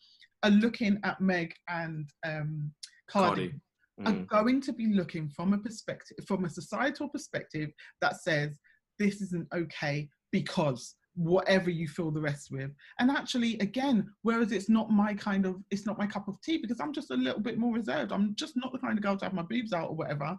are 0.43 0.49
looking 0.49 0.97
at 1.03 1.19
meg 1.19 1.53
and 1.67 2.09
um 2.25 2.71
cardi, 3.11 3.49
Cardi. 3.49 3.61
are 4.05 4.13
Mm. 4.13 4.27
going 4.27 4.61
to 4.61 4.73
be 4.73 4.87
looking 4.87 5.29
from 5.29 5.53
a 5.53 5.57
perspective, 5.57 6.17
from 6.27 6.45
a 6.45 6.49
societal 6.49 7.07
perspective 7.09 7.69
that 8.01 8.21
says 8.21 8.57
this 8.99 9.21
isn't 9.21 9.47
okay 9.53 10.09
because 10.31 10.95
whatever 11.15 11.69
you 11.69 11.87
fill 11.89 12.09
the 12.09 12.21
rest 12.21 12.49
with. 12.51 12.71
And 12.99 13.11
actually, 13.11 13.59
again, 13.59 14.09
whereas 14.21 14.51
it's 14.53 14.69
not 14.69 14.89
my 14.91 15.13
kind 15.13 15.45
of, 15.45 15.57
it's 15.69 15.85
not 15.85 15.97
my 15.97 16.07
cup 16.07 16.27
of 16.29 16.41
tea 16.41 16.57
because 16.57 16.79
I'm 16.79 16.93
just 16.93 17.11
a 17.11 17.15
little 17.15 17.41
bit 17.41 17.57
more 17.57 17.73
reserved. 17.73 18.11
I'm 18.13 18.33
just 18.35 18.53
not 18.55 18.71
the 18.71 18.79
kind 18.79 18.97
of 18.97 19.03
girl 19.03 19.17
to 19.17 19.25
have 19.25 19.33
my 19.33 19.41
boobs 19.43 19.73
out 19.73 19.89
or 19.89 19.95
whatever. 19.95 20.37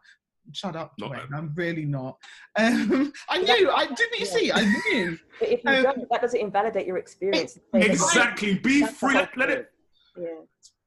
Shut 0.52 0.74
up, 0.74 0.92
Not 0.98 1.12
I'm 1.32 1.52
really 1.54 1.84
not. 1.84 2.16
Um, 2.58 3.12
I 3.28 3.38
knew, 3.42 3.70
I 3.70 3.84
didn't 3.86 4.18
you 4.18 4.26
Yeah. 4.26 4.36
see, 4.36 4.50
I 4.52 4.64
knew. 4.64 5.18
But 5.38 5.48
if 5.50 5.62
you 5.62 5.70
Um, 5.70 5.82
don't, 5.84 6.08
that 6.10 6.20
doesn't 6.22 6.40
invalidate 6.40 6.86
your 6.86 6.96
experience. 6.96 7.52
Say 7.52 7.60
that- 7.74 7.84
Exactly. 7.90 8.58
Be 8.58 8.84
free. 8.86 9.14
Let, 9.14 9.36
let 9.36 9.50
it. 9.50 9.70
Yeah. 10.16 10.26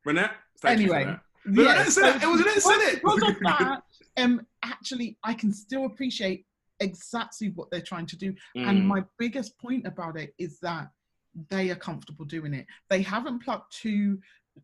Renette. 0.05 0.31
Thank 0.61 0.81
you 0.81 0.91
Anyway, 0.93 1.15
But 1.45 1.67
I 1.67 1.77
didn't 1.77 1.91
say 1.91 2.01
so. 2.01 2.07
It 2.17 2.31
was- 2.31 2.41
an 2.41 2.47
incident. 2.47 3.01
because 3.03 3.21
of 3.29 3.39
that, 3.41 3.83
um, 4.17 4.45
actually, 4.63 5.17
I 5.23 5.33
can 5.33 5.51
still 5.53 5.85
appreciate 5.85 6.45
exactly 6.79 7.49
what 7.49 7.69
they're 7.71 7.81
trying 7.81 8.05
to 8.07 8.17
do. 8.17 8.33
And 8.55 8.79
Mm. 8.83 8.85
my 8.85 9.03
biggest 9.17 9.57
point 9.57 9.85
about 9.85 10.17
it 10.17 10.33
is 10.37 10.59
that 10.59 10.89
they 11.49 11.69
are 11.69 11.75
comfortable 11.75 12.25
doing 12.25 12.53
it. 12.53 12.65
They 12.89 13.01
haven't 13.01 13.39
plucked 13.39 13.73
two 13.77 14.19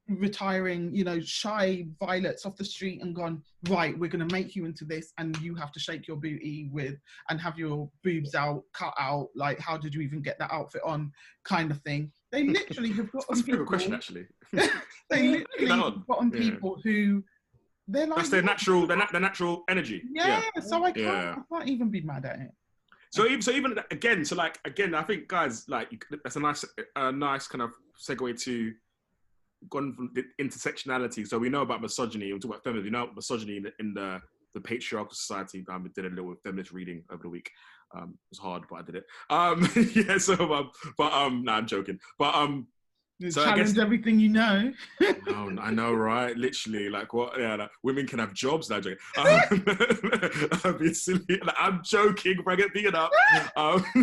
retiring, 0.07 0.93
you 0.93 1.03
know, 1.03 1.19
shy 1.21 1.85
violets 1.99 2.45
off 2.45 2.55
the 2.57 2.65
street 2.65 3.01
and 3.01 3.15
gone, 3.15 3.41
right, 3.69 3.97
we're 3.97 4.09
going 4.09 4.27
to 4.27 4.33
make 4.33 4.55
you 4.55 4.65
into 4.65 4.85
this 4.85 5.13
and 5.17 5.37
you 5.41 5.55
have 5.55 5.71
to 5.71 5.79
shake 5.79 6.07
your 6.07 6.17
booty 6.17 6.69
with 6.71 6.95
and 7.29 7.39
have 7.39 7.57
your 7.57 7.89
boobs 8.03 8.35
out, 8.35 8.63
cut 8.73 8.93
out. 8.99 9.29
Like, 9.35 9.59
how 9.59 9.77
did 9.77 9.93
you 9.93 10.01
even 10.01 10.21
get 10.21 10.37
that 10.39 10.51
outfit 10.51 10.81
on? 10.85 11.11
Kind 11.43 11.71
of 11.71 11.79
thing. 11.81 12.11
They 12.31 12.43
literally 12.47 12.91
have 12.93 13.11
got 13.11 13.25
That's 13.29 13.41
a 13.41 13.43
people, 13.43 13.53
favorite 13.59 13.67
question, 13.67 13.93
actually. 13.93 14.25
they 15.09 15.27
literally 15.27 15.67
have 15.67 15.79
on. 15.81 16.03
gotten 16.07 16.31
Yeah. 16.31 16.39
people 16.51 16.79
who 16.83 17.23
they're 17.87 18.07
like, 18.07 18.17
That's 18.17 18.29
their 18.29 18.41
"Yeah, 18.41 18.45
natural. 18.45 18.87
Their, 18.87 18.97
na- 18.97 19.11
their 19.11 19.21
natural 19.21 19.63
energy. 19.69 20.03
yeah, 20.11 20.41
so 20.61 20.83
I 20.83 20.91
can't, 20.91 20.97
Yeah. 21.05 21.35
I 21.37 21.55
can't 21.57 21.69
even 21.69 21.89
be 21.89 22.01
mad 22.01 22.25
at 22.25 22.39
it. 22.39 22.51
So 23.13 23.25
even 23.25 23.41
so 23.41 23.51
even 23.51 23.75
again, 23.91 24.23
so 24.23 24.37
like 24.37 24.57
again, 24.63 24.95
I 24.95 25.03
think 25.03 25.27
guys 25.27 25.67
like 25.67 26.05
that's 26.23 26.37
a 26.37 26.39
nice 26.39 26.63
a 26.95 27.11
nice 27.11 27.45
kind 27.45 27.61
of 27.61 27.73
segue 28.01 28.41
to 28.43 28.73
gone 29.69 29.93
from 29.93 30.11
the 30.13 30.23
intersectionality. 30.41 31.27
So 31.27 31.37
we 31.37 31.49
know 31.49 31.61
about 31.61 31.81
misogyny. 31.81 32.31
We 32.33 32.39
talk 32.39 32.51
about 32.51 32.63
feminism. 32.63 32.85
You 32.85 32.91
know 32.91 33.09
misogyny 33.15 33.57
in 33.57 33.63
the, 33.63 33.71
in 33.79 33.93
the 33.93 34.19
the 34.53 34.61
patriarchal 34.61 35.13
society. 35.13 35.63
I 35.69 35.79
did 35.95 36.05
a 36.05 36.09
little 36.09 36.35
feminist 36.43 36.71
reading 36.71 37.03
over 37.11 37.23
the 37.23 37.29
week. 37.29 37.51
Um, 37.95 38.13
it 38.13 38.31
was 38.31 38.39
hard, 38.39 38.63
but 38.69 38.77
I 38.77 38.81
did 38.81 38.95
it. 38.95 39.05
Um, 39.29 39.69
yeah. 39.95 40.17
So, 40.17 40.53
um, 40.53 40.71
but 40.97 41.11
um, 41.13 41.43
no, 41.43 41.53
I'm 41.53 41.67
joking. 41.67 41.99
But 42.17 42.35
um, 42.35 42.67
So 43.29 43.41
I 43.41 43.45
Challenge 43.45 43.69
guess- 43.69 43.77
everything 43.77 44.19
you 44.19 44.29
know. 44.29 44.73
no, 45.27 45.55
I 45.61 45.69
know, 45.71 45.93
right? 45.93 46.35
Literally, 46.35 46.89
like 46.89 47.13
what? 47.13 47.39
Yeah, 47.39 47.55
like, 47.55 47.69
women 47.83 48.07
can 48.07 48.17
have 48.19 48.33
jobs. 48.33 48.69
No, 48.69 48.77
I'm 48.77 48.81
joking. 48.81 48.97
Um, 49.17 50.59
I'd 50.63 50.79
be 50.79 50.93
silly. 50.93 51.21
Like, 51.43 51.55
I'm 51.59 51.81
joking. 51.83 52.37
If 52.39 52.47
I 52.47 52.55
get 52.55 52.73
beaten 52.73 52.95
up. 52.95 53.11
Um, 53.55 53.85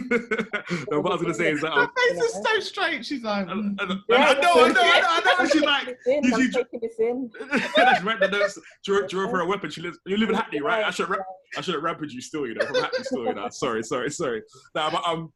no, 0.91 1.01
what 1.01 1.13
I 1.13 1.15
was 1.15 1.23
gonna 1.23 1.35
say 1.35 1.51
is 1.51 1.61
that. 1.63 1.73
Her 1.73 1.81
Um, 1.83 1.91
face 1.97 2.23
is 2.23 2.33
so 2.45 2.61
straight. 2.61 3.05
She's 3.05 3.23
like, 3.23 3.49
and, 3.49 3.79
mm. 3.79 3.83
and, 3.83 3.91
and 3.91 4.01
I 4.11 4.35
know, 4.35 4.65
I 4.65 4.69
know, 4.69 4.81
I 4.83 5.01
know, 5.01 5.33
I 5.33 5.37
know. 5.43 5.49
She's 5.49 5.63
like, 5.63 5.87
This 5.87 5.97
in, 6.07 6.23
did 6.23 6.33
I'm 6.35 6.41
you- 6.41 6.51
taking 6.53 6.81
this 6.81 6.99
in. 6.99 7.31
that's 7.77 8.03
right. 8.05 8.21
The 8.21 8.29
notes. 8.29 8.59
Drew, 8.85 9.07
drew 9.09 9.29
for 9.31 9.41
a 9.41 9.47
weapon. 9.47 9.71
She 9.71 9.81
lives. 9.81 9.99
You 10.07 10.17
live 10.17 10.29
in 10.29 10.35
Hackney, 10.37 10.61
right? 10.61 10.85
I 10.85 10.91
should. 10.91 11.09
Rap, 11.09 11.21
I 11.57 11.61
should 11.61 11.75
have 11.75 11.83
ramped 11.83 12.11
you 12.11 12.21
still. 12.21 12.47
You 12.47 12.55
know, 12.55 12.67
from 12.67 12.77
Hackney 12.77 13.05
still. 13.05 13.25
You 13.25 13.35
know. 13.35 13.49
Sorry, 13.51 13.83
sorry, 13.83 14.11
sorry. 14.11 14.43
No, 14.75 14.89
but 14.91 15.03
um, 15.07 15.33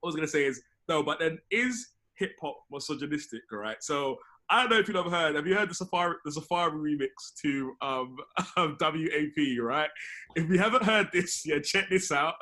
what 0.00 0.06
I 0.06 0.06
was 0.06 0.14
gonna 0.16 0.26
say 0.28 0.44
is 0.46 0.62
no, 0.88 1.02
but 1.02 1.18
then 1.18 1.38
is 1.50 1.88
hip 2.20 2.32
hop 2.40 2.56
misogynistic? 2.70 3.42
All 3.52 3.58
right. 3.58 3.82
So 3.82 4.18
I 4.48 4.62
don't 4.62 4.70
know 4.70 4.78
if 4.78 4.88
you've 4.88 4.96
ever 4.96 5.10
heard. 5.10 5.34
Have 5.36 5.46
you 5.46 5.54
heard 5.54 5.70
the 5.70 5.74
Safaree 5.74 6.14
the 6.24 6.30
Safaree 6.30 6.72
remix 6.72 7.34
to 7.42 7.76
um 7.80 8.16
of 8.56 8.76
WAP? 8.80 9.58
Right. 9.60 9.90
If 10.36 10.48
you 10.48 10.58
haven't 10.58 10.84
heard 10.84 11.08
this, 11.12 11.44
yeah, 11.44 11.58
check 11.60 11.88
this 11.90 12.12
out. 12.12 12.34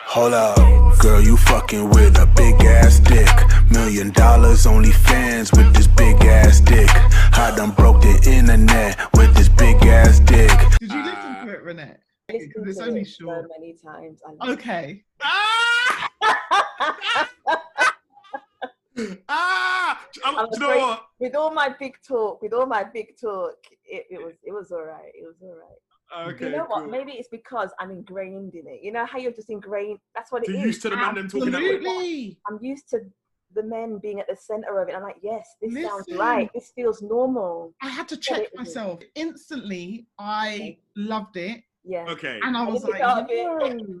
Hold 0.00 0.32
up, 0.34 0.98
girl, 1.00 1.20
you 1.20 1.36
fucking 1.36 1.90
with 1.90 2.16
a 2.18 2.26
big 2.36 2.54
ass 2.64 3.00
dick. 3.00 3.28
Million 3.70 4.10
dollars, 4.10 4.66
only 4.66 4.92
fans 4.92 5.50
with 5.52 5.74
this 5.74 5.86
big 5.86 6.16
ass 6.24 6.60
dick. 6.60 6.88
I 6.92 7.52
done 7.56 7.70
broke 7.72 8.02
the 8.02 8.30
internet 8.30 8.98
with 9.14 9.34
this 9.34 9.48
big 9.48 9.76
ass 9.84 10.20
dick. 10.20 10.50
Did 10.80 10.92
you 10.92 11.02
listen 11.04 11.46
to 11.46 11.52
it, 11.52 11.64
Renette? 11.64 11.98
Because 12.28 12.66
it's 12.66 12.80
only 12.80 13.02
it 13.02 13.08
short. 13.08 13.44
so 13.44 13.48
many 13.58 13.74
times. 13.74 14.20
I 14.26 14.46
love 14.46 14.58
Okay. 14.58 15.04
Ah! 19.28 20.00
I'm 20.24 20.46
you 20.52 20.58
know 20.58 20.78
what? 20.78 21.06
with 21.18 21.34
all 21.34 21.52
my 21.52 21.74
big 21.78 21.94
talk, 22.06 22.40
with 22.42 22.52
all 22.52 22.66
my 22.66 22.84
big 22.84 23.16
talk, 23.20 23.56
it, 23.84 24.04
it 24.10 24.24
was 24.24 24.34
it 24.44 24.52
was 24.52 24.70
all 24.72 24.84
right. 24.84 25.12
It 25.14 25.24
was 25.26 25.36
all 25.42 25.54
right. 25.56 26.28
Okay. 26.34 26.46
you 26.46 26.52
know 26.56 26.64
what? 26.66 26.88
Maybe 26.88 27.12
it's 27.12 27.28
because 27.28 27.70
I'm 27.80 27.90
ingrained 27.90 28.54
in 28.54 28.66
it. 28.68 28.80
You 28.82 28.92
know 28.92 29.04
how 29.06 29.18
you're 29.18 29.32
just 29.32 29.50
ingrained. 29.50 29.98
That's 30.14 30.30
what 30.30 30.44
it 30.44 30.50
You're 30.50 30.58
is. 30.60 30.66
used 30.66 30.82
to 30.82 30.90
the 30.90 30.96
man 30.96 31.14
them 31.16 31.28
talking 31.28 31.50
that 31.50 31.60
way. 31.60 31.74
Absolutely. 31.74 32.38
I'm 32.48 32.58
used 32.62 32.88
to 32.90 33.00
the 33.54 33.62
men 33.62 33.98
being 33.98 34.20
at 34.20 34.28
the 34.28 34.36
center 34.36 34.80
of 34.80 34.88
it. 34.88 34.94
I'm 34.94 35.02
like, 35.02 35.16
yes, 35.22 35.46
this 35.62 35.72
sounds 35.82 36.04
Listen. 36.08 36.18
right. 36.20 36.50
This 36.54 36.72
feels 36.74 37.02
normal. 37.02 37.72
I 37.82 37.88
had 37.88 38.06
to 38.08 38.16
Yeah, 38.16 38.20
check 38.20 38.40
it 38.42 38.50
is. 38.52 38.58
myself. 38.58 39.00
Instantly, 39.14 40.06
I 40.18 40.76
loved 40.96 41.36
it. 41.36 41.62
Yeah. 41.84 42.04
Okay. 42.08 42.38
And 42.42 42.56
I 42.56 42.64
was 42.64 42.82
Look 42.84 42.92
like, 42.92 43.02
out 43.02 43.22
of 43.24 43.30
it. 43.30 43.78
"Yo." 43.80 44.00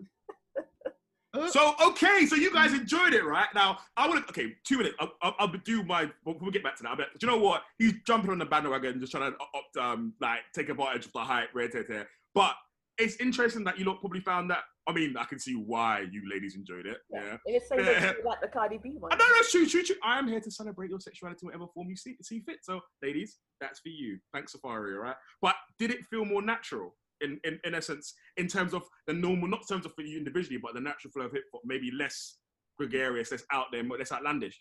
So 1.50 1.74
okay, 1.88 2.26
so 2.26 2.36
you 2.36 2.52
guys 2.52 2.72
enjoyed 2.72 3.12
it, 3.12 3.24
right? 3.24 3.48
Now 3.54 3.78
I 3.96 4.08
want 4.08 4.24
to. 4.26 4.30
Okay, 4.30 4.54
two 4.64 4.78
minutes. 4.78 4.94
I'll, 5.00 5.12
I'll, 5.22 5.34
I'll 5.40 5.48
do 5.48 5.82
my. 5.82 6.10
We'll, 6.24 6.36
we'll 6.40 6.50
get 6.50 6.62
back 6.62 6.76
to 6.76 6.82
that. 6.84 6.96
But 6.96 7.18
do 7.18 7.26
you 7.26 7.32
know 7.32 7.38
what? 7.38 7.62
He's 7.78 7.94
jumping 8.06 8.30
on 8.30 8.38
the 8.38 8.44
bandwagon, 8.46 9.00
just 9.00 9.12
trying 9.12 9.32
to 9.32 9.38
opt, 9.54 9.76
um, 9.76 10.14
like 10.20 10.40
take 10.54 10.68
advantage 10.68 11.06
of 11.06 11.12
the 11.12 11.20
hype, 11.20 11.48
red 11.54 11.72
tear, 11.72 11.84
tear. 11.84 12.08
But 12.34 12.54
it's 12.98 13.16
interesting 13.16 13.64
that 13.64 13.78
you 13.78 13.84
lot 13.84 14.00
probably 14.00 14.20
found 14.20 14.50
that. 14.50 14.60
I 14.86 14.92
mean, 14.92 15.16
I 15.16 15.24
can 15.24 15.38
see 15.38 15.54
why 15.54 16.04
you 16.12 16.22
ladies 16.30 16.56
enjoyed 16.56 16.86
it. 16.86 16.98
Yeah. 17.10 17.20
And 17.20 17.38
it's 17.46 17.68
same 17.68 17.78
Yeah. 17.84 18.12
like 18.24 18.40
the 18.42 18.48
Cardi 18.48 18.78
B 18.82 18.96
one. 18.98 19.12
I 19.12 19.16
know 19.16 19.24
that's 19.36 19.50
true, 19.50 19.66
true, 19.66 19.82
true. 19.82 19.96
I 20.04 20.18
am 20.18 20.28
here 20.28 20.40
to 20.40 20.50
celebrate 20.50 20.90
your 20.90 21.00
sexuality 21.00 21.46
whatever 21.46 21.66
form 21.72 21.88
you 21.88 21.96
see, 21.96 22.16
see 22.22 22.40
fit. 22.40 22.58
So, 22.62 22.80
ladies, 23.02 23.38
that's 23.62 23.80
for 23.80 23.88
you. 23.88 24.18
Thanks, 24.34 24.54
Safaree, 24.54 24.94
all 24.94 25.02
right? 25.02 25.16
But 25.40 25.54
did 25.78 25.90
it 25.90 26.04
feel 26.10 26.26
more 26.26 26.42
natural 26.42 26.94
in, 27.20 27.40
in, 27.44 27.58
in 27.64 27.74
essence, 27.74 28.14
in 28.36 28.48
terms 28.48 28.74
of 28.74 28.82
the 29.06 29.12
normal, 29.12 29.48
not 29.48 29.60
in 29.62 29.66
terms 29.66 29.86
of 29.86 29.94
for 29.94 30.02
you 30.02 30.18
individually, 30.18 30.58
but 30.62 30.74
the 30.74 30.80
natural 30.80 31.12
flow 31.12 31.26
of 31.26 31.32
hip 31.32 31.44
hop, 31.52 31.62
maybe 31.64 31.90
less 31.90 32.36
gregarious, 32.78 33.30
less 33.30 33.44
out 33.52 33.66
there, 33.72 33.82
less 33.84 34.12
outlandish 34.12 34.58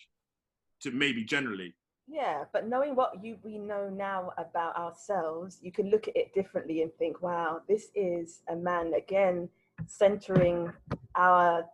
to 0.81 0.91
maybe 0.91 1.23
generally? 1.23 1.73
Yeah, 2.07 2.43
but 2.51 2.67
knowing 2.67 2.95
what 2.95 3.23
you 3.23 3.37
we 3.43 3.57
know 3.57 3.89
now 3.89 4.31
about 4.37 4.75
ourselves, 4.75 5.59
you 5.61 5.71
can 5.71 5.89
look 5.89 6.07
at 6.07 6.17
it 6.17 6.33
differently 6.33 6.81
and 6.81 6.93
think, 6.95 7.21
wow, 7.21 7.61
this 7.67 7.87
is 7.95 8.41
a 8.49 8.55
man 8.55 8.93
again 8.93 9.47
centering 9.87 10.71
our 11.15 11.65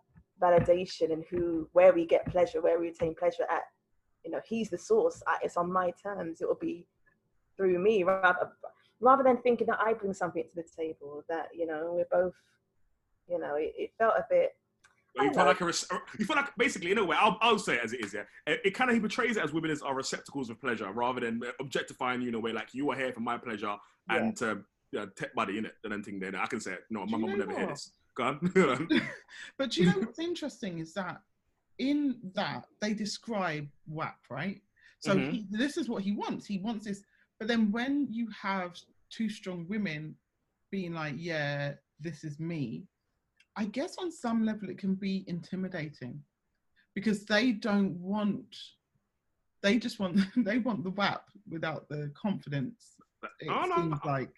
validation 0.42 1.12
and 1.12 1.26
who 1.30 1.68
where 1.74 1.94
we 1.94 2.06
get 2.06 2.28
pleasure, 2.28 2.62
where 2.62 2.80
we 2.80 2.90
attain 2.90 3.16
pleasure 3.16 3.46
at. 3.50 3.64
You 4.24 4.32
know, 4.32 4.42
he's 4.48 4.70
the 4.70 4.78
source. 4.78 5.24
It's 5.42 5.58
on 5.58 5.72
my 5.72 5.92
terms. 6.02 6.42
It 6.42 6.48
will 6.48 6.56
be 6.56 6.86
through 7.58 7.80
me 7.80 8.04
rather 8.04 8.52
rather 9.00 9.24
than 9.24 9.38
thinking 9.38 9.68
that 9.68 9.80
I 9.80 9.94
bring 9.94 10.14
something 10.14 10.44
to 10.44 10.56
the 10.56 10.64
table. 10.78 11.24
That 11.30 11.50
you 11.54 11.66
know 11.66 11.94
we're 11.96 12.06
both. 12.12 12.36
You 13.30 13.40
know, 13.40 13.56
it, 13.56 13.74
it 13.78 13.92
felt 13.98 14.16
a 14.18 14.26
bit. 14.30 14.56
Or 15.18 15.24
you 15.24 15.32
I 15.32 15.34
feel 15.34 15.46
like 15.46 15.62
a 15.62 15.66
res- 15.66 15.86
uh, 15.92 16.00
you 16.18 16.26
feel 16.26 16.36
like 16.36 16.56
basically 16.58 16.92
in 16.92 16.98
a 17.00 17.04
way 17.04 17.18
I'll, 17.20 17.38
I'll 17.42 17.58
say 17.60 17.76
it 17.76 17.82
as 17.84 17.94
it 17.94 18.06
is 18.06 18.14
yeah 18.14 18.24
it, 18.46 18.62
it 18.64 18.74
kind 18.76 18.92
of 18.92 18.94
he 18.94 19.00
portrays 19.00 19.38
it 19.38 19.44
as 19.44 19.52
women 19.52 19.72
as 19.72 19.82
are 19.82 19.96
receptacles 19.96 20.52
of 20.52 20.62
pleasure 20.62 20.90
rather 20.92 21.20
than 21.20 21.42
uh, 21.44 21.50
objectifying 21.60 22.22
you 22.22 22.30
in 22.30 22.36
a 22.36 22.40
way 22.40 22.52
like 22.52 22.76
you 22.76 22.90
are 22.92 22.96
here 22.96 23.12
for 23.12 23.20
my 23.20 23.36
pleasure 23.36 23.76
and 24.08 24.28
um, 24.28 24.34
to 24.36 24.64
you 24.92 25.00
know, 25.00 25.08
take 25.16 25.36
money 25.36 25.58
in 25.58 25.66
it 25.66 25.74
and 25.84 25.92
then 25.92 26.04
thing 26.04 26.20
then 26.20 26.36
I 26.36 26.46
can 26.46 26.60
say 26.60 26.74
it. 26.74 26.82
no 26.92 27.06
my 27.08 27.18
you 27.18 27.24
mum 27.24 27.32
will 27.32 27.38
know 27.40 27.46
never 27.46 27.58
hear 27.58 27.68
this 27.70 27.92
go 28.16 28.24
on 28.24 28.52
but 29.58 29.76
you 29.78 29.88
know 29.88 29.98
what's 30.00 30.20
interesting 30.20 30.78
is 30.78 30.94
that 30.94 31.22
in 31.80 32.18
that 32.36 32.66
they 32.80 32.94
describe 32.94 33.68
WAP, 33.88 34.18
right? 34.30 34.62
So 35.00 35.16
Mhm. 35.18 35.32
he, 35.32 35.48
this 35.50 35.78
is 35.78 35.88
what 35.90 36.04
he 36.04 36.12
wants. 36.12 36.46
He 36.46 36.60
wants 36.60 36.86
this. 36.86 37.02
But 37.40 37.48
then 37.48 37.72
when 37.72 38.08
you 38.12 38.28
have 38.42 38.78
two 39.10 39.30
strong 39.30 39.66
women 39.68 40.16
being 40.72 40.94
like, 40.94 41.16
yeah, 41.18 41.74
this 42.00 42.24
is 42.24 42.40
me, 42.40 42.84
I 43.56 43.66
guess 43.66 43.98
on 43.98 44.12
some 44.12 44.46
level 44.46 44.70
it 44.70 44.78
can 44.78 44.96
be 44.96 45.24
intimidating 45.28 46.22
because 46.96 47.26
they 47.26 47.52
don't 47.54 47.96
want, 48.00 48.56
they 49.62 49.78
just 49.78 50.00
want, 50.00 50.20
they 50.38 50.60
want 50.60 50.84
the 50.84 50.92
WAP 50.92 51.24
without 51.50 51.88
the 51.90 52.12
confidence. 52.14 52.96
It 53.40 53.50
Oh, 53.50 53.66
no, 53.66 53.76
seems 53.76 54.00
like. 54.06 54.30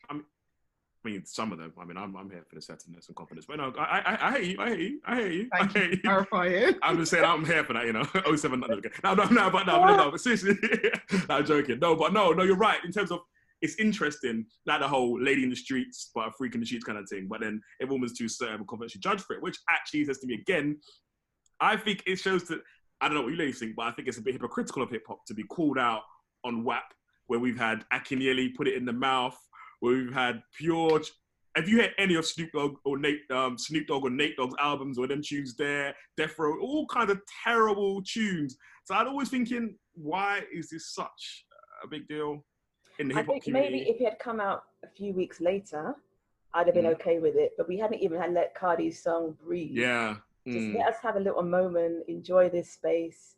I 1.03 1.09
mean, 1.09 1.25
some 1.25 1.51
of 1.51 1.57
them. 1.57 1.73
I 1.79 1.85
mean, 1.85 1.97
I'm, 1.97 2.15
I'm 2.15 2.29
here 2.29 2.43
for 2.47 2.55
the 2.55 2.61
settledness 2.61 3.07
and 3.07 3.15
confidence. 3.15 3.45
But 3.47 3.57
no, 3.57 3.73
I, 3.77 4.01
I, 4.05 4.27
I 4.27 4.39
hear 4.39 4.41
you. 4.41 4.57
I 4.59 4.69
hate 4.69 4.79
you. 4.79 4.99
I 5.05 5.15
hate 5.15 5.33
you. 5.33 5.49
I 5.51 5.57
Thank 5.57 5.73
hear 5.73 5.83
you 5.85 5.89
you. 5.91 5.97
clarifying. 5.97 6.75
I'm 6.83 6.97
just 6.97 7.11
saying 7.11 7.25
I'm 7.25 7.43
here 7.43 7.63
for 7.63 7.73
that, 7.73 7.85
you 7.85 7.93
know. 7.93 8.03
07, 8.35 8.59
no, 8.59 8.67
no, 8.67 9.13
no, 9.13 9.25
no, 9.25 9.49
but 9.49 9.65
no, 9.65 9.83
no, 9.83 9.95
no, 9.95 10.11
but 10.11 10.21
seriously, 10.21 10.53
no, 11.29 11.37
I'm 11.37 11.45
joking. 11.45 11.79
No, 11.79 11.95
but 11.95 12.13
no, 12.13 12.31
no, 12.33 12.43
you're 12.43 12.55
right. 12.55 12.77
In 12.85 12.91
terms 12.91 13.11
of, 13.11 13.21
it's 13.61 13.75
interesting, 13.75 14.45
like 14.65 14.79
the 14.79 14.87
whole 14.87 15.19
lady 15.21 15.43
in 15.43 15.49
the 15.49 15.55
streets, 15.55 16.11
but 16.13 16.27
a 16.27 16.31
freak 16.31 16.53
in 16.53 16.59
the 16.59 16.65
streets 16.65 16.83
kind 16.83 16.97
of 16.97 17.07
thing. 17.09 17.27
But 17.27 17.41
then 17.41 17.61
if 17.79 17.89
a 17.89 17.91
woman's 17.91 18.17
too 18.17 18.27
certain 18.27 18.55
and 18.55 18.67
confident, 18.67 18.91
she 18.91 18.99
judged 18.99 19.21
for 19.21 19.35
it, 19.35 19.41
which 19.41 19.57
actually 19.69 20.05
says 20.05 20.19
to 20.19 20.27
me 20.27 20.35
again, 20.35 20.77
I 21.59 21.77
think 21.77 22.03
it 22.05 22.17
shows 22.17 22.43
that, 22.45 22.59
I 23.01 23.07
don't 23.07 23.15
know 23.15 23.23
what 23.23 23.31
you 23.31 23.37
ladies 23.37 23.59
think, 23.59 23.75
but 23.75 23.87
I 23.87 23.91
think 23.91 24.07
it's 24.07 24.17
a 24.17 24.21
bit 24.21 24.33
hypocritical 24.33 24.83
of 24.83 24.89
hip 24.89 25.03
hop 25.07 25.25
to 25.27 25.33
be 25.33 25.43
called 25.43 25.77
out 25.77 26.01
on 26.43 26.63
WAP, 26.63 26.83
where 27.27 27.39
we've 27.39 27.57
had 27.57 27.85
Akinyele 27.93 28.55
put 28.55 28.67
it 28.67 28.75
in 28.75 28.85
the 28.85 28.93
mouth, 28.93 29.37
where 29.81 29.95
we've 29.95 30.13
had 30.13 30.41
Pure 30.57 31.01
Have 31.57 31.67
you 31.67 31.81
heard 31.81 31.91
any 31.97 32.15
of 32.15 32.25
Snoop 32.25 32.51
Dogg 32.53 32.75
or 32.85 32.97
Nate 32.97 33.29
um, 33.29 33.57
Snoop 33.57 33.87
Dogg 33.87 34.05
or 34.05 34.09
Nate 34.09 34.37
Dogg's 34.37 34.55
albums 34.59 34.97
or 34.97 35.05
them 35.07 35.21
tunes 35.21 35.55
there, 35.55 35.93
Death 36.15 36.39
Row, 36.39 36.57
all 36.61 36.87
kinds 36.87 37.11
of 37.11 37.19
terrible 37.43 38.01
tunes. 38.03 38.55
So 38.85 38.95
I'd 38.95 39.07
always 39.07 39.27
thinking, 39.29 39.75
why 39.93 40.43
is 40.53 40.69
this 40.69 40.87
such 40.95 41.45
a 41.83 41.87
big 41.87 42.07
deal 42.07 42.45
in 42.99 43.09
the 43.09 43.15
hip 43.15 43.25
hop 43.27 43.41
community? 43.43 43.75
maybe 43.75 43.89
if 43.89 43.97
he 43.97 44.05
had 44.05 44.17
come 44.19 44.39
out 44.39 44.63
a 44.83 44.87
few 44.87 45.11
weeks 45.13 45.41
later, 45.41 45.93
I'd 46.53 46.67
have 46.67 46.75
been 46.75 46.85
Mm. 46.85 46.93
okay 46.95 47.19
with 47.19 47.35
it. 47.35 47.51
But 47.57 47.67
we 47.67 47.77
hadn't 47.77 47.99
even 48.01 48.19
had 48.21 48.33
let 48.33 48.55
Cardi's 48.55 49.01
song 49.01 49.37
breathe. 49.43 49.71
yeah. 49.71 50.17
Just 50.47 50.57
Mm. 50.67 50.75
let 50.77 50.87
us 50.87 50.95
have 51.03 51.17
a 51.17 51.19
little 51.19 51.43
moment, 51.43 52.03
enjoy 52.07 52.49
this 52.49 52.71
space. 52.71 53.35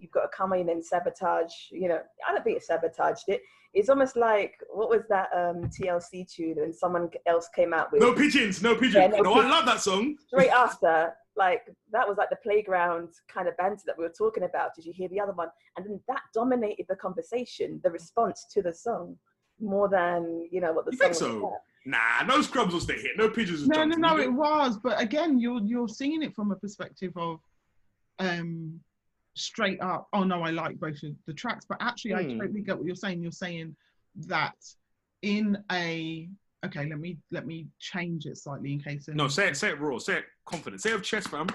You've 0.00 0.10
got 0.10 0.22
to 0.22 0.28
come 0.36 0.52
in 0.54 0.68
and 0.70 0.84
sabotage. 0.84 1.52
You 1.70 1.88
know, 1.88 2.00
I 2.28 2.32
don't 2.32 2.42
think 2.42 2.56
it 2.56 2.64
sabotaged 2.64 3.24
it. 3.28 3.42
It's 3.72 3.88
almost 3.88 4.16
like 4.16 4.54
what 4.72 4.88
was 4.90 5.02
that 5.10 5.28
um, 5.34 5.70
TLC 5.70 6.28
tune, 6.28 6.58
and 6.58 6.74
someone 6.74 7.08
else 7.26 7.48
came 7.54 7.72
out 7.72 7.92
with 7.92 8.00
No 8.00 8.12
pigeons, 8.14 8.62
no 8.62 8.74
pigeons. 8.74 8.94
Yeah, 8.96 9.06
no, 9.08 9.22
no 9.22 9.34
I 9.34 9.48
love 9.48 9.66
that 9.66 9.80
song. 9.80 10.16
straight 10.26 10.50
after. 10.50 11.12
Like 11.36 11.62
that 11.92 12.06
was 12.08 12.18
like 12.18 12.28
the 12.30 12.36
playground 12.42 13.10
kind 13.32 13.46
of 13.46 13.56
banter 13.56 13.82
that 13.86 13.96
we 13.96 14.02
were 14.04 14.12
talking 14.16 14.42
about. 14.42 14.74
Did 14.74 14.84
you 14.86 14.92
hear 14.92 15.08
the 15.08 15.20
other 15.20 15.32
one? 15.32 15.48
And 15.76 15.86
then 15.86 16.00
that 16.08 16.22
dominated 16.34 16.86
the 16.88 16.96
conversation, 16.96 17.80
the 17.84 17.90
response 17.90 18.46
to 18.52 18.60
the 18.62 18.74
song, 18.74 19.16
more 19.60 19.88
than 19.88 20.48
you 20.50 20.60
know 20.60 20.72
what 20.72 20.86
the 20.86 20.90
You 20.92 20.98
song 20.98 21.04
think 21.06 21.14
so? 21.14 21.38
about. 21.38 21.52
Nah, 21.86 22.24
no 22.26 22.42
scrubs 22.42 22.74
was 22.74 22.86
the 22.86 22.92
hit. 22.94 23.12
No 23.16 23.30
pigeons 23.30 23.60
was 23.60 23.68
No, 23.68 23.84
no, 23.84 23.96
no, 23.96 24.18
it 24.18 24.30
was. 24.32 24.76
But 24.78 25.00
again, 25.00 25.38
you're 25.38 25.60
you're 25.64 25.88
seeing 25.88 26.22
it 26.22 26.34
from 26.34 26.50
a 26.50 26.56
perspective 26.56 27.12
of 27.16 27.38
um 28.18 28.80
straight 29.34 29.80
up, 29.80 30.08
oh 30.12 30.24
no, 30.24 30.42
I 30.42 30.50
like 30.50 30.78
both 30.78 31.02
of 31.02 31.12
the 31.26 31.32
tracks. 31.34 31.64
But 31.68 31.78
actually 31.80 32.14
I 32.14 32.24
Hmm. 32.24 32.38
totally 32.40 32.62
get 32.62 32.76
what 32.76 32.86
you're 32.86 32.94
saying. 32.96 33.22
You're 33.22 33.32
saying 33.32 33.76
that 34.26 34.56
in 35.22 35.56
a 35.72 36.28
okay, 36.66 36.86
let 36.88 36.98
me 36.98 37.18
let 37.30 37.46
me 37.46 37.66
change 37.78 38.26
it 38.26 38.36
slightly 38.38 38.72
in 38.72 38.80
case 38.80 39.08
No, 39.08 39.28
say 39.28 39.48
it, 39.48 39.56
say 39.56 39.70
it 39.70 39.80
raw, 39.80 39.98
say 39.98 40.18
it 40.18 40.24
confident, 40.46 40.82
say 40.82 40.90
it 40.90 40.94
with 40.94 41.04
chest, 41.04 41.28
fam. 41.28 41.46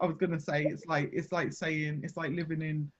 I 0.00 0.06
was 0.06 0.16
gonna 0.16 0.40
say 0.40 0.64
it's 0.64 0.86
like 0.86 1.10
it's 1.12 1.30
like 1.32 1.52
saying 1.52 2.00
it's 2.02 2.16
like 2.16 2.32
living 2.32 2.62
in 2.62 2.90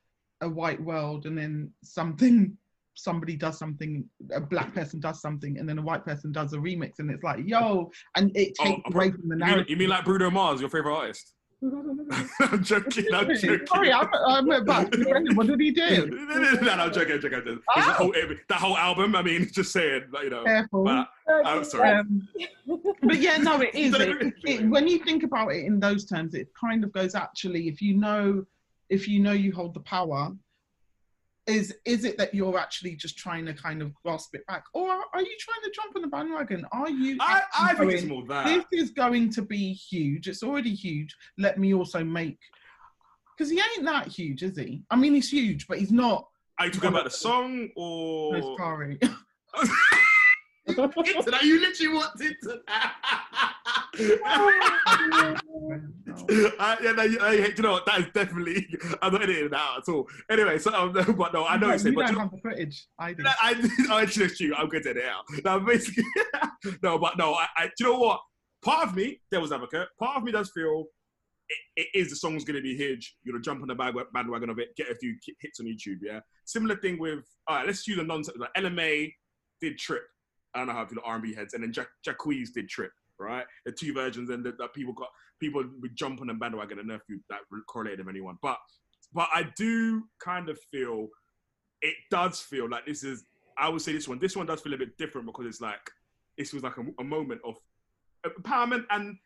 a 0.40 0.48
white 0.48 0.80
world 0.80 1.26
and 1.26 1.36
then 1.36 1.70
something 1.82 2.56
somebody 2.94 3.36
does 3.36 3.58
something 3.58 4.04
a 4.32 4.40
black 4.40 4.74
person 4.74 5.00
does 5.00 5.20
something 5.20 5.56
and 5.58 5.66
then 5.68 5.78
a 5.78 5.82
white 5.82 6.04
person 6.04 6.30
does 6.30 6.52
a 6.52 6.58
remix 6.58 6.98
and 6.98 7.10
it's 7.10 7.22
like 7.22 7.40
yo 7.46 7.90
and 8.16 8.30
it 8.36 8.52
Oh, 8.60 8.64
takes 8.64 8.94
away 8.94 9.10
from 9.10 9.28
the 9.28 9.34
You 9.36 9.38
mean, 9.38 9.38
narrative. 9.38 9.70
you 9.70 9.76
mean 9.78 9.88
like 9.88 10.04
Bruno 10.04 10.30
Mars, 10.30 10.60
your 10.60 10.68
favorite 10.68 10.94
artist? 10.94 11.34
I'm 11.64 12.64
joking, 12.64 13.04
I'm 13.14 13.34
joking. 13.36 13.66
Sorry, 13.66 13.92
I'm, 13.92 14.08
I'm 14.26 14.50
about 14.50 14.90
to. 14.92 15.30
What 15.34 15.46
did 15.46 15.60
he 15.60 15.70
do? 15.70 16.06
no, 16.10 16.34
no, 16.34 16.52
no, 16.60 16.70
I'm 16.72 16.92
joking, 16.92 17.12
I'm 17.14 17.20
joking. 17.20 17.38
I'm 17.38 17.44
joking. 17.44 17.62
It's 17.76 17.86
a 17.86 17.90
Oh. 17.90 17.92
whole, 17.92 18.12
that 18.48 18.58
whole 18.58 18.76
album, 18.76 19.14
I 19.14 19.22
mean, 19.22 19.48
just 19.52 19.72
saying, 19.72 20.04
you 20.22 20.30
know. 20.30 20.44
Careful. 20.44 20.84
But, 20.84 21.08
I'm 21.44 21.64
sorry. 21.64 21.90
Um, 21.90 22.28
but 23.02 23.18
yeah, 23.20 23.36
no, 23.36 23.60
it 23.60 23.74
is. 23.74 23.94
It, 23.94 24.34
it, 24.44 24.68
when 24.68 24.88
you 24.88 24.98
think 24.98 25.22
about 25.22 25.48
it 25.52 25.64
in 25.64 25.78
those 25.78 26.04
terms, 26.04 26.34
it 26.34 26.48
kind 26.58 26.82
of 26.82 26.92
goes 26.92 27.14
actually. 27.14 27.68
If 27.68 27.80
you 27.80 27.94
know, 27.96 28.44
if 28.90 29.06
you 29.06 29.20
know 29.20 29.32
you 29.32 29.52
hold 29.52 29.74
the 29.74 29.80
power, 29.80 30.32
is 31.46 31.74
is 31.84 32.04
it 32.04 32.16
that 32.18 32.34
you're 32.34 32.58
actually 32.58 32.94
just 32.94 33.18
trying 33.18 33.44
to 33.46 33.54
kind 33.54 33.82
of 33.82 33.92
grasp 33.94 34.34
it 34.34 34.46
back, 34.46 34.64
or 34.74 34.88
are 34.88 35.20
you 35.20 35.36
trying 35.40 35.62
to 35.64 35.70
jump 35.74 35.96
on 35.96 36.02
the 36.02 36.08
bandwagon? 36.08 36.64
Are 36.72 36.88
you? 36.88 37.16
I, 37.20 37.42
I 37.58 37.74
think 37.74 37.92
it's 37.92 38.02
going, 38.02 38.08
more 38.08 38.26
that. 38.28 38.46
This 38.70 38.84
is 38.84 38.90
going 38.90 39.30
to 39.30 39.42
be 39.42 39.72
huge. 39.72 40.28
It's 40.28 40.42
already 40.42 40.74
huge. 40.74 41.14
Let 41.38 41.58
me 41.58 41.74
also 41.74 42.04
make. 42.04 42.38
Because 43.36 43.50
he 43.50 43.58
ain't 43.58 43.84
that 43.86 44.08
huge, 44.08 44.42
is 44.42 44.56
he? 44.56 44.82
I 44.90 44.96
mean, 44.96 45.14
he's 45.14 45.30
huge, 45.30 45.66
but 45.66 45.78
he's 45.78 45.90
not. 45.90 46.28
Are 46.58 46.66
you 46.66 46.72
talking 46.72 46.90
about 46.90 47.04
the 47.04 47.10
song 47.10 47.70
or? 47.76 48.38
No, 48.38 48.56
sorry. 48.56 48.98
Into 50.66 51.30
that, 51.30 51.42
you 51.42 51.60
literally 51.60 51.94
wanted 51.94 52.36
to. 52.44 52.60
I, 53.94 55.36
yeah, 56.82 56.92
no, 56.92 57.02
you, 57.02 57.18
I, 57.20 57.52
you 57.56 57.62
know 57.62 57.72
what? 57.72 57.86
That 57.86 58.00
is 58.00 58.06
definitely. 58.14 58.66
I'm 59.02 59.12
not 59.12 59.22
editing 59.22 59.50
that 59.50 59.60
out 59.60 59.78
at 59.78 59.88
all. 59.92 60.08
Anyway, 60.30 60.58
so 60.58 60.72
um, 60.74 60.92
but 61.16 61.32
no, 61.32 61.46
I 61.46 61.56
know 61.58 61.68
you 61.68 61.72
it's 61.74 61.84
it, 61.84 61.94
but 61.94 62.06
don't 62.06 62.14
you- 62.14 62.20
have 62.20 62.30
the 62.30 62.38
footage. 62.38 62.86
I 62.98 63.12
do. 63.12 63.22
No, 63.22 63.30
I, 63.42 63.50
actually, 64.02 64.26
that's 64.26 64.38
true. 64.38 64.54
I'm 64.56 64.68
good 64.68 64.86
at 64.86 64.96
it 64.96 65.04
out. 65.04 65.24
No, 65.44 65.60
basically, 65.60 66.04
no, 66.82 66.98
but 66.98 67.18
no, 67.18 67.34
I, 67.34 67.46
I, 67.56 67.66
do 67.66 67.72
you 67.80 67.86
know 67.92 67.98
what? 67.98 68.20
Part 68.64 68.88
of 68.88 68.96
me, 68.96 69.20
devil's 69.30 69.52
advocate, 69.52 69.88
part 69.98 70.16
of 70.16 70.22
me 70.22 70.32
does 70.32 70.50
feel 70.54 70.84
it, 71.48 71.58
it 71.76 71.88
is 71.98 72.10
the 72.10 72.16
song's 72.16 72.44
going 72.44 72.56
to 72.56 72.62
be 72.62 72.76
huge. 72.76 73.16
You're 73.22 73.34
going 73.34 73.42
to 73.42 73.44
jump 73.44 73.62
on 73.62 73.68
the 73.68 73.74
bag, 73.74 73.94
bandwagon 74.12 74.50
of 74.50 74.58
it, 74.58 74.74
get 74.76 74.90
a 74.90 74.94
few 74.94 75.16
hits 75.40 75.60
on 75.60 75.66
YouTube, 75.66 75.98
yeah? 76.02 76.20
Similar 76.44 76.76
thing 76.76 76.98
with, 76.98 77.24
all 77.46 77.56
right, 77.56 77.66
let's 77.66 77.86
use 77.86 77.98
a 77.98 78.04
nonsense. 78.04 78.38
Like 78.38 78.50
Ella 78.56 78.70
Mai 78.70 79.12
did 79.60 79.78
Trip. 79.78 80.02
I 80.54 80.58
don't 80.58 80.68
know 80.68 80.74
how 80.74 80.84
the 80.84 81.00
R&B 81.04 81.34
heads. 81.34 81.54
And 81.54 81.62
then 81.62 81.72
Jack, 81.72 81.88
Jacquees 82.06 82.48
did 82.54 82.68
Trip, 82.68 82.92
right? 83.22 83.44
The 83.64 83.72
two 83.72 83.92
versions, 83.92 84.30
and 84.30 84.44
that 84.44 84.74
people 84.74 84.92
got, 84.94 85.08
people 85.40 85.64
would 85.80 85.96
jump 85.96 86.20
on 86.20 86.26
the 86.28 86.34
bandwagon 86.34 86.78
and 86.78 86.88
know 86.88 86.94
if 86.94 87.02
you 87.08 87.20
that 87.30 87.40
correlated 87.68 88.00
with 88.00 88.12
anyone. 88.14 88.36
But, 88.42 88.58
but 89.12 89.28
I 89.34 89.50
do 89.56 90.04
kind 90.22 90.48
of 90.48 90.58
feel, 90.70 91.08
it 91.80 91.94
does 92.10 92.40
feel 92.40 92.68
like 92.68 92.86
this 92.86 93.04
is 93.04 93.24
I 93.58 93.68
would 93.68 93.82
say 93.82 93.92
this 93.92 94.08
one. 94.08 94.18
This 94.18 94.36
one 94.36 94.46
does 94.46 94.60
feel 94.60 94.74
a 94.74 94.78
bit 94.78 94.96
different 94.98 95.26
because 95.26 95.46
it's 95.46 95.60
like 95.60 95.90
this 96.38 96.52
was 96.52 96.62
like 96.62 96.76
a, 96.78 96.84
a 97.00 97.04
moment 97.04 97.40
of 97.44 97.56
empowerment 98.26 98.84
and 98.90 99.16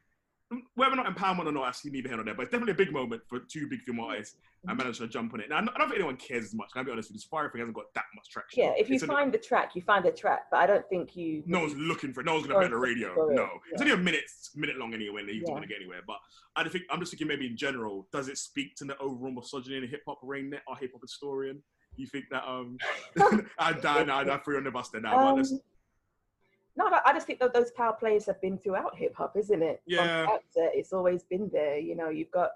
whether 0.76 0.92
or 0.92 0.96
not 0.96 1.06
empowerment 1.06 1.46
or 1.46 1.52
not, 1.52 1.66
actually 1.68 1.90
neither 1.90 2.08
here 2.08 2.16
nor 2.16 2.24
there. 2.24 2.34
But 2.34 2.42
it's 2.42 2.52
definitely 2.52 2.72
a 2.72 2.76
big 2.76 2.92
moment 2.92 3.22
for 3.28 3.40
two 3.40 3.66
big 3.68 3.82
film 3.82 3.98
artists. 4.00 4.36
I 4.68 4.74
managed 4.74 4.98
to 5.00 5.08
jump 5.08 5.32
on 5.34 5.40
it. 5.40 5.48
Now, 5.48 5.56
I 5.58 5.60
don't 5.60 5.76
think 5.88 5.94
anyone 5.96 6.16
cares 6.16 6.44
as 6.44 6.54
much. 6.54 6.70
I'll 6.74 6.84
be 6.84 6.90
honest 6.90 7.08
with 7.10 7.16
you. 7.16 7.20
The 7.30 7.36
Safaree 7.36 7.52
thing 7.52 7.60
hasn't 7.60 7.76
got 7.76 7.92
that 7.94 8.04
much 8.14 8.28
traction. 8.30 8.62
Yeah, 8.62 8.72
if 8.76 8.88
you 8.88 8.96
It's 8.96 9.04
find 9.04 9.32
the 9.32 9.38
track, 9.38 9.72
you 9.74 9.82
find 9.82 10.04
the 10.04 10.10
track, 10.12 10.46
but 10.50 10.58
I 10.58 10.66
don't 10.66 10.88
think 10.88 11.16
you. 11.16 11.42
no 11.46 11.60
one's 11.60 11.74
looking 11.76 12.12
for 12.12 12.20
it. 12.20 12.26
No 12.26 12.34
one's 12.34 12.46
gonna 12.46 12.58
be 12.60 12.64
it 12.64 12.66
on 12.66 12.70
the 12.72 12.76
radio. 12.78 13.30
It, 13.30 13.34
No, 13.34 13.48
it's 13.72 13.80
only 13.82 13.94
a 13.94 13.96
minute, 13.96 14.24
minute 14.54 14.76
long 14.76 14.94
anyway. 14.94 15.20
And 15.22 15.30
you 15.30 15.40
don't 15.40 15.48
Yeah. 15.48 15.52
want 15.54 15.62
to 15.64 15.68
get 15.68 15.78
anywhere. 15.80 16.00
But 16.06 16.18
I 16.56 16.68
think 16.68 16.84
I'm 16.90 17.00
just 17.00 17.12
thinking 17.12 17.28
maybe 17.28 17.46
in 17.46 17.56
general, 17.56 18.08
does 18.12 18.28
it 18.28 18.38
speak 18.38 18.74
to 18.76 18.84
the 18.84 18.96
overall 18.98 19.32
misogyny 19.32 19.76
in 19.76 19.88
hip 19.88 20.02
hop 20.06 20.22
arena? 20.24 20.58
or 20.66 20.76
hip 20.76 20.92
hop 20.92 21.02
historian, 21.02 21.62
you 21.96 22.06
think 22.06 22.24
that? 22.30 22.44
Um, 22.48 22.78
I 23.58 23.72
die 23.72 24.04
now. 24.04 24.18
I 24.20 24.38
threw 24.38 24.54
you 24.54 24.58
on 24.58 24.64
the 24.64 24.70
bus 24.72 24.88
there 24.90 25.00
now. 25.00 25.16
Um, 25.16 25.44
no, 26.76 26.90
I 27.04 27.12
just 27.12 27.26
think 27.26 27.40
that 27.40 27.54
those 27.54 27.70
power 27.72 27.94
plays 27.98 28.26
have 28.26 28.40
been 28.40 28.58
throughout 28.58 28.96
hip 28.96 29.14
hop, 29.16 29.36
isn't 29.36 29.62
it? 29.62 29.82
Yeah. 29.86 30.26
outset, 30.26 30.72
it's 30.74 30.92
always 30.92 31.22
been 31.24 31.48
there. 31.52 31.78
You 31.78 31.96
know, 31.96 32.10
you've 32.10 32.30
got 32.30 32.50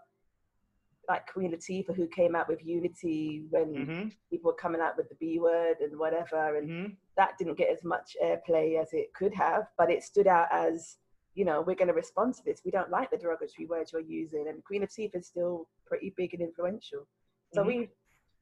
like 1.09 1.27
Queen 1.33 1.53
Latifah 1.53 1.95
who 1.97 2.07
came 2.07 2.37
out 2.37 2.49
with 2.49 2.64
Unity 2.64 3.45
when 3.51 3.75
Mhm, 3.75 4.12
people 4.31 4.51
were 4.51 4.57
coming 4.57 4.81
out 4.81 4.97
with 4.97 5.09
the 5.09 5.14
B 5.16 5.39
word 5.41 5.81
and 5.81 5.99
whatever, 5.99 6.57
and 6.57 6.68
mhm. 6.68 6.97
that 7.16 7.37
didn't 7.39 7.57
get 7.59 7.71
as 7.71 7.83
much 7.83 8.16
airplay 8.23 8.81
as 8.81 8.93
it 8.93 9.12
could 9.14 9.35
have, 9.35 9.68
but 9.77 9.91
it 9.91 10.03
stood 10.03 10.27
out 10.27 10.49
as, 10.53 10.99
you 11.35 11.45
know, 11.45 11.62
we're 11.62 11.75
going 11.75 11.89
to 11.89 11.95
respond 11.95 12.35
to 12.35 12.45
this. 12.45 12.62
We 12.64 12.71
don't 12.71 12.91
like 12.91 13.11
the 13.11 13.16
derogatory 13.16 13.66
words 13.66 13.93
you're 13.93 14.03
using, 14.03 14.47
and 14.49 14.62
Queen 14.64 14.83
Latifah 14.83 15.16
is 15.16 15.27
still 15.27 15.68
pretty 15.87 16.11
big 16.16 16.35
and 16.35 16.43
influential. 16.43 17.07
So 17.53 17.62
Mhm. 17.62 17.66
we 17.66 17.89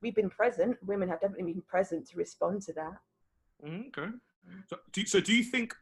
we've 0.03 0.15
been 0.15 0.31
present. 0.31 0.77
Women 0.85 1.09
have 1.09 1.21
definitely 1.21 1.53
been 1.53 1.63
present 1.63 2.07
to 2.09 2.17
respond 2.19 2.63
to 2.63 2.73
that. 2.75 3.01
Mm, 3.65 3.89
okay. 3.89 4.13
So 4.69 4.77
do, 4.93 5.05
so 5.07 5.21
do 5.21 5.35
you 5.35 5.43
think? 5.45 5.75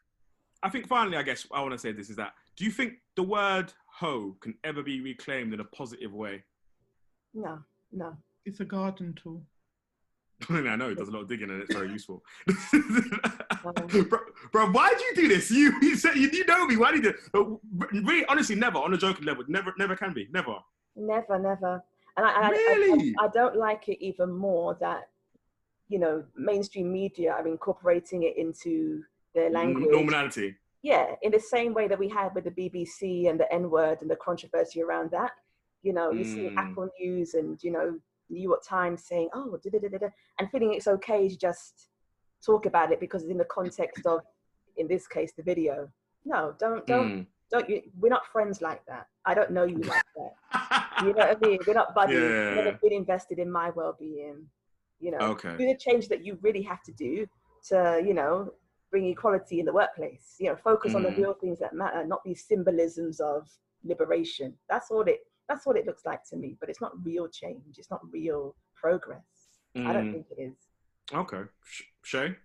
I 0.62 0.68
think 0.70 0.86
finally, 0.88 1.16
I 1.16 1.22
guess 1.22 1.46
I 1.52 1.60
want 1.60 1.72
to 1.72 1.78
say 1.78 1.92
this 1.92 2.10
is 2.10 2.16
that. 2.16 2.32
Do 2.56 2.64
you 2.64 2.70
think 2.70 2.94
the 3.14 3.22
word 3.22 3.72
"hoe" 3.86 4.36
can 4.40 4.54
ever 4.64 4.82
be 4.82 5.00
reclaimed 5.00 5.52
in 5.54 5.60
a 5.60 5.64
positive 5.64 6.12
way? 6.12 6.42
No, 7.34 7.58
no. 7.92 8.16
It's 8.44 8.60
a 8.60 8.64
garden 8.64 9.14
tool. 9.20 9.42
I 10.50 10.76
know 10.76 10.90
it 10.90 10.98
does 10.98 11.08
a 11.08 11.10
lot 11.12 11.22
of 11.22 11.28
digging 11.28 11.50
and 11.50 11.62
it's 11.62 11.74
very 11.74 11.90
useful. 11.90 12.22
Um, 12.48 13.74
bro, 14.08 14.18
bro, 14.52 14.70
why 14.70 14.90
would 14.90 15.00
you 15.00 15.14
do 15.14 15.28
this? 15.28 15.50
You 15.50 15.74
you 15.80 15.96
said 15.96 16.14
you, 16.16 16.28
you 16.30 16.44
know 16.46 16.66
me. 16.66 16.76
Why 16.76 16.92
did 16.92 17.04
you? 17.04 17.14
do 17.34 17.60
But 17.72 17.90
really, 17.92 18.24
honestly, 18.26 18.54
never 18.54 18.78
on 18.78 18.92
a 18.94 18.98
joking 18.98 19.24
level. 19.24 19.44
Never, 19.48 19.72
never 19.78 19.96
can 19.96 20.12
be. 20.12 20.28
Never. 20.32 20.56
Never, 20.94 21.38
never. 21.38 21.82
And 22.16 22.26
I, 22.26 22.30
I- 22.30 22.46
I, 22.46 22.50
Really? 22.50 23.14
I, 23.20 23.24
I 23.24 23.28
don't 23.28 23.56
like 23.56 23.88
it 23.88 24.02
even 24.04 24.30
more 24.30 24.76
that, 24.80 25.08
you 25.88 25.98
know, 25.98 26.24
mainstream 26.36 26.92
media 26.92 27.32
are 27.32 27.46
incorporating 27.46 28.24
it 28.24 28.36
into 28.36 29.02
their 29.34 29.50
language. 29.50 29.86
Normality. 29.90 30.54
Yeah, 30.82 31.14
in 31.22 31.32
the 31.32 31.40
same 31.40 31.74
way 31.74 31.88
that 31.88 31.98
we 31.98 32.08
had 32.08 32.34
with 32.34 32.44
the 32.44 32.50
BBC 32.50 33.28
and 33.28 33.38
the 33.40 33.52
N 33.52 33.70
word 33.70 33.98
and 34.02 34.10
the 34.10 34.16
controversy 34.16 34.82
around 34.82 35.10
that. 35.12 35.32
You 35.82 35.92
know, 35.92 36.10
you 36.10 36.24
see 36.24 36.48
Mm. 36.48 36.56
Apple 36.56 36.88
News 37.00 37.34
and, 37.34 37.62
you 37.62 37.70
know, 37.70 37.98
New 38.28 38.40
York 38.42 38.62
Times 38.64 39.04
saying, 39.04 39.28
oh, 39.34 39.58
da, 39.62 39.70
da, 39.78 39.98
da, 39.98 40.08
and 40.38 40.50
feeling 40.50 40.74
it's 40.74 40.88
okay 40.88 41.28
to 41.28 41.36
just 41.36 41.88
talk 42.44 42.66
about 42.66 42.90
it 42.92 42.98
because 43.00 43.22
it's 43.22 43.30
in 43.30 43.38
the 43.38 43.44
context 43.44 44.04
of, 44.06 44.20
in 44.76 44.88
this 44.88 45.06
case, 45.06 45.32
the 45.36 45.42
video. 45.42 45.88
No, 46.24 46.54
don't, 46.58 46.84
don't, 46.86 47.08
Mm. 47.20 47.26
don't 47.52 47.68
you, 47.70 47.82
we're 48.00 48.08
not 48.08 48.26
friends 48.26 48.60
like 48.60 48.84
that. 48.86 49.06
I 49.24 49.34
don't 49.34 49.52
know 49.52 49.64
you 49.64 49.78
like 49.78 50.02
that. 50.16 51.04
You 51.04 51.12
know 51.12 51.26
what 51.26 51.36
I 51.36 51.46
mean? 51.48 51.58
We're 51.66 51.74
not 51.74 51.94
buddies. 52.00 52.16
Yeah. 52.18 52.54
never 52.54 52.78
been 52.82 52.92
invested 52.92 53.38
in 53.38 53.50
my 53.50 53.70
well-being. 53.70 54.48
You 55.00 55.10
know, 55.12 55.18
Okay. 55.32 55.56
do 55.58 55.66
the 55.66 55.76
change 55.78 56.08
that 56.08 56.24
you 56.24 56.38
really 56.40 56.62
have 56.62 56.82
to 56.84 56.92
do 56.92 57.26
to, 57.68 58.02
you 58.04 58.14
know, 58.14 58.52
bring 58.90 59.06
equality 59.06 59.60
in 59.60 59.66
the 59.66 59.72
workplace. 59.72 60.36
You 60.38 60.50
know, 60.50 60.56
focus 60.56 60.94
on 60.94 61.02
the 61.02 61.10
Mm. 61.10 61.16
real 61.18 61.34
things 61.34 61.58
that 61.58 61.74
matter, 61.74 62.04
not 62.06 62.24
these 62.24 62.44
symbolisms 62.44 63.20
of 63.20 63.48
liberation. 63.84 64.56
That's 64.68 64.90
what 64.90 65.08
it. 65.08 65.20
That's 65.48 65.64
what 65.66 65.76
it 65.76 65.86
looks 65.86 66.04
like 66.04 66.24
to 66.30 66.36
me. 66.36 66.56
But 66.58 66.70
it's 66.70 66.80
not 66.80 66.92
real 67.04 67.28
change. 67.28 67.78
It's 67.78 67.90
not 67.90 68.00
real 68.10 68.56
progress. 68.74 69.60
I 69.76 69.92
don't 69.92 70.06
Mm. 70.08 70.12
think 70.12 70.26
it 70.36 70.40
is. 70.42 70.56
Okay. 71.12 71.42
Sh- 71.64 71.82
Shay. 72.02 72.36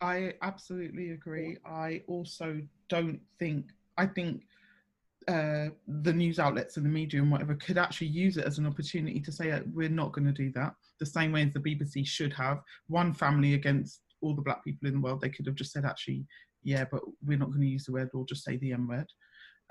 I 0.00 0.34
absolutely 0.42 1.10
agree. 1.10 1.58
I 1.64 2.02
also 2.06 2.60
don't 2.88 3.20
think 3.38 3.72
I 3.98 4.06
think 4.06 4.46
uh, 5.28 5.68
the 6.02 6.12
news 6.12 6.38
outlets 6.38 6.76
and 6.76 6.86
the 6.86 6.90
media 6.90 7.20
and 7.20 7.30
whatever 7.30 7.54
could 7.56 7.78
actually 7.78 8.06
use 8.06 8.36
it 8.36 8.44
as 8.44 8.58
an 8.58 8.66
opportunity 8.66 9.20
to 9.20 9.32
say 9.32 9.50
uh, 9.50 9.60
we're 9.72 9.88
not 9.88 10.12
going 10.12 10.26
to 10.26 10.32
do 10.32 10.52
that. 10.52 10.72
The 11.00 11.06
same 11.06 11.32
way 11.32 11.42
as 11.42 11.52
the 11.52 11.60
BBC 11.60 12.06
should 12.06 12.32
have 12.34 12.60
one 12.86 13.12
family 13.12 13.54
against 13.54 14.00
all 14.22 14.34
the 14.34 14.42
black 14.42 14.62
people 14.64 14.88
in 14.88 14.94
the 14.94 15.00
world. 15.00 15.20
They 15.20 15.28
could 15.30 15.46
have 15.46 15.56
just 15.56 15.72
said 15.72 15.84
actually, 15.84 16.26
yeah, 16.62 16.84
but 16.90 17.02
we're 17.24 17.38
not 17.38 17.48
going 17.48 17.62
to 17.62 17.66
use 17.66 17.84
the 17.84 17.92
word 17.92 18.10
or 18.14 18.24
just 18.26 18.44
say 18.44 18.56
the 18.56 18.72
M 18.72 18.86
word. 18.88 19.06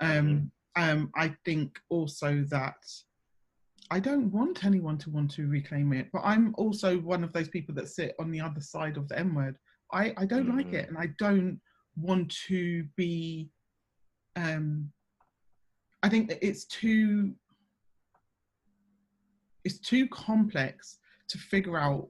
Um, 0.00 0.50
um, 0.76 1.10
I 1.16 1.34
think 1.46 1.78
also 1.88 2.44
that 2.50 2.76
I 3.90 3.98
don't 3.98 4.30
want 4.30 4.64
anyone 4.64 4.98
to 4.98 5.10
want 5.10 5.30
to 5.32 5.48
reclaim 5.48 5.92
it, 5.94 6.08
but 6.12 6.22
I'm 6.22 6.54
also 6.58 6.98
one 6.98 7.24
of 7.24 7.32
those 7.32 7.48
people 7.48 7.74
that 7.76 7.88
sit 7.88 8.14
on 8.18 8.30
the 8.30 8.40
other 8.40 8.60
side 8.60 8.96
of 8.96 9.08
the 9.08 9.18
M 9.18 9.34
word. 9.34 9.56
I, 9.92 10.12
I 10.16 10.26
don't 10.26 10.54
like 10.54 10.72
it 10.72 10.88
and 10.88 10.98
I 10.98 11.08
don't 11.18 11.60
want 11.96 12.34
to 12.48 12.84
be 12.96 13.48
um 14.34 14.90
I 16.06 16.08
think 16.08 16.28
that 16.28 16.38
it's 16.40 16.66
too 16.66 17.34
it's 19.64 19.80
too 19.80 20.06
complex 20.06 20.98
to 21.26 21.36
figure 21.36 21.76
out 21.76 22.06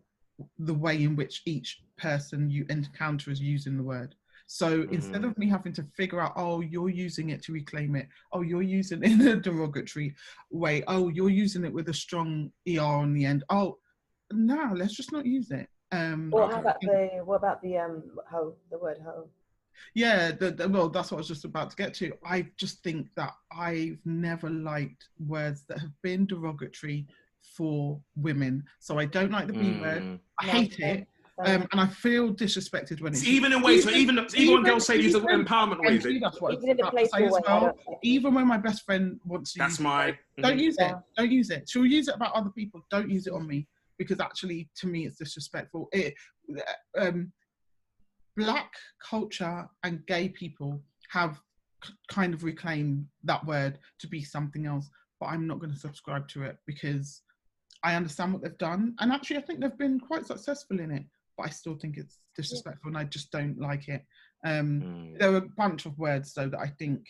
the 0.59 0.75
way 0.75 1.03
in 1.03 1.17
which 1.17 1.41
each 1.47 1.83
person 1.97 2.51
you 2.51 2.67
encounter 2.69 3.31
is 3.31 3.41
using 3.41 3.79
the 3.79 3.83
word. 3.83 4.15
So 4.47 4.87
instead 4.93 5.25
of 5.25 5.39
me 5.39 5.49
having 5.49 5.73
to 5.73 5.83
figure 5.97 6.21
out, 6.21 6.35
oh, 6.37 6.61
you're 6.61 6.91
using 6.91 7.31
it 7.31 7.43
to 7.45 7.53
reclaim 7.53 7.97
it, 7.97 8.07
oh, 8.35 8.43
you're 8.43 8.61
using 8.61 9.03
it 9.03 9.13
in 9.13 9.27
a 9.29 9.37
derogatory 9.37 10.15
way, 10.51 10.85
oh, 10.89 11.09
you're 11.09 11.31
using 11.31 11.65
it 11.65 11.73
with 11.73 11.89
a 11.89 11.95
strong 11.95 12.53
er 12.69 12.81
on 12.83 13.15
the 13.15 13.25
end. 13.25 13.45
Oh, 13.49 13.79
no, 14.31 14.75
let's 14.75 14.95
just 14.95 15.11
not 15.11 15.25
use 15.25 15.51
it. 15.51 15.69
Um, 15.91 16.31
Well, 16.31 16.49
how 16.49 16.61
about 16.61 16.83
the 16.83 17.23
what 17.25 17.37
about 17.37 17.63
the 17.63 17.79
um 17.79 18.03
hoe 18.31 18.57
the 18.71 18.79
word 18.79 18.99
hoe? 19.03 19.31
Yeah, 19.95 20.33
the, 20.33 20.51
the, 20.53 20.69
well, 20.69 20.89
that's 20.89 21.11
what 21.11 21.19
I 21.19 21.21
was 21.21 21.29
just 21.29 21.45
about 21.45 21.71
to 21.71 21.77
get 21.77 21.95
to. 21.95 22.13
I 22.25 22.47
just 22.57 22.83
think 22.83 23.09
that 23.17 23.33
I've 23.53 23.99
never 24.05 24.51
liked 24.51 25.09
words 25.27 25.65
that 25.69 25.79
have 25.79 25.93
been 26.03 26.27
derogatory 26.27 27.07
for 27.57 28.01
women. 28.17 28.65
So 28.81 28.99
I 28.99 29.05
don't 29.07 29.31
like 29.31 29.47
the 29.47 29.53
B 29.53 29.79
word. 29.81 30.03
Mm. 30.03 30.19
I 30.41 30.47
No, 30.47 30.53
hate 30.53 30.75
same, 30.75 30.97
it. 30.99 31.09
Um, 31.39 31.69
and 31.71 31.81
I 31.83 31.87
feel 31.87 32.33
disrespected 32.35 33.03
when 33.03 33.13
it's 33.13 33.21
See, 33.23 33.31
even 33.37 33.53
in 33.53 33.61
ways, 33.61 33.85
so 33.85 33.91
even 33.91 34.17
even, 34.19 34.27
even- 34.37 34.55
when 34.55 34.63
girls 34.65 34.87
say 34.87 34.97
these 34.97 35.15
are 35.15 35.19
even- 35.31 35.45
empowerment 35.45 35.79
and 35.87 36.03
ways, 36.03 36.21
that's 36.21 36.41
what 36.41 36.55
Even 36.55 36.71
in 36.71 36.77
the 36.79 36.83
about 36.87 36.97
to 36.99 37.05
say 37.05 37.11
playful 37.11 37.27
as 37.27 37.33
way, 37.33 37.41
well. 37.47 37.61
don't 37.61 37.77
like 37.77 37.87
it. 37.89 37.99
Even 38.03 38.35
when 38.35 38.47
my 38.49 38.57
best 38.57 38.85
friend 38.87 39.21
wants 39.25 39.53
to 39.53 39.59
that's 39.59 39.73
use 39.73 39.81
my. 39.81 40.07
it, 40.07 40.17
don't 40.41 40.59
use 40.59 40.77
it. 40.79 40.95
Don't 41.17 41.31
use 41.31 41.51
it. 41.51 41.69
She'll 41.69 41.85
use 41.85 42.09
it 42.09 42.15
about 42.15 42.33
other 42.33 42.49
people. 42.51 42.81
Don't 42.91 43.11
use 43.11 43.27
it 43.27 43.35
on 43.35 43.47
me 43.47 43.67
because 43.99 44.19
actually, 44.19 44.69
to 44.77 44.87
me, 44.87 45.05
it's 45.07 45.19
disrespectful. 45.19 45.89
It, 45.93 46.15
um, 46.99 47.33
black 48.37 48.73
culture 49.03 49.69
and 49.83 50.05
gay 50.07 50.29
people 50.29 50.83
have 51.11 51.41
k- 51.85 51.93
kind 52.09 52.35
of 52.35 52.45
reclaimed 52.45 53.07
that 53.25 53.45
word 53.47 53.79
to 53.99 54.07
be 54.09 54.23
something 54.23 54.67
else, 54.67 54.89
but 55.21 55.27
I'm 55.27 55.47
not 55.47 55.59
going 55.59 55.73
to 55.73 55.79
subscribe 55.79 56.29
to 56.29 56.43
it 56.43 56.57
because 56.67 57.23
I 57.83 57.95
understand 57.95 58.33
what 58.33 58.43
they've 58.43 58.59
done, 58.59 58.95
and 59.01 59.13
actually, 59.13 59.37
I 59.39 59.43
think 59.43 59.61
they've 59.61 59.79
been 59.79 60.01
quite 60.01 60.27
successful 60.27 60.81
in 60.81 60.91
it. 60.91 61.05
But 61.37 61.47
I 61.47 61.51
still 61.51 61.75
think 61.77 61.99
it's 61.99 62.19
disrespectful, 62.35 62.89
and 62.89 62.97
I 62.99 63.05
just 63.05 63.31
don't 63.31 63.59
like 63.61 63.89
it. 63.89 64.03
Um, 64.45 64.81
Mm. 64.81 65.19
there 65.19 65.33
are 65.33 65.37
a 65.37 65.49
bunch 65.57 65.85
of 65.87 65.99
words 65.99 66.33
though 66.33 66.49
that 66.49 66.59
I 66.61 66.69
think 66.79 67.07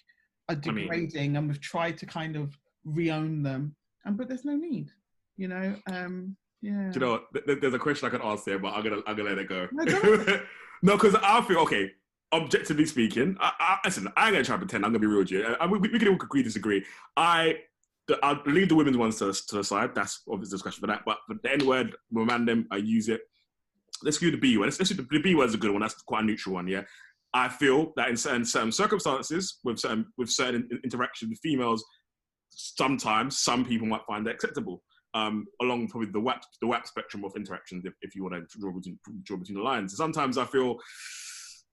are 0.49 0.57
I 0.57 0.71
mean- 0.71 0.85
degrading, 0.89 1.37
and 1.37 1.47
we've 1.49 1.61
tried 1.61 1.97
to 1.99 2.07
kind 2.07 2.35
of 2.37 2.57
re-own 2.85 3.43
them, 3.43 3.75
and 4.05 4.17
but 4.17 4.29
there's 4.29 4.45
no 4.45 4.57
need, 4.57 4.91
you 5.37 5.49
know. 5.49 5.77
Um, 5.87 6.37
yeah. 6.63 6.91
Do 6.91 6.99
you 7.01 7.07
know. 7.07 7.23
Th- 7.33 7.45
th- 7.47 7.61
there's 7.61 7.75
a 7.75 7.79
question 7.79 8.07
I 8.09 8.11
could 8.11 8.23
ask 8.23 8.45
there, 8.45 8.59
but 8.59 8.75
I'm 8.75 8.83
gonna 8.83 9.03
I'm 9.07 9.17
gonna 9.17 9.29
let 9.29 9.39
it 9.39 9.49
go. 9.49 9.69
No, 9.73 9.85
go 9.85 10.41
no, 10.83 10.93
because 10.95 11.15
I 11.17 11.41
feel 11.43 11.59
okay. 11.59 11.93
Objectively 12.33 12.87
speaking, 12.87 13.37
I, 13.41 13.53
I, 13.59 13.79
listen, 13.85 14.09
I 14.17 14.27
ain't 14.27 14.35
gonna 14.35 14.45
try 14.45 14.57
to 14.57 14.59
pretend. 14.59 14.85
I'm 14.85 14.91
gonna 14.91 14.99
be 14.99 15.07
real 15.07 15.21
with 15.21 15.31
you. 15.31 15.45
Uh, 15.45 15.57
I, 15.61 15.67
we, 15.67 15.79
we 15.79 15.99
can 15.99 16.09
all 16.09 16.15
agree, 16.15 16.43
disagree. 16.43 16.85
I, 17.17 17.59
I'll 18.23 18.43
leave 18.47 18.69
the 18.69 18.75
women's 18.75 18.97
ones 18.97 19.19
to, 19.19 19.33
to 19.33 19.57
the 19.57 19.65
side. 19.65 19.95
That's 19.95 20.23
obvious 20.29 20.51
discussion 20.51 20.81
for 20.81 20.89
that. 20.89 21.03
But 21.07 21.19
for 21.27 21.37
the 21.43 21.53
N 21.53 21.67
word, 21.67 21.95
remind 22.11 22.49
them, 22.49 22.67
I 22.71 22.77
use 22.77 23.09
it. 23.09 23.21
Let's 24.03 24.19
do 24.19 24.31
the 24.31 24.37
B 24.37 24.59
word. 24.59 24.67
Let's, 24.67 24.79
let's 24.79 24.91
do 24.91 24.97
the, 24.97 25.09
the 25.11 25.23
B 25.23 25.35
word 25.35 25.49
is 25.49 25.55
a 25.55 25.59
good 25.59 25.71
one. 25.71 25.81
That's 25.81 25.95
quite 26.03 26.25
a 26.25 26.27
neutral 26.27 26.57
one. 26.57 26.67
Yeah. 26.67 26.83
I 27.33 27.49
feel 27.49 27.93
that 27.97 28.09
in 28.09 28.17
certain 28.17 28.45
certain 28.45 28.73
circumstances, 28.73 29.59
with 29.63 29.79
certain 29.79 30.07
with 30.17 30.31
certain 30.31 30.69
in- 30.71 30.81
interactions 30.85 31.31
with 31.31 31.39
females, 31.43 31.85
sometimes 32.51 33.39
some 33.39 33.65
people 33.65 33.87
might 33.87 34.07
find 34.07 34.27
that 34.27 34.35
acceptable. 34.35 34.83
Um, 35.17 35.47
along 35.63 35.89
probably 35.89 36.11
the 36.11 36.21
WAP 36.21 36.43
the 36.61 36.67
WAP 36.67 36.87
spectrum 36.87 37.25
of 37.25 37.33
interactions, 37.37 37.87
if, 37.87 37.95
if 38.03 38.15
you 38.15 38.23
want 38.23 38.35
to 38.35 38.59
draw 38.61 38.71
between 38.71 38.99
draw 39.23 39.39
between 39.39 39.57
the 39.57 39.65
lines. 39.65 39.97
Sometimes 39.97 40.37
I 40.37 40.45
feel, 40.45 40.77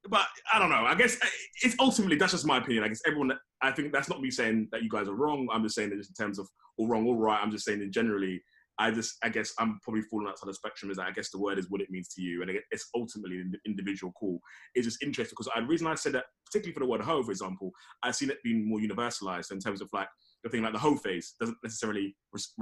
but 0.10 0.26
I 0.54 0.60
don't 0.60 0.70
know. 0.70 0.86
I 0.86 0.96
guess 0.96 1.18
uh, 1.22 1.28
it's 1.62 1.76
ultimately 1.78 2.16
that's 2.16 2.32
just 2.32 2.46
my 2.46 2.60
opinion. 2.60 2.86
I 2.86 2.88
guess 2.88 3.02
everyone. 3.06 3.34
I 3.62 3.72
think 3.72 3.92
that's 3.92 4.08
not 4.10 4.22
me 4.22 4.32
saying 4.32 4.70
that 4.72 4.82
you 4.82 4.90
guys 4.90 5.10
are 5.10 5.16
wrong. 5.16 5.50
I'm 5.52 5.64
just 5.64 5.76
saying 5.76 5.90
that 5.90 5.98
just 5.98 6.12
in 6.18 6.24
terms 6.26 6.40
of 6.40 6.48
all 6.78 6.88
wrong, 6.88 7.06
all 7.06 7.18
right. 7.18 7.40
I'm 7.42 7.52
just 7.52 7.66
saying 7.66 7.80
that 7.80 7.92
generally. 7.92 8.42
I 8.80 8.90
just, 8.90 9.18
I 9.24 9.30
guess 9.30 9.54
I'm 9.60 9.80
probably 9.84 10.02
falling 10.02 10.28
outside 10.28 10.50
the 10.50 10.54
spectrum. 10.56 10.90
Is 10.90 10.98
that 10.98 11.06
I 11.06 11.12
guess 11.12 11.30
the 11.30 11.40
word 11.40 11.60
is 11.60 11.70
what 11.70 11.82
it 11.82 11.92
means 11.92 12.08
to 12.16 12.22
you, 12.24 12.42
and 12.42 12.52
it's 12.72 12.90
ultimately 12.96 13.38
an 13.38 13.54
individual 13.68 14.12
call. 14.14 14.40
It's 14.74 14.88
just 14.88 15.04
interesting 15.04 15.36
because 15.38 15.52
the 15.56 15.68
reason 15.68 15.86
I 15.86 15.94
said 15.94 16.14
that, 16.14 16.26
particularly 16.48 16.74
for 16.74 16.80
the 16.80 16.88
word 16.88 17.02
hoe, 17.02 17.22
for 17.22 17.30
example, 17.30 17.72
I've 18.02 18.16
seen 18.16 18.32
it 18.32 18.42
being 18.44 18.68
more 18.68 18.80
universalized 18.80 19.52
in 19.52 19.60
terms 19.60 19.80
of 19.80 19.90
like 19.94 20.08
the 20.44 20.50
thing 20.50 20.64
like 20.64 20.74
the 20.74 20.80
whole 20.80 20.98
phase 20.98 21.36
doesn't 21.40 21.58
necessarily 21.64 22.16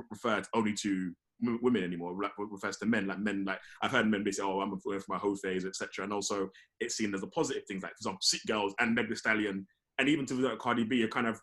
refer 0.10 0.42
to 0.42 0.48
only 0.54 0.74
to 0.74 1.14
w- 1.42 1.60
women 1.62 1.84
anymore. 1.84 2.16
Like, 2.22 2.32
refers 2.38 2.78
to 2.78 2.86
men. 2.86 3.08
Like 3.08 3.20
men, 3.20 3.46
like 3.46 3.60
I've 3.82 3.92
heard 3.92 4.08
men 4.08 4.26
say, 4.32 4.44
"Oh, 4.44 4.62
I'm 4.62 4.70
going 4.70 5.00
for 5.00 5.06
my 5.14 5.18
hoe 5.18 5.36
phase," 5.36 5.66
etc. 5.66 6.04
And 6.04 6.14
also, 6.14 6.50
it's 6.80 6.96
seen 6.96 7.14
as 7.16 7.24
a 7.24 7.28
positive 7.28 7.64
thing. 7.68 7.80
Like 7.80 7.92
for 7.92 7.98
example, 8.02 8.20
City 8.22 8.44
Girls 8.48 8.76
and 8.80 8.94
Meg 8.96 9.10
Thee 9.10 9.16
Stallion, 9.16 9.68
and 9.98 10.10
even 10.10 10.26
to 10.28 10.36
like, 10.36 10.60
Cardi 10.60 10.84
B 10.84 11.04
are 11.04 11.08
kind 11.08 11.28
of 11.28 11.40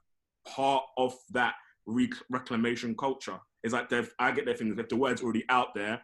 part 0.47 0.85
of 0.97 1.15
that 1.31 1.55
rec- 1.87 2.23
reclamation 2.31 2.97
culture. 2.97 3.39
It's 3.65 3.75
like 3.75 3.89
they've, 3.89 4.11
I 4.19 4.31
get 4.31 4.45
their 4.45 4.55
things. 4.55 4.79
If 4.79 4.89
the 4.89 4.97
word's 4.97 5.23
already 5.23 5.45
out 5.49 5.75
there, 5.75 6.01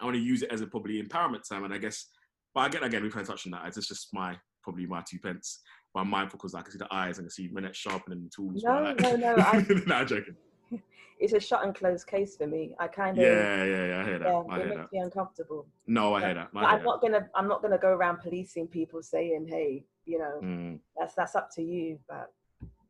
I 0.00 0.04
want 0.04 0.16
to 0.16 0.22
use 0.22 0.42
it 0.42 0.52
as 0.52 0.60
a 0.60 0.66
probably 0.66 1.02
empowerment 1.02 1.48
term. 1.48 1.64
And 1.64 1.74
I 1.74 1.78
guess, 1.78 2.06
but 2.54 2.66
again, 2.66 2.82
again, 2.82 3.02
we've 3.02 3.12
kind 3.12 3.22
of 3.22 3.28
touched 3.28 3.46
on 3.46 3.52
that. 3.52 3.66
It's 3.66 3.86
just 3.86 4.08
my 4.12 4.36
probably 4.62 4.86
my 4.86 5.02
two 5.08 5.18
pence. 5.18 5.60
But 5.98 6.02
I'm 6.02 6.10
mindful 6.10 6.38
because 6.38 6.54
I 6.54 6.62
can 6.62 6.70
see 6.70 6.78
the 6.78 6.86
eyes 6.94 7.18
and 7.18 7.24
I 7.24 7.26
can 7.26 7.30
see 7.32 7.48
Renette 7.48 7.74
sharpening 7.74 8.22
the 8.22 8.30
tools. 8.30 8.62
No, 8.62 8.70
while 8.72 8.86
I- 8.86 8.92
no, 8.94 9.16
no, 9.16 9.34
I- 9.36 9.66
no, 9.86 9.94
I'm 9.96 10.06
joking. 10.06 10.36
It's 11.20 11.32
a 11.32 11.40
shut 11.40 11.64
and 11.64 11.74
close 11.74 12.04
case 12.04 12.36
for 12.36 12.46
me. 12.46 12.76
I 12.78 12.86
kind 12.86 13.18
of 13.18 13.24
Yeah, 13.24 13.64
yeah, 13.64 13.86
yeah. 13.88 14.00
I 14.00 14.04
hear 14.04 14.18
that. 14.20 14.28
yeah, 14.28 14.42
I 14.48 14.54
it 14.54 14.58
hear 14.58 14.68
makes 14.68 14.76
that. 14.76 14.92
me 14.92 14.98
uncomfortable. 15.00 15.66
No, 15.88 16.14
I 16.14 16.20
yeah. 16.20 16.26
hear 16.26 16.34
that. 16.36 16.48
I 16.54 16.60
hear 16.60 16.68
I'm 16.68 16.84
not 16.84 17.02
gonna 17.02 17.28
I'm 17.34 17.48
not 17.48 17.60
gonna 17.62 17.78
go 17.78 17.88
around 17.88 18.18
policing 18.20 18.68
people 18.68 19.02
saying, 19.02 19.46
hey, 19.48 19.84
you 20.04 20.20
know. 20.20 20.38
Mm. 20.40 20.78
that's 20.96 21.14
that's 21.16 21.34
up 21.34 21.50
to 21.56 21.62
you. 21.64 21.98
But 22.08 22.32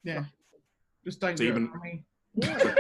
Yeah. 0.05 0.25
Just 1.07 1.21
don't 1.21 1.39
So 1.39 1.45
do 1.45 1.49
even- 1.49 1.65
it 1.65 1.71
for 1.71 1.79
me. 1.79 2.05
yeah, 2.35 2.75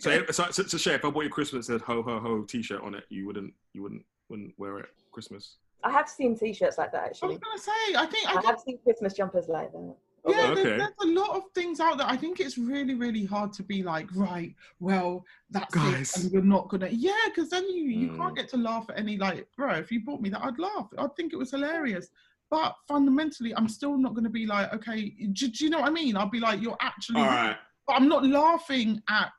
So, 0.00 0.24
so, 0.30 0.50
so, 0.52 0.62
so, 0.62 0.78
Shay, 0.78 0.94
if 0.94 1.04
I 1.04 1.10
bought 1.10 1.24
you 1.24 1.30
Christmas 1.30 1.66
that 1.66 1.80
said 1.80 1.84
ho 1.84 2.00
ho 2.04 2.20
ho 2.20 2.44
T-shirt 2.44 2.82
on 2.82 2.94
it, 2.94 3.02
you 3.08 3.26
wouldn't, 3.26 3.52
you 3.72 3.82
wouldn't, 3.82 4.04
wouldn't 4.28 4.54
wear 4.56 4.78
it 4.78 4.86
Christmas. 5.10 5.56
I 5.86 5.90
have 5.92 6.08
seen 6.08 6.36
t-shirts 6.36 6.78
like 6.78 6.92
that 6.92 7.04
actually. 7.04 7.28
I 7.28 7.38
was 7.38 7.38
gonna 7.38 7.58
say, 7.58 7.94
I 7.96 8.06
think 8.06 8.28
I, 8.28 8.38
I 8.38 8.46
have 8.46 8.58
seen 8.60 8.78
Christmas 8.82 9.14
jumpers 9.14 9.46
like 9.48 9.70
that. 9.72 9.94
yeah, 10.28 10.50
Okay. 10.50 10.54
there's, 10.62 10.78
there's 10.78 10.92
a 11.02 11.06
lot 11.20 11.30
of 11.36 11.42
things 11.54 11.78
out 11.78 11.98
there. 11.98 12.06
I 12.08 12.16
think 12.16 12.40
it's 12.40 12.58
really, 12.58 12.94
really 12.94 13.24
hard 13.24 13.52
to 13.54 13.62
be 13.62 13.82
like, 13.82 14.08
right, 14.16 14.52
well, 14.80 15.24
that's 15.50 15.74
Guys. 15.74 16.16
it, 16.16 16.22
and 16.24 16.32
you're 16.32 16.42
not 16.42 16.68
gonna, 16.68 16.88
yeah, 16.90 17.12
because 17.26 17.50
then 17.50 17.64
you 17.70 17.84
you 17.84 18.08
Mm. 18.10 18.16
can't 18.18 18.36
get 18.36 18.48
to 18.50 18.56
laugh 18.56 18.86
at 18.90 18.98
any 18.98 19.16
like, 19.16 19.46
bro. 19.56 19.70
If 19.74 19.92
you 19.92 20.00
bought 20.04 20.20
me 20.20 20.28
that, 20.30 20.42
I'd 20.44 20.58
laugh. 20.58 20.88
I'd 20.98 21.14
think 21.16 21.32
it 21.32 21.36
was 21.36 21.50
hilarious. 21.52 22.08
But 22.50 22.74
fundamentally, 22.86 23.54
I'm 23.56 23.68
still 23.68 23.96
not 23.96 24.14
gonna 24.14 24.30
be 24.30 24.46
like, 24.46 24.72
okay, 24.74 25.10
do, 25.32 25.48
do 25.48 25.64
you 25.64 25.70
know 25.70 25.80
what 25.80 25.88
I 25.88 25.92
mean? 25.92 26.16
I'll 26.16 26.30
be 26.30 26.40
like, 26.40 26.60
you're 26.60 26.76
actually, 26.80 27.20
All 27.20 27.26
right. 27.28 27.56
but 27.86 27.94
I'm 27.96 28.08
not 28.08 28.24
laughing 28.24 29.00
at 29.08 29.32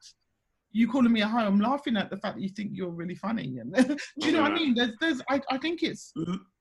you 0.77 0.87
calling 0.87 1.11
me 1.11 1.21
a 1.21 1.27
hoe. 1.27 1.39
I'm 1.39 1.59
laughing 1.59 1.97
at 1.97 2.09
the 2.09 2.17
fact 2.17 2.35
that 2.35 2.41
you 2.41 2.49
think 2.49 2.71
you're 2.73 2.89
really 3.01 3.15
funny. 3.15 3.57
And 3.59 3.73
do 4.19 4.27
you 4.27 4.31
know 4.33 4.43
what 4.43 4.51
I 4.51 4.55
mean? 4.55 4.75
There's, 4.75 4.91
there's, 5.01 5.21
I, 5.29 5.41
I 5.49 5.57
think 5.57 5.81
it's, 5.83 6.13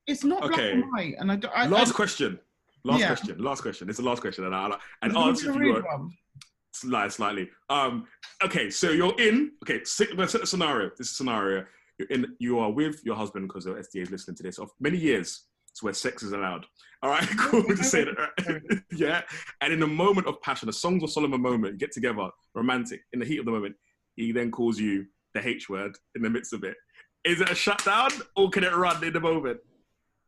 it's 0.07 0.23
not 0.23 0.41
black 0.41 0.53
Okay. 0.53 0.71
and 0.73 0.83
white. 0.91 1.15
And 1.19 1.31
I, 1.31 1.35
do- 1.35 1.49
I 1.53 1.67
Last 1.67 1.91
I, 1.91 1.95
question. 1.95 2.39
Last 2.83 2.99
Yeah. 3.01 3.07
question. 3.07 3.37
Last 3.37 3.61
question. 3.61 3.89
It's 3.89 3.99
the 3.99 4.05
last 4.05 4.21
question, 4.21 4.45
and 4.45 4.55
I 4.55 4.77
and 5.01 5.15
answer 5.17 5.51
be 5.53 5.57
a 5.57 5.61
if 5.61 5.65
you 5.67 5.73
want. 5.73 5.85
one. 5.85 7.09
Slightly. 7.09 7.49
Um. 7.69 8.05
Okay. 8.43 8.69
So 8.69 8.91
you're 8.91 9.19
in. 9.19 9.51
Okay. 9.63 9.83
Sit, 9.83 10.15
let's 10.17 10.31
set 10.31 10.41
the 10.41 10.47
scenario. 10.47 10.89
This 10.97 11.09
is 11.09 11.17
scenario. 11.17 11.65
You're 11.97 12.07
in. 12.09 12.35
You 12.39 12.59
are 12.59 12.71
with 12.71 13.03
your 13.03 13.15
husband 13.15 13.47
because 13.47 13.65
the 13.65 13.71
SDA 13.71 14.03
is 14.03 14.11
listening 14.11 14.37
to 14.37 14.43
this. 14.43 14.57
Of 14.59 14.69
many 14.79 14.97
years. 14.97 15.45
It's 15.71 15.83
where 15.83 15.93
sex 15.93 16.23
is 16.23 16.31
allowed. 16.31 16.65
All 17.03 17.09
right. 17.09 17.27
Cool. 17.37 17.63
to 17.63 17.83
say 17.83 18.03
that. 18.05 18.81
Yeah. 18.91 19.21
And 19.61 19.73
in 19.73 19.81
a 19.83 19.87
moment 19.87 20.27
of 20.27 20.41
passion, 20.41 20.69
a 20.69 20.73
Songs 20.73 21.03
of 21.03 21.09
Solomon 21.11 21.41
moment, 21.41 21.73
you 21.73 21.79
get 21.79 21.91
together, 21.91 22.29
romantic, 22.55 23.01
in 23.13 23.19
the 23.19 23.25
heat 23.25 23.39
of 23.39 23.45
the 23.45 23.51
moment. 23.51 23.75
He 24.17 24.31
then 24.31 24.51
calls 24.51 24.79
you 24.79 25.05
the 25.33 25.47
H 25.47 25.69
word 25.69 25.95
in 26.15 26.23
the 26.23 26.29
midst 26.29 26.51
of 26.51 26.63
it. 26.63 26.75
Is 27.23 27.39
it 27.39 27.49
a 27.49 27.55
shutdown 27.55 28.09
or 28.35 28.49
can 28.49 28.63
it 28.63 28.75
run 28.75 29.01
in 29.03 29.13
the 29.13 29.19
moment? 29.19 29.59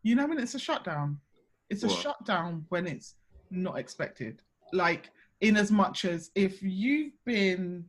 You 0.04 0.16
know 0.16 0.28
when 0.28 0.40
it's 0.40 0.56
a 0.56 0.60
shutdown? 0.60 1.20
It's 1.70 1.84
a 1.84 1.90
shutdown 1.90 2.66
when 2.70 2.88
it's 2.88 3.16
not 3.52 3.78
expected. 3.78 4.42
Like, 4.72 5.10
in 5.42 5.58
as 5.58 5.72
much 5.72 6.06
as 6.06 6.32
if 6.36 6.62
you've 6.62 7.14
been 7.26 7.86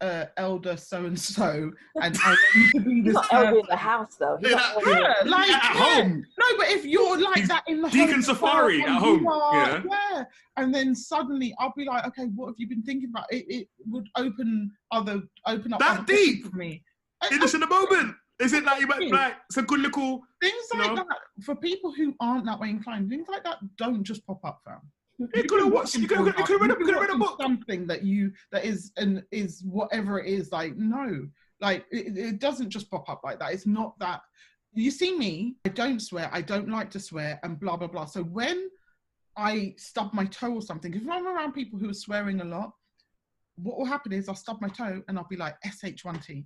uh, 0.00 0.24
elder 0.36 0.76
so 0.76 1.04
and 1.04 1.18
so, 1.18 1.70
and 2.02 2.16
I 2.24 2.28
want 2.28 2.38
you 2.54 2.70
to 2.72 2.80
be 2.80 3.00
this 3.02 3.14
not 3.14 3.32
elder 3.32 3.58
in 3.58 3.66
the 3.68 3.76
house 3.76 4.16
though. 4.18 4.38
He's 4.40 4.50
Yeah, 4.50 4.56
not 4.56 4.74
that- 4.84 4.86
elder 4.86 5.00
Yeah, 5.24 5.30
like 5.30 5.50
at 5.50 5.74
yeah. 5.74 5.82
home. 6.02 6.26
No, 6.38 6.46
but 6.56 6.68
if 6.70 6.84
you're 6.86 7.18
like 7.20 7.36
He's 7.38 7.48
that 7.48 7.64
in 7.66 7.82
the 7.82 7.88
Deacon 7.90 8.08
home 8.10 8.18
as 8.20 8.26
Safari 8.26 8.80
at 8.82 8.88
and 8.88 8.98
home, 8.98 9.26
are- 9.28 9.54
yeah. 9.54 9.82
yeah, 9.90 10.24
and 10.56 10.74
then 10.74 10.94
suddenly 10.94 11.54
I'll 11.58 11.74
be 11.76 11.84
like, 11.84 12.06
okay, 12.06 12.24
what 12.34 12.46
have 12.46 12.54
you 12.58 12.68
been 12.68 12.82
thinking 12.82 13.10
about? 13.10 13.26
It, 13.30 13.44
it 13.48 13.68
would 13.86 14.08
open 14.16 14.70
other 14.90 15.22
open 15.46 15.72
up 15.74 15.80
That 15.80 16.06
deep? 16.06 16.46
for 16.46 16.56
me. 16.56 16.82
In 17.30 17.38
this 17.40 17.54
in 17.54 17.60
the 17.60 17.66
moment. 17.66 18.14
Is 18.40 18.54
it 18.54 18.64
like 18.64 18.80
you 18.80 18.86
might 18.86 19.02
like 19.10 19.34
it's 19.50 19.58
a 19.58 19.62
good 19.62 19.80
little 19.80 20.22
Things 20.40 20.54
You 20.72 20.78
like 20.80 20.94
know? 20.94 21.04
that 21.06 21.44
for 21.44 21.54
people 21.56 21.92
who 21.92 22.14
aren't 22.20 22.46
that 22.46 22.58
way 22.58 22.70
inclined. 22.70 23.10
Things 23.10 23.28
like 23.28 23.44
that 23.44 23.58
don't 23.76 24.02
just 24.02 24.26
pop 24.26 24.42
up, 24.46 24.62
fam. 24.64 24.80
You 25.34 25.44
could 25.44 25.60
have 25.60 25.72
watched 25.72 25.94
you 25.94 26.08
could 26.08 26.18
have 26.18 26.26
you 26.26 26.32
could 26.44 26.48
have 26.48 26.60
read 26.60 26.70
You've 26.70 26.86
could 26.86 26.94
have 26.94 27.02
read 27.02 27.10
a 27.10 27.18
book. 27.18 27.40
Something 27.40 27.86
that 27.86 28.02
you 28.02 28.32
that 28.52 28.64
is 28.64 28.92
and 28.96 29.22
is 29.30 29.62
whatever 29.62 30.18
it 30.18 30.26
is. 30.26 30.50
Like 30.52 30.76
no, 30.76 31.28
like 31.60 31.84
it, 31.90 32.16
it 32.16 32.38
doesn't 32.38 32.70
just 32.70 32.90
pop 32.90 33.08
up 33.08 33.20
like 33.24 33.38
that. 33.40 33.52
It's 33.52 33.66
not 33.66 33.98
that. 33.98 34.22
You 34.72 34.90
see 34.90 35.16
me. 35.16 35.56
I 35.66 35.70
don't 35.70 36.00
swear. 36.00 36.30
I 36.32 36.40
don't 36.40 36.68
like 36.68 36.90
to 36.90 37.00
swear, 37.00 37.40
and 37.42 37.58
blah 37.60 37.76
blah 37.76 37.88
blah. 37.88 38.06
So 38.06 38.22
when 38.22 38.68
I 39.36 39.74
stub 39.76 40.12
my 40.12 40.24
toe 40.26 40.54
or 40.54 40.62
something, 40.62 40.94
if 40.94 41.08
I'm 41.08 41.26
around 41.26 41.52
people 41.52 41.78
who 41.78 41.90
are 41.90 41.94
swearing 41.94 42.40
a 42.40 42.44
lot, 42.44 42.72
what 43.56 43.78
will 43.78 43.86
happen 43.86 44.12
is 44.12 44.28
I'll 44.28 44.34
stub 44.34 44.60
my 44.60 44.68
toe 44.68 45.02
and 45.08 45.18
I'll 45.18 45.26
be 45.28 45.36
like 45.36 45.56
sh1t. 45.66 46.44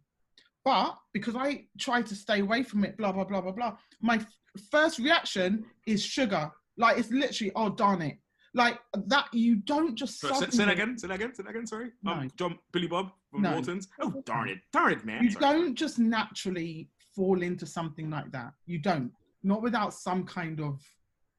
But 0.65 0.97
because 1.13 1.37
I 1.37 1.67
try 1.79 2.03
to 2.03 2.15
stay 2.15 2.41
away 2.41 2.63
from 2.63 2.85
it, 2.85 2.97
blah 2.97 3.13
blah 3.13 3.25
blah 3.25 3.41
blah 3.41 3.53
blah, 3.53 3.77
my 4.01 4.17
f- 4.17 4.27
first 4.71 4.99
reaction 4.99 5.65
is 5.87 6.03
sugar. 6.03 6.51
Like 6.77 6.99
it's 6.99 7.11
literally, 7.11 7.53
oh 7.55 7.71
darn 7.71 8.03
it. 8.03 8.19
Like 8.57 8.79
that, 9.07 9.27
you 9.33 9.57
don't 9.57 9.97
just 9.97 10.21
Sorry, 10.21 10.35
say, 10.35 10.51
say 10.51 10.65
that 10.65 10.73
again. 10.73 10.97
Say 10.97 11.09
that 11.09 11.15
again. 11.15 11.35
Say 11.35 11.43
that 11.43 11.51
again. 11.51 11.67
Sorry. 11.67 11.91
Um, 12.07 12.21
No. 12.23 12.29
John 12.37 12.59
Billy 12.73 12.87
Bob 12.87 13.11
from 13.31 13.43
No. 13.43 13.53
Waltons. 13.53 13.89
Oh 14.01 14.23
darn 14.25 14.49
it, 14.49 14.59
darn 14.73 14.93
it, 14.93 15.05
man. 15.05 15.25
You 15.25 15.31
Sorry. 15.33 15.43
don't 15.59 15.75
just 15.75 15.99
naturally 15.99 16.89
fall 17.17 17.43
into 17.43 17.67
something 17.67 18.09
like 18.11 18.31
that. 18.33 18.53
You 18.67 18.79
don't. 18.79 19.11
Not 19.43 19.61
without 19.61 19.93
some 19.93 20.25
kind 20.25 20.61
of. 20.61 20.81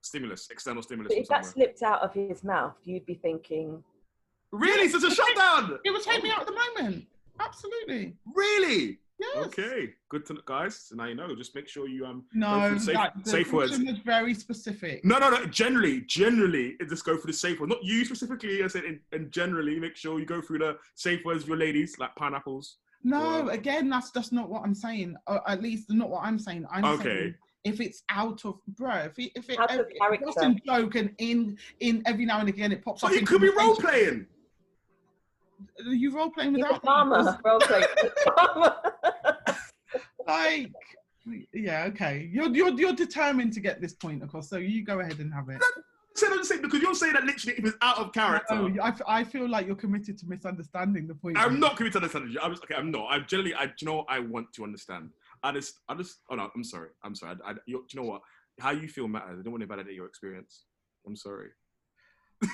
Stimulus, 0.01 0.47
external 0.51 0.84
stimulus. 0.84 1.09
But 1.09 1.16
from 1.16 1.22
if 1.24 1.30
that 1.30 1.45
slipped 1.45 1.82
out 1.82 2.01
of 2.01 2.13
his 2.13 2.43
mouth, 2.43 2.76
you'd 2.84 3.05
be 3.05 3.16
thinking, 3.16 3.84
Really, 4.51 4.88
such 4.89 5.03
a 5.03 5.13
shutdown. 5.13 5.80
It 5.84 5.91
would 5.91 6.03
take 6.03 6.22
me 6.22 6.30
out 6.32 6.41
at 6.41 6.47
the 6.47 6.53
moment. 6.78 7.05
Absolutely. 7.39 8.16
Really? 8.34 8.99
Yes. 9.18 9.45
Okay, 9.47 9.93
good 10.09 10.26
to 10.26 10.34
know, 10.34 10.41
guys. 10.45 10.76
So 10.76 10.95
now 10.95 11.05
you 11.05 11.16
know. 11.16 11.34
Just 11.36 11.55
make 11.55 11.70
sure 11.70 11.88
you 11.88 12.05
um. 12.05 12.26
go 12.34 12.39
No, 12.39 12.74
the 12.74 12.80
safe, 12.80 12.95
that, 12.95 13.13
the 13.24 13.30
safe 13.30 13.53
words. 13.53 13.72
question 13.72 13.88
was 13.88 13.99
very 13.99 14.34
specific. 14.34 15.05
No, 15.05 15.18
no, 15.20 15.30
no. 15.30 15.45
Generally, 15.45 16.01
generally, 16.01 16.76
it 16.82 16.89
just 16.89 17.05
go 17.05 17.18
for 17.18 17.28
the 17.28 17.34
safe 17.34 17.59
word. 17.61 17.70
Not 17.70 17.84
you 17.84 18.03
specifically. 18.03 18.61
I 18.63 18.68
said, 18.68 18.84
in, 18.84 18.99
and 19.13 19.32
generally, 19.32 19.80
make 19.80 19.95
sure 19.95 20.20
you 20.20 20.26
go 20.26 20.41
through 20.41 20.59
the 20.59 20.78
safe 20.95 21.24
words 21.24 21.39
with 21.43 21.47
your 21.49 21.57
ladies, 21.57 21.97
like 21.97 22.13
pineapples. 22.16 22.78
No, 23.05 23.20
Well- 23.20 23.49
uh, 23.49 23.53
again, 23.53 23.88
that's 23.89 24.11
just 24.11 24.34
not 24.34 24.49
what 24.49 24.63
I'm 24.63 24.74
saying. 24.76 25.16
Or 25.28 25.49
at 25.49 25.61
least 25.61 25.89
not 25.91 26.09
what 26.09 26.24
I'm 26.24 26.38
saying. 26.39 26.66
I'm 26.72 26.84
Okay. 26.86 27.03
saying 27.03 27.36
if 27.63 27.80
it's 27.82 28.03
out 28.09 28.43
of 28.45 28.59
bro, 28.68 28.95
if 28.95 29.18
it, 29.18 29.32
if 29.36 29.49
it, 29.49 29.57
Out 29.59 29.72
uh, 29.72 29.80
of 29.82 29.86
if 29.89 30.22
it's 30.22 30.38
a 30.38 30.55
joke 30.68 30.95
and 30.95 31.11
in 31.20 31.57
in 31.80 32.03
every 32.05 32.26
now 32.26 32.39
and 32.39 32.49
again 32.49 32.72
it 32.72 32.84
pops 32.84 33.01
So 33.01 33.07
up. 33.07 33.13
you 33.13 33.26
could 33.26 33.41
be 33.41 33.47
role 33.49 33.76
conversation. 33.76 34.28
playing. 35.80 35.88
Are 35.88 35.93
you 35.93 36.16
role 36.16 36.30
playing 36.30 36.53
he's 36.55 36.63
a 36.66 36.74
without 36.74 37.07
me? 37.07 37.32
role 37.43 37.59
play. 37.61 37.84
Like 40.28 40.71
yeah 41.53 41.86
okay 41.86 42.30
you're, 42.32 42.49
you're 42.55 42.73
you're 42.80 42.93
determined 42.93 43.51
to 43.53 43.59
get 43.59 43.82
this 43.82 43.93
point 43.93 44.23
across 44.23 44.49
so 44.49 44.57
you 44.57 44.84
go 44.84 44.99
ahead 44.99 45.19
and 45.19 45.34
have 45.34 45.49
it 45.49 45.61
I'm 46.23 46.43
saying 46.45 46.61
because 46.61 46.82
you're 46.82 46.95
saying 46.95 47.13
that 47.13 47.26
literally 47.26 47.57
it 47.57 47.63
was 47.63 47.73
out 47.82 47.97
of 47.97 48.13
character. 48.13 48.55
no, 48.55 48.82
I, 48.82 48.88
f- 48.89 49.01
I 49.05 49.23
feel 49.23 49.49
like 49.49 49.67
you're 49.67 49.76
committed 49.76 50.17
to 50.19 50.26
misunderstanding 50.28 51.07
the 51.07 51.15
point 51.15 51.38
I'm 51.38 51.59
not 51.59 51.76
committed 51.76 51.93
to 51.93 51.97
understanding 51.97 52.32
you. 52.32 52.39
I'm 52.41 52.51
just, 52.51 52.63
okay. 52.63 52.76
I'm 52.76 52.89
not. 52.89 53.07
I 53.07 53.19
generally, 53.19 53.53
I, 53.53 53.65
do 53.65 53.73
you 53.82 53.88
know, 53.88 53.95
what? 53.95 54.05
I 54.07 54.19
want 54.19 54.53
to 54.53 54.63
understand. 54.63 55.09
I 55.43 55.51
just, 55.51 55.80
I 55.89 55.95
just. 55.95 56.19
Oh 56.30 56.36
no, 56.36 56.49
I'm 56.55 56.63
sorry. 56.63 56.89
I'm 57.03 57.15
sorry. 57.15 57.36
I, 57.45 57.51
I, 57.51 57.53
you, 57.65 57.80
do 57.89 57.97
you 57.97 58.01
know 58.01 58.09
what? 58.09 58.21
How 58.61 58.71
you 58.71 58.88
feel 58.88 59.09
matters. 59.09 59.39
I 59.39 59.43
don't 59.43 59.51
want 59.51 59.61
to 59.61 59.67
validate 59.67 59.93
your 59.93 60.05
experience. 60.05 60.63
I'm 61.05 61.17
sorry. 61.17 61.49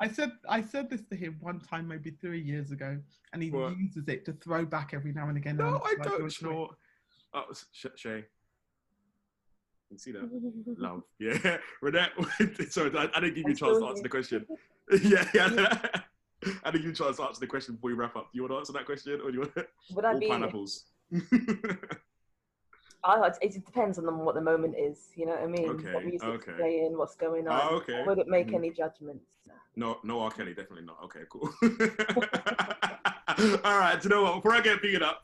i 0.00 0.06
said 0.06 0.30
i 0.48 0.62
said 0.62 0.88
this 0.90 1.02
to 1.10 1.16
him 1.16 1.36
one 1.40 1.58
time 1.58 1.88
maybe 1.88 2.10
three 2.20 2.40
years 2.40 2.70
ago 2.70 2.96
and 3.32 3.42
he 3.42 3.50
What? 3.50 3.76
uses 3.76 4.06
it 4.08 4.24
to 4.26 4.32
throw 4.34 4.64
back 4.64 4.90
every 4.94 5.12
now 5.12 5.28
and 5.28 5.36
again 5.36 5.56
No, 5.56 5.80
like, 5.84 6.02
don't. 6.02 6.18
"You're 6.20 6.28
You 6.28 6.56
know? 6.56 6.70
Oh, 7.36 7.44
Sh- 7.72 7.86
Shay. 7.96 8.24
You 9.90 9.98
see 9.98 10.12
that? 10.12 10.22
Love. 10.78 11.02
Yeah. 11.20 11.58
Renette, 11.84 12.70
sorry, 12.72 12.90
I, 12.96 13.08
I 13.14 13.20
didn't 13.20 13.34
give 13.34 13.46
you 13.46 13.52
a 13.52 13.54
chance 13.54 13.78
to 13.78 13.86
answer 13.86 14.02
the 14.02 14.08
question. 14.08 14.46
yeah, 15.02 15.28
yeah. 15.34 15.76
I 16.64 16.70
didn't 16.70 16.72
give 16.72 16.84
you 16.84 16.90
a 16.90 16.94
chance 16.94 17.18
to 17.18 17.24
answer 17.24 17.40
the 17.40 17.46
question 17.46 17.74
before 17.74 17.90
we 17.90 17.94
wrap 17.94 18.16
up. 18.16 18.32
Do 18.32 18.36
you 18.36 18.42
want 18.42 18.52
to 18.52 18.58
answer 18.58 18.72
that 18.72 18.86
question 18.86 19.20
or 19.22 19.30
do 19.30 19.34
you 19.34 19.40
want 19.40 19.52
Would 19.94 20.04
I 20.04 20.12
all 20.14 20.18
be? 20.18 20.28
pineapples? 20.28 20.86
I, 23.04 23.30
it 23.42 23.52
depends 23.52 23.98
on 23.98 24.18
what 24.24 24.34
the 24.34 24.40
moment 24.40 24.74
is. 24.78 25.10
You 25.14 25.26
know 25.26 25.32
what 25.32 25.42
I 25.42 25.46
mean? 25.46 25.68
Okay, 25.70 25.92
What 25.92 26.04
music's 26.04 26.24
okay. 26.24 26.52
playing, 26.56 26.96
what's 26.98 27.14
going 27.14 27.46
on. 27.46 27.60
Oh, 27.70 27.76
okay. 27.76 28.00
I 28.02 28.06
wouldn't 28.06 28.28
make 28.28 28.48
Mhm. 28.48 28.54
any 28.54 28.70
judgments. 28.70 29.26
No, 29.76 29.98
no 30.02 30.20
R. 30.20 30.30
Kelly, 30.30 30.54
definitely 30.54 30.86
not. 30.86 30.98
Okay, 31.04 31.20
cool. 31.30 31.50
All 33.64 33.78
right, 33.78 34.02
you 34.02 34.08
know 34.08 34.22
what? 34.22 34.36
Before 34.36 34.52
I 34.52 34.60
get 34.60 34.80
beat 34.80 35.02
up, 35.02 35.22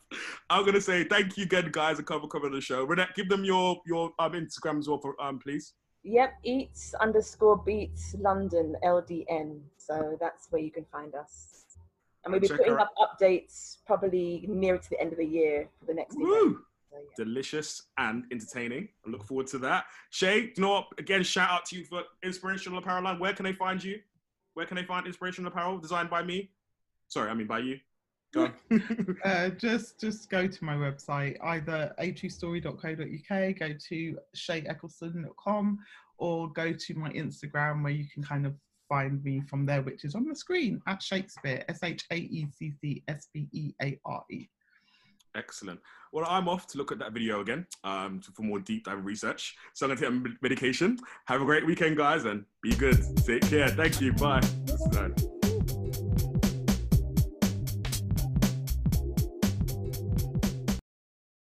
I'm 0.51 0.67
gonna 0.67 0.81
say 0.81 1.05
thank 1.05 1.39
you 1.39 1.45
again, 1.45 1.71
guys, 1.73 1.97
and 1.99 2.07
cover 2.07 2.27
cover 2.27 2.51
the 2.51 2.61
show. 2.61 2.87
Renette, 2.87 3.15
give 3.15 3.29
them 3.29 3.45
your 3.45 3.81
your 3.87 4.13
um 4.19 4.33
Instagram 4.33 4.79
as 4.79 4.89
well, 4.89 4.99
for, 4.99 5.21
um, 5.23 5.39
please. 5.39 5.75
Yep, 6.05 6.35
eats 6.43 6.95
underscore 7.01 7.57
beats 7.57 8.15
London 8.19 8.77
LDN. 8.85 9.61
So 9.79 10.19
that's 10.21 10.49
where 10.51 10.61
you 10.61 10.71
can 10.71 10.85
find 10.93 11.15
us. 11.15 11.65
And 12.25 12.33
we'll 12.33 12.41
be 12.41 12.49
Check 12.49 12.59
putting 12.59 12.75
up 12.75 12.93
updates 13.01 13.79
probably 13.87 14.45
nearer 14.47 14.79
to 14.79 14.91
the 14.91 15.01
end 15.01 15.13
of 15.13 15.19
the 15.19 15.25
year 15.27 15.69
for 15.81 15.87
the 15.87 15.95
next. 15.95 16.17
Woo! 16.17 16.61
So, 16.91 16.99
yeah. 16.99 17.25
Delicious 17.25 17.83
and 17.97 18.25
entertaining. 18.31 18.89
I 19.07 19.11
look 19.11 19.25
forward 19.25 19.47
to 19.49 19.59
that. 19.59 19.87
Shay, 20.11 20.43
do 20.43 20.53
you 20.57 20.63
know 20.63 20.73
what? 20.73 20.87
Again, 20.99 21.23
shout 21.23 21.51
out 21.51 21.65
to 21.67 21.79
you 21.79 21.85
for 21.85 22.03
inspirational 22.23 22.79
apparel 22.79 23.05
line. 23.05 23.19
Where 23.19 23.33
can 23.33 23.45
they 23.45 23.55
find 23.55 23.83
you? 23.83 24.01
Where 24.55 24.67
can 24.67 24.77
they 24.77 24.85
find 24.85 25.07
inspirational 25.07 25.51
apparel 25.51 25.79
designed 25.79 26.11
by 26.11 26.23
me? 26.23 26.51
Sorry, 27.09 27.31
I 27.31 27.35
mean 27.35 27.47
by 27.47 27.61
you. 27.61 27.79
Go. 28.33 28.51
uh, 29.25 29.49
just 29.51 30.01
just 30.01 30.31
go 30.31 30.47
to 30.47 30.65
my 30.65 30.75
website 30.75 31.37
either 31.45 31.95
a2story.co.uk 32.01 33.59
go 33.59 33.75
to 33.89 34.19
shayeccleston.com 34.35 35.79
or 36.17 36.51
go 36.53 36.73
to 36.73 36.95
my 36.95 37.11
instagram 37.11 37.83
where 37.83 37.93
you 37.93 38.07
can 38.07 38.23
kind 38.23 38.47
of 38.47 38.55
find 38.89 39.23
me 39.23 39.43
from 39.43 39.67
there 39.67 39.83
which 39.83 40.07
is 40.07 40.15
on 40.15 40.27
the 40.27 40.35
screen 40.35 40.81
at 40.87 41.03
shakespeare 41.03 41.63
E 41.69 41.73
s-h-a-e-c-c-s-p-e-a-r-e 41.73 44.49
Excellent. 45.35 45.81
Well, 46.13 46.27
I'm 46.29 46.49
off 46.49 46.67
to 46.69 46.79
look 46.79 46.93
at 46.93 46.99
that 46.99 47.13
video 47.13 47.41
again 47.41 47.67
um, 47.85 48.21
to- 48.21 48.31
for 48.33 48.43
more 48.43 48.59
deep 48.59 48.85
dive 48.85 49.05
research. 49.05 49.57
So 49.73 49.87
I'm 49.87 49.97
going 49.97 50.23
to 50.23 50.29
take 50.29 50.43
medication. 50.43 50.99
Have 51.25 51.41
a 51.41 51.45
great 51.45 51.65
weekend, 51.65 51.97
guys, 51.97 52.27
and 52.27 52.45
be 52.63 52.75
good. 52.75 53.03
Take 53.25 53.49
care. 53.49 53.69
Thank 53.69 54.01
you. 54.01 54.13
Bye. 54.13 54.43